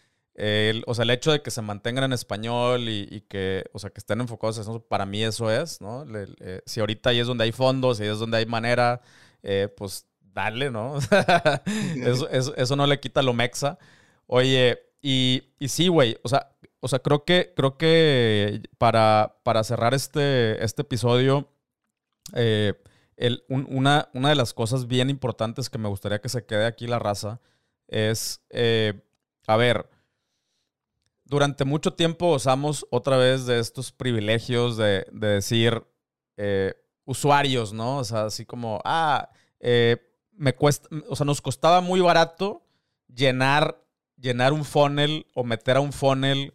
O 0.87 0.95
sea, 0.95 1.05
el 1.05 1.11
hecho 1.11 1.33
de 1.33 1.43
que 1.43 1.51
se 1.51 1.63
mantengan 1.63 2.05
en 2.05 2.13
español 2.13 2.89
y, 2.89 3.23
que, 3.29 3.65
o 3.73 3.79
sea, 3.79 3.91
que 3.91 3.99
estén 3.99 4.21
enfocados 4.21 4.57
en 4.57 4.63
eso, 4.63 4.81
para 4.81 5.07
mí 5.07 5.23
eso 5.23 5.51
es, 5.51 5.81
¿no? 5.81 6.05
Si 6.67 6.81
ahorita 6.81 7.11
ahí 7.11 7.21
es 7.21 7.27
donde 7.27 7.45
hay 7.45 7.53
fondos, 7.53 7.99
si 7.99 8.05
ahí 8.05 8.11
es 8.11 8.19
donde 8.19 8.39
hay 8.39 8.47
manera, 8.47 9.01
eh, 9.43 9.69
pues 9.77 10.07
dale, 10.21 10.71
¿no? 10.71 10.99
eso, 12.05 12.29
eso, 12.31 12.77
no 12.77 12.87
le 12.87 13.01
quita 13.01 13.23
lo 13.23 13.33
mexa. 13.33 13.79
Oye, 14.27 14.79
y, 15.01 15.43
y 15.59 15.69
sí, 15.69 15.89
güey, 15.89 16.19
o 16.23 16.29
sea, 16.29 16.57
o 16.81 16.89
sea, 16.89 16.99
creo 16.99 17.25
que, 17.25 17.53
creo 17.57 17.79
que 17.79 18.63
para, 18.79 19.39
para 19.43 19.65
cerrar 19.65 19.95
este, 19.95 20.63
este 20.63 20.83
episodio, 20.83 21.49
eh, 22.35 22.75
una, 23.49 24.09
una, 24.13 24.29
de 24.29 24.35
las 24.35 24.53
cosas 24.53 24.87
bien 24.87 25.09
importantes 25.09 25.71
que 25.71 25.79
me 25.79 25.89
gustaría 25.89 26.21
que 26.21 26.29
se 26.29 26.45
quede 26.45 26.67
aquí 26.67 26.87
la 26.87 26.99
raza 26.99 27.41
es, 27.89 28.43
eh, 28.51 29.01
a 29.47 29.57
ver, 29.57 29.89
durante 31.27 31.65
mucho 31.65 31.93
tiempo 31.93 32.35
usamos 32.35 32.87
otra 32.91 33.17
vez 33.17 33.47
de 33.47 33.59
estos 33.59 33.93
privilegios 33.93 34.77
de, 34.77 35.07
decir 35.13 35.85
eh, 36.37 36.75
usuarios, 37.05 37.73
¿no? 37.73 37.99
O 37.99 38.05
sea, 38.05 38.25
así 38.25 38.47
como, 38.47 38.81
ah, 38.85 39.29
me 40.33 40.55
cuesta, 40.55 40.89
o 41.09 41.17
sea, 41.17 41.27
nos 41.27 41.41
costaba 41.41 41.81
muy 41.81 42.01
barato 42.01 42.65
llenar, 43.15 43.83
llenar 44.17 44.53
un 44.53 44.65
funnel 44.65 45.27
o 45.35 45.45
meter 45.45 45.77
a 45.77 45.81
un 45.81 45.93
funnel 45.93 46.55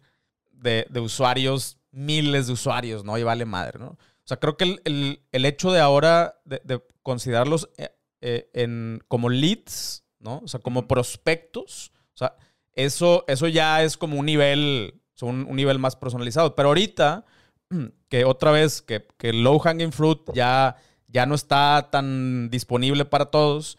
de, 0.50 0.86
de 0.90 1.00
usuarios, 1.00 1.78
miles 1.90 2.46
de 2.46 2.52
usuarios, 2.52 3.04
¿no? 3.04 3.18
Y 3.18 3.22
vale 3.22 3.44
madre, 3.44 3.78
¿no? 3.78 3.96
O 4.24 4.28
sea, 4.28 4.38
creo 4.38 4.56
que 4.56 4.80
el, 4.84 5.44
hecho 5.44 5.72
de 5.72 5.80
ahora 5.80 6.40
de, 6.44 6.80
considerarlos 7.02 7.68
eh, 7.76 7.90
eh, 8.20 8.48
en, 8.52 9.02
como 9.08 9.28
leads, 9.28 10.04
¿no? 10.20 10.40
O 10.44 10.48
sea, 10.48 10.60
como 10.60 10.86
prospectos, 10.86 11.92
o 12.14 12.16
sea, 12.16 12.36
eso, 12.74 13.24
eso 13.28 13.48
ya 13.48 13.82
es 13.82 13.96
como 13.96 14.18
un 14.18 14.26
nivel, 14.26 15.00
un, 15.20 15.46
un 15.48 15.56
nivel 15.56 15.78
más 15.78 15.96
personalizado. 15.96 16.54
Pero 16.54 16.68
ahorita, 16.68 17.24
que 18.08 18.24
otra 18.24 18.50
vez, 18.50 18.82
que, 18.82 19.06
que 19.18 19.32
low 19.32 19.58
hanging 19.58 19.92
fruit 19.92 20.20
ya, 20.34 20.76
ya 21.08 21.26
no 21.26 21.34
está 21.34 21.88
tan 21.90 22.50
disponible 22.50 23.04
para 23.04 23.26
todos, 23.26 23.78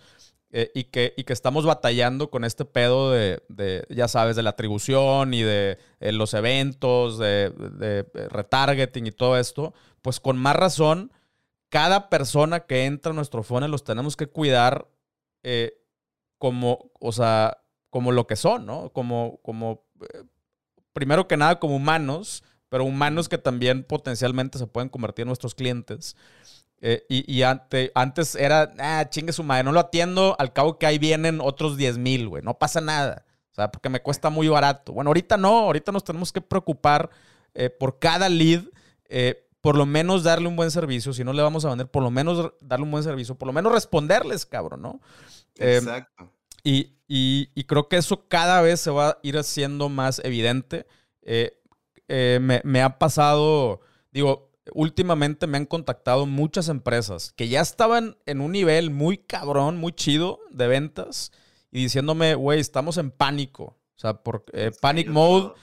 eh, 0.56 0.70
y, 0.76 0.84
que, 0.84 1.16
y 1.18 1.24
que 1.24 1.34
estamos 1.34 1.66
batallando 1.66 2.30
con 2.30 2.44
este 2.44 2.64
pedo 2.64 3.10
de, 3.10 3.42
ya 3.90 4.08
sabes, 4.08 4.36
de 4.36 4.44
la 4.44 4.52
atribución 4.52 5.34
y 5.34 5.42
de 5.42 5.80
los 6.00 6.36
eventos, 6.36 7.18
de, 7.18 7.50
de, 7.50 8.06
retargeting 8.30 9.08
y 9.08 9.12
todo 9.12 9.40
esto, 9.40 9.74
pues 10.04 10.20
con 10.20 10.38
más 10.38 10.56
razón, 10.56 11.12
cada 11.70 12.08
persona 12.12 12.68
que 12.68 12.86
entra 12.86 13.14
a 13.14 13.16
nuestro 13.16 13.42
funnel 13.42 13.72
los 13.72 13.84
tenemos 13.84 14.16
que 14.16 14.28
cuidar 14.28 14.88
eh, 15.42 15.74
como, 16.38 16.92
o 17.00 17.12
sea, 17.12 17.63
como 17.94 18.12
lo 18.12 18.26
que 18.26 18.36
son, 18.36 18.66
¿no? 18.66 18.90
Como, 18.90 19.40
como, 19.44 19.84
eh, 20.02 20.24
primero 20.94 21.28
que 21.28 21.38
nada, 21.38 21.60
como 21.60 21.76
humanos, 21.76 22.44
pero 22.68 22.86
humanos 22.86 23.30
que 23.30 23.38
también 23.38 23.84
potencialmente 23.84 24.58
se 24.58 24.66
pueden 24.66 24.90
convertir 24.90 25.22
en 25.22 25.28
nuestros 25.28 25.54
clientes. 25.54 26.18
Eh, 26.82 27.06
y, 27.08 27.44
antes 27.44 28.34
era, 28.34 28.74
ah, 28.80 29.08
chingue 29.12 29.32
su 29.32 29.44
madre, 29.44 29.66
no 29.66 29.72
lo 29.72 29.80
atiendo, 29.80 30.36
al 30.40 30.54
cabo 30.54 30.80
que 30.80 30.88
ahí 30.88 30.98
vienen 30.98 31.40
otros 31.40 31.78
10 31.78 32.00
mil, 32.00 32.30
güey, 32.30 32.42
no 32.42 32.58
pasa 32.58 32.82
nada. 32.82 33.28
O 33.52 33.54
sea, 33.54 33.72
porque 33.72 33.90
me 33.90 34.02
cuesta 34.02 34.32
muy 34.32 34.48
barato. 34.48 34.92
Bueno, 34.92 35.12
ahorita 35.12 35.38
no, 35.38 35.60
ahorita 35.60 35.92
nos 35.92 36.04
tenemos 36.04 36.34
que 36.34 36.42
preocupar 36.42 37.12
por 37.80 38.00
cada 38.00 38.28
lead, 38.28 38.64
por 39.62 39.78
lo 39.78 39.86
menos 39.86 40.24
darle 40.24 40.48
un 40.48 40.56
buen 40.56 40.72
servicio. 40.72 41.14
Si 41.14 41.24
no 41.24 41.32
le 41.32 41.44
vamos 41.44 41.64
a 41.64 41.70
vender, 41.70 41.86
por 41.88 42.02
lo 42.02 42.10
menos 42.10 42.54
darle 42.60 42.86
un 42.86 42.92
buen 42.92 43.04
servicio, 43.04 43.36
por 43.36 43.46
lo 43.46 43.54
menos 43.54 43.72
responderles, 43.72 44.48
cabrón, 44.48 44.82
¿no? 44.82 45.00
Em, 45.58 45.84
Exacto. 45.84 46.34
Y, 46.64 47.64
creo 47.66 47.88
que 47.90 47.98
eso 47.98 48.28
cada 48.28 48.62
vez 48.62 48.80
se 48.80 48.92
va 48.92 49.10
a 49.10 49.20
ir 49.24 49.38
haciendo 49.38 49.90
más 49.90 50.20
evidente. 50.24 50.88
Eh, 51.22 51.60
eh, 52.08 52.40
me, 52.64 52.82
ha 52.82 52.98
pasado, 53.00 53.82
digo, 54.12 54.52
últimamente 54.74 55.48
me 55.48 55.58
han 55.58 55.66
contactado 55.66 56.26
muchas 56.26 56.70
empresas 56.70 57.34
que 57.34 57.48
ya 57.48 57.62
estaban 57.62 58.18
en 58.26 58.42
un 58.42 58.52
nivel 58.52 58.90
muy 58.90 59.18
cabrón, 59.18 59.78
muy 59.78 59.94
chido 59.94 60.40
de 60.52 60.68
ventas 60.68 61.32
y 61.72 61.84
diciéndome, 61.84 62.36
güey, 62.36 62.60
estamos 62.60 62.98
en 62.98 63.12
pánico. 63.12 63.78
O 63.96 64.00
sea, 64.04 64.16
por 64.16 64.46
eh, 64.54 64.72
panic 64.82 65.10
mode 65.10 65.54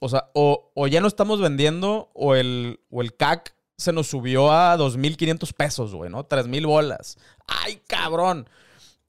o 0.00 0.08
sea, 0.08 0.30
o, 0.34 0.86
ya 0.88 1.00
no 1.00 1.06
estamos 1.06 1.40
vendiendo 1.40 2.10
o 2.14 2.34
el, 2.34 2.80
o 2.90 3.00
el 3.02 3.14
CAC 3.16 3.54
se 3.76 3.92
nos 3.92 4.08
subió 4.08 4.50
a 4.50 4.76
2.500 4.76 5.52
pesos, 5.52 5.94
güey, 5.94 6.10
¿no? 6.10 6.26
3.000 6.26 6.66
bolas. 6.66 7.18
¡Ay, 7.46 7.80
cabrón! 7.86 8.48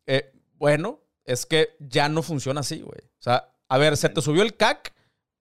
Eh, 0.05 0.31
bueno, 0.57 1.01
es 1.25 1.45
que 1.45 1.75
ya 1.79 2.09
no 2.09 2.21
funciona 2.21 2.61
así, 2.61 2.81
güey. 2.81 2.99
O 3.01 3.21
sea, 3.21 3.53
a 3.67 3.77
ver, 3.77 3.97
se 3.97 4.09
te 4.09 4.21
subió 4.21 4.43
el 4.43 4.55
CAC 4.55 4.93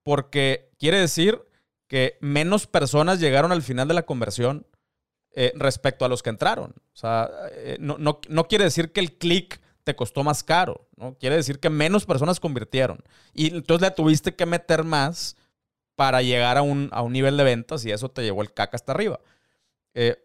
porque 0.03 0.71
quiere 0.79 0.99
decir 0.99 1.43
que 1.89 2.19
menos 2.21 2.67
personas 2.67 3.21
llegaron 3.21 3.53
al 3.53 3.63
final 3.63 3.87
de 3.89 3.95
la 3.95 4.05
conversión 4.05 4.67
eh, 5.33 5.53
respecto 5.55 6.05
a 6.05 6.09
los 6.09 6.23
que 6.23 6.31
entraron. 6.31 6.71
O 6.71 6.97
sea, 6.97 7.31
eh, 7.53 7.77
no, 7.79 7.97
no, 7.99 8.49
quiere 8.49 8.65
decir 8.65 8.93
que 8.93 9.01
el 9.01 9.19
clic 9.19 9.61
te 9.85 9.95
costó 9.95 10.25
más 10.25 10.43
caro, 10.43 10.89
¿no? 10.97 11.15
Quiere 11.19 11.37
decir 11.37 11.61
que 11.61 11.71
menos 11.71 12.07
personas 12.07 12.41
convirtieron. 12.41 13.05
Y 13.35 13.55
entonces 13.55 13.89
le 13.89 13.95
tuviste 13.95 14.35
que 14.35 14.47
meter 14.47 14.83
más 14.83 15.37
para 15.95 16.23
llegar 16.23 16.57
a 16.57 16.63
un, 16.63 16.89
a 16.93 17.03
un 17.03 17.13
nivel 17.13 17.37
de 17.37 17.45
ventas 17.45 17.85
y 17.85 17.93
eso 17.93 18.11
te 18.11 18.23
llevó 18.23 18.43
el 18.43 18.53
caca 18.53 18.77
hasta 18.77 18.93
arriba. 18.93 19.21
Eh, 19.95 20.17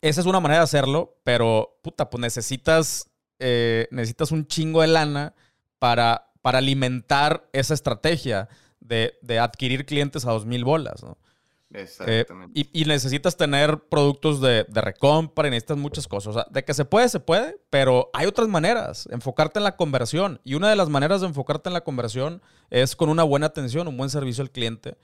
esa 0.00 0.20
es 0.20 0.26
una 0.26 0.40
manera 0.40 0.60
de 0.60 0.64
hacerlo, 0.64 1.18
pero 1.24 1.78
puta, 1.82 2.08
pues 2.08 2.20
necesitas, 2.20 3.10
eh, 3.38 3.88
necesitas 3.90 4.32
un 4.32 4.46
chingo 4.46 4.82
de 4.82 4.88
lana 4.88 5.34
para, 5.78 6.30
para 6.42 6.58
alimentar 6.58 7.48
esa 7.52 7.74
estrategia 7.74 8.48
de, 8.80 9.18
de 9.22 9.38
adquirir 9.38 9.86
clientes 9.86 10.26
a 10.26 10.32
dos 10.32 10.46
mil 10.46 10.64
bolas, 10.64 11.02
¿no? 11.02 11.18
Exactamente. 11.70 12.70
y, 12.72 12.84
necesitas 12.86 13.36
tener 13.36 13.78
productos 13.90 14.40
de, 14.40 14.64
de 14.64 14.80
recompra 14.80 15.48
y 15.48 15.50
necesitas 15.50 15.76
muchas 15.76 16.08
cosas. 16.08 16.28
O 16.28 16.32
sea, 16.32 16.46
de 16.50 16.64
que 16.64 16.72
se 16.72 16.86
puede, 16.86 17.10
se 17.10 17.20
puede, 17.20 17.60
pero 17.68 18.08
hay 18.14 18.26
otras 18.26 18.48
maneras. 18.48 19.06
Enfocarte 19.10 19.58
en 19.58 19.64
la 19.64 19.76
conversión. 19.76 20.40
Y 20.44 20.54
una 20.54 20.70
de 20.70 20.76
las 20.76 20.88
maneras 20.88 21.20
de 21.20 21.26
enfocarte 21.26 21.68
en 21.68 21.74
la 21.74 21.82
conversión 21.82 22.40
es 22.70 22.96
con 22.96 23.10
una 23.10 23.22
buena 23.22 23.46
atención, 23.46 23.86
un 23.86 23.98
buen 23.98 24.08
servicio 24.08 24.42
al 24.42 24.50
cliente. 24.50 24.96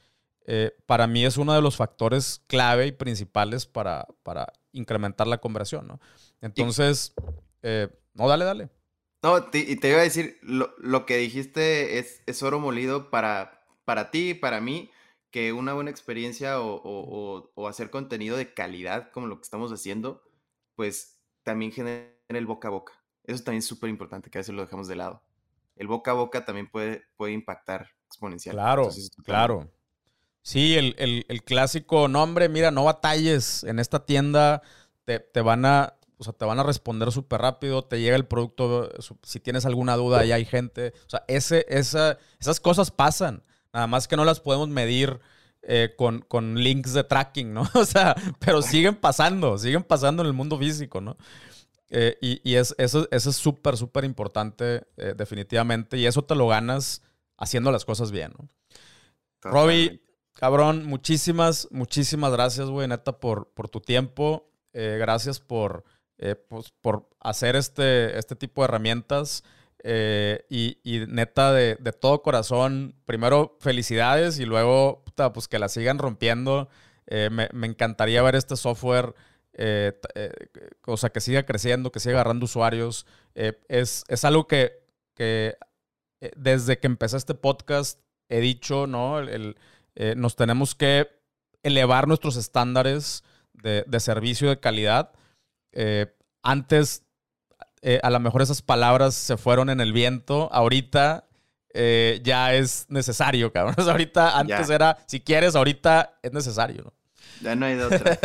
Eh, 0.46 0.76
para 0.86 1.06
mí 1.06 1.24
es 1.24 1.36
uno 1.36 1.54
de 1.54 1.62
los 1.62 1.76
factores 1.76 2.42
clave 2.46 2.86
y 2.86 2.92
principales 2.92 3.66
para, 3.66 4.06
para 4.22 4.52
incrementar 4.72 5.26
la 5.26 5.38
conversión, 5.38 5.86
¿no? 5.86 6.00
Entonces, 6.40 7.14
eh, 7.62 7.88
no, 8.14 8.28
dale, 8.28 8.44
dale. 8.44 8.70
No, 9.22 9.38
y 9.52 9.76
te 9.76 9.88
iba 9.88 9.98
a 9.98 10.02
decir, 10.02 10.38
lo, 10.42 10.74
lo 10.78 11.06
que 11.06 11.16
dijiste 11.16 11.98
es, 11.98 12.22
es 12.26 12.42
oro 12.42 12.60
molido 12.60 13.10
para, 13.10 13.64
para 13.84 14.10
ti, 14.10 14.34
para 14.34 14.60
mí 14.60 14.90
que 15.34 15.52
una 15.52 15.72
buena 15.72 15.90
experiencia 15.90 16.60
o, 16.60 17.68
hacer 17.68 17.90
contenido 17.90 18.36
de 18.36 18.54
calidad 18.54 19.10
como 19.10 19.26
lo 19.26 19.38
que 19.38 19.42
estamos 19.42 19.72
haciendo, 19.72 20.22
pues 20.76 21.18
también 21.42 21.72
genera 21.72 22.08
el 22.28 22.46
boca 22.46 22.68
a 22.68 22.70
boca. 22.70 22.92
Eso 23.24 23.42
también 23.42 23.58
es 23.58 23.66
súper 23.66 23.90
importante, 23.90 24.30
que 24.30 24.38
a 24.38 24.42
veces 24.42 24.54
lo 24.54 24.62
dejamos 24.62 24.86
de 24.86 24.94
lado. 24.94 25.24
El 25.74 25.88
boca 25.88 26.12
a 26.12 26.14
boca 26.14 26.44
también 26.44 26.70
puede, 26.70 27.02
puede 27.16 27.32
impactar 27.32 27.88
exponencialmente. 28.06 28.62
Claro, 28.62 28.90
claro. 29.24 29.70
Sí, 30.42 30.76
el, 30.76 31.42
clásico, 31.44 32.06
no 32.06 32.22
hombre, 32.22 32.48
mira, 32.48 32.70
no 32.70 32.84
batalles, 32.84 33.64
en 33.64 33.80
esta 33.80 34.06
tienda 34.06 34.62
te, 35.04 35.18
te 35.18 35.40
van 35.40 35.64
a, 35.64 35.94
o 36.24 36.32
sea, 36.32 36.32
te 36.32 36.46
van 36.46 36.58
a 36.58 36.62
responder 36.62 37.12
súper 37.12 37.42
rápido, 37.42 37.82
te 37.82 38.00
llega 38.00 38.16
el 38.16 38.24
producto, 38.24 38.88
si 39.22 39.40
tienes 39.40 39.66
alguna 39.66 39.94
duda, 39.94 40.24
ya 40.24 40.36
hay 40.36 40.46
gente. 40.46 40.94
O 41.06 41.10
sea, 41.10 41.22
ese, 41.28 41.66
esa, 41.68 42.18
esas 42.40 42.60
cosas 42.60 42.90
pasan. 42.90 43.42
Nada 43.74 43.86
más 43.86 44.08
que 44.08 44.16
no 44.16 44.24
las 44.24 44.40
podemos 44.40 44.70
medir 44.70 45.20
eh, 45.60 45.94
con, 45.96 46.54
links 46.54 46.94
de 46.94 47.04
tracking, 47.04 47.52
¿no? 47.52 47.68
O 47.74 47.84
sea, 47.84 48.14
pero 48.38 48.62
siguen 48.62 48.96
pasando, 48.96 49.58
siguen 49.58 49.82
pasando 49.82 50.22
en 50.22 50.28
el 50.28 50.32
mundo 50.32 50.58
físico, 50.58 51.02
¿no? 51.02 51.18
Eh, 51.90 52.16
y, 52.22 52.54
es, 52.54 52.74
eso, 52.78 53.06
es 53.10 53.24
súper, 53.36 53.76
súper 53.76 54.04
importante, 54.04 54.86
eh, 54.96 55.12
definitivamente. 55.14 55.98
Y 55.98 56.06
eso 56.06 56.22
te 56.24 56.34
lo 56.34 56.48
ganas 56.48 57.02
haciendo 57.36 57.70
las 57.70 57.84
cosas 57.84 58.10
bien, 58.10 58.32
¿no? 58.38 58.48
Robbie, 59.42 60.00
cabrón, 60.32 60.86
muchísimas, 60.86 61.68
muchísimas 61.70 62.32
gracias, 62.32 62.70
güey, 62.70 62.88
neta, 62.88 63.20
por, 63.20 63.50
por 63.52 63.68
tu 63.68 63.82
tiempo. 63.82 64.48
gracias 64.72 65.38
por, 65.38 65.84
pues, 66.48 66.72
por 66.80 67.08
hacer 67.20 67.56
este, 67.56 68.18
este 68.18 68.36
tipo 68.36 68.62
de 68.62 68.66
herramientas. 68.66 69.44
Eh, 69.86 70.46
y, 70.48 71.04
neta, 71.08 71.52
de, 71.52 71.76
todo 72.00 72.22
corazón, 72.22 72.94
primero 73.04 73.58
felicidades 73.60 74.38
y 74.38 74.46
luego, 74.46 75.04
pues 75.34 75.46
que 75.46 75.58
la 75.58 75.68
sigan 75.68 75.98
rompiendo 75.98 76.70
me, 77.10 77.50
me, 77.52 77.66
encantaría 77.66 78.22
ver 78.22 78.34
este 78.34 78.56
software, 78.56 79.14
o 80.86 80.96
sea, 80.96 81.10
que 81.10 81.20
siga 81.20 81.44
creciendo, 81.44 81.92
que 81.92 82.00
siga 82.00 82.14
agarrando 82.14 82.46
usuarios. 82.46 83.06
es, 83.34 84.04
es 84.08 84.24
algo 84.24 84.46
que, 84.46 84.72
que 85.14 85.58
desde 86.34 86.78
que 86.78 86.86
empecé 86.86 87.18
este 87.18 87.34
podcast 87.34 88.00
he 88.30 88.40
dicho, 88.40 88.86
¿no? 88.86 89.18
El, 89.18 89.56
nos 90.16 90.34
tenemos 90.34 90.74
que 90.74 91.08
elevar 91.62 92.08
nuestros 92.08 92.36
estándares 92.36 93.22
de, 93.52 93.84
de 93.86 94.00
servicio 94.00 94.48
de 94.48 94.60
calidad. 94.60 95.12
Antes 96.42 97.04
eh, 97.86 98.00
a 98.02 98.08
lo 98.08 98.18
mejor 98.18 98.40
esas 98.40 98.62
palabras 98.62 99.14
se 99.14 99.36
fueron 99.36 99.68
en 99.68 99.78
el 99.78 99.92
viento. 99.92 100.50
Ahorita 100.54 101.28
eh, 101.74 102.18
ya 102.24 102.54
es 102.54 102.86
necesario, 102.88 103.52
cabrón. 103.52 103.74
ahorita, 103.90 104.38
antes 104.38 104.70
era, 104.70 104.96
si 105.06 105.20
quieres, 105.20 105.54
ahorita 105.54 106.18
es 106.22 106.32
necesario, 106.32 106.82
¿no? 106.82 106.94
Ya 107.42 107.54
no 107.54 107.66
hay 107.66 107.74
de 107.74 107.84
otra. 107.84 108.18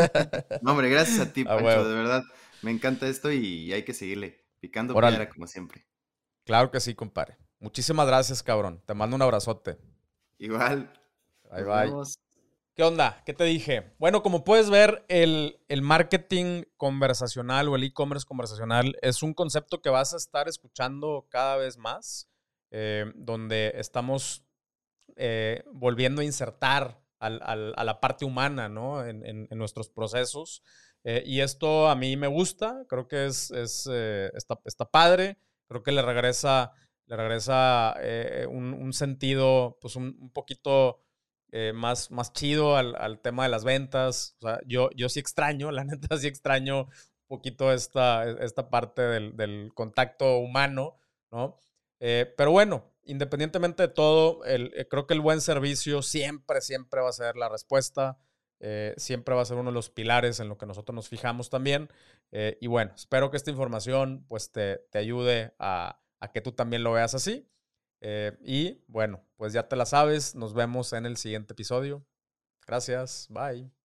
no, 0.61 0.71
hombre, 0.71 0.89
gracias 0.89 1.19
a 1.19 1.33
ti, 1.33 1.43
Pancho, 1.43 1.89
de 1.89 1.93
verdad. 1.93 2.23
Me 2.61 2.71
encanta 2.71 3.05
esto 3.07 3.33
y 3.33 3.73
hay 3.73 3.83
que 3.83 3.93
seguirle 3.93 4.45
picando 4.61 4.93
piedra 4.93 5.27
como 5.27 5.45
siempre. 5.45 5.85
Claro 6.45 6.71
que 6.71 6.79
sí, 6.79 6.95
compadre. 6.95 7.37
Muchísimas 7.59 8.07
gracias, 8.07 8.41
cabrón. 8.41 8.81
Te 8.85 8.93
mando 8.93 9.17
un 9.17 9.21
abrazote. 9.21 9.77
Igual. 10.37 10.89
Bye, 11.51 11.63
bye. 11.63 12.28
¿Qué 12.79 12.85
onda? 12.85 13.21
¿Qué 13.25 13.33
te 13.33 13.43
dije? 13.43 13.93
Bueno, 13.99 14.23
como 14.23 14.45
puedes 14.45 14.69
ver, 14.69 15.03
el, 15.09 15.59
marketing 15.81 16.63
conversacional 16.77 17.67
o 17.67 17.75
el 17.75 17.83
e-commerce 17.83 18.25
conversacional 18.25 18.97
es 19.01 19.21
un 19.21 19.33
concepto 19.33 19.81
que 19.81 19.89
vas 19.89 20.13
a 20.13 20.15
estar 20.15 20.47
escuchando 20.47 21.27
cada 21.29 21.57
vez 21.57 21.77
más, 21.77 22.29
eh, 22.71 23.11
donde 23.15 23.73
estamos 23.75 24.45
eh, 25.17 25.65
volviendo 25.73 26.21
a 26.21 26.23
insertar 26.23 27.03
a 27.19 27.29
la 27.83 27.99
parte 27.99 28.23
humana 28.23 28.69
¿no? 28.69 29.05
en, 29.05 29.49
nuestros 29.49 29.89
procesos. 29.89 30.63
Eh, 31.03 31.21
y 31.25 31.41
esto 31.41 31.89
a 31.89 31.95
mí 31.95 32.15
me 32.15 32.27
gusta, 32.27 32.85
creo 32.87 33.09
que 33.09 33.25
es, 33.25 33.51
está, 33.51 34.89
padre, 34.89 35.37
creo 35.67 35.83
que 35.83 35.91
le 35.91 36.01
regresa, 36.01 36.71
le 37.07 37.17
regresa 37.17 37.97
un, 38.47 38.93
sentido, 38.93 39.77
pues 39.81 39.97
un 39.97 40.31
poquito 40.31 41.01
eh, 41.51 41.73
más, 41.73 42.11
más 42.11 42.31
chido 42.31 42.77
al, 42.77 43.19
tema 43.21 43.43
de 43.43 43.49
las 43.49 43.63
ventas. 43.63 44.35
O 44.39 44.47
sea, 44.47 44.59
yo, 44.65 44.89
yo 44.95 45.09
sí 45.09 45.19
extraño, 45.19 45.71
la 45.71 45.83
neta 45.83 46.17
sí 46.17 46.27
extraño 46.27 46.83
un 46.83 47.27
poquito 47.27 47.71
esta, 47.71 48.29
esta 48.43 48.69
parte 48.69 49.01
del, 49.01 49.71
contacto 49.73 50.37
humano, 50.37 50.97
¿no? 51.31 51.57
Eh, 51.99 52.33
pero 52.37 52.51
bueno, 52.51 52.93
independientemente 53.03 53.83
de 53.83 53.89
todo, 53.89 54.43
el, 54.45 54.71
eh, 54.75 54.87
creo 54.87 55.05
que 55.05 55.13
el 55.13 55.21
buen 55.21 55.41
servicio 55.41 56.01
siempre, 56.01 56.61
siempre 56.61 57.01
va 57.01 57.09
a 57.09 57.13
ser 57.13 57.35
la 57.35 57.49
respuesta. 57.49 58.17
siempre 58.97 59.35
va 59.35 59.41
a 59.41 59.45
ser 59.45 59.57
uno 59.57 59.69
de 59.69 59.73
los 59.73 59.89
pilares 59.89 60.39
en 60.39 60.49
lo 60.49 60.57
que 60.57 60.65
nosotros 60.65 60.93
nos 60.93 61.07
fijamos 61.07 61.49
también. 61.49 61.89
y 62.31 62.67
bueno, 62.67 62.93
espero 62.95 63.31
que 63.31 63.37
esta 63.37 63.51
información 63.51 64.25
pues 64.27 64.51
te, 64.51 64.79
te 64.91 64.99
ayude 64.99 65.53
a, 65.59 66.01
a 66.19 66.31
que 66.31 66.41
tú 66.41 66.51
también 66.51 66.83
lo 66.83 66.91
veas 66.91 67.15
así. 67.15 67.47
Eh, 68.01 68.37
y 68.41 68.83
bueno, 68.87 69.23
pues 69.35 69.53
ya 69.53 69.67
te 69.67 69.75
la 69.75 69.85
sabes. 69.85 70.35
Nos 70.35 70.53
vemos 70.53 70.93
en 70.93 71.05
el 71.05 71.17
siguiente 71.17 71.53
episodio. 71.53 72.05
Gracias. 72.65 73.27
Bye. 73.29 73.78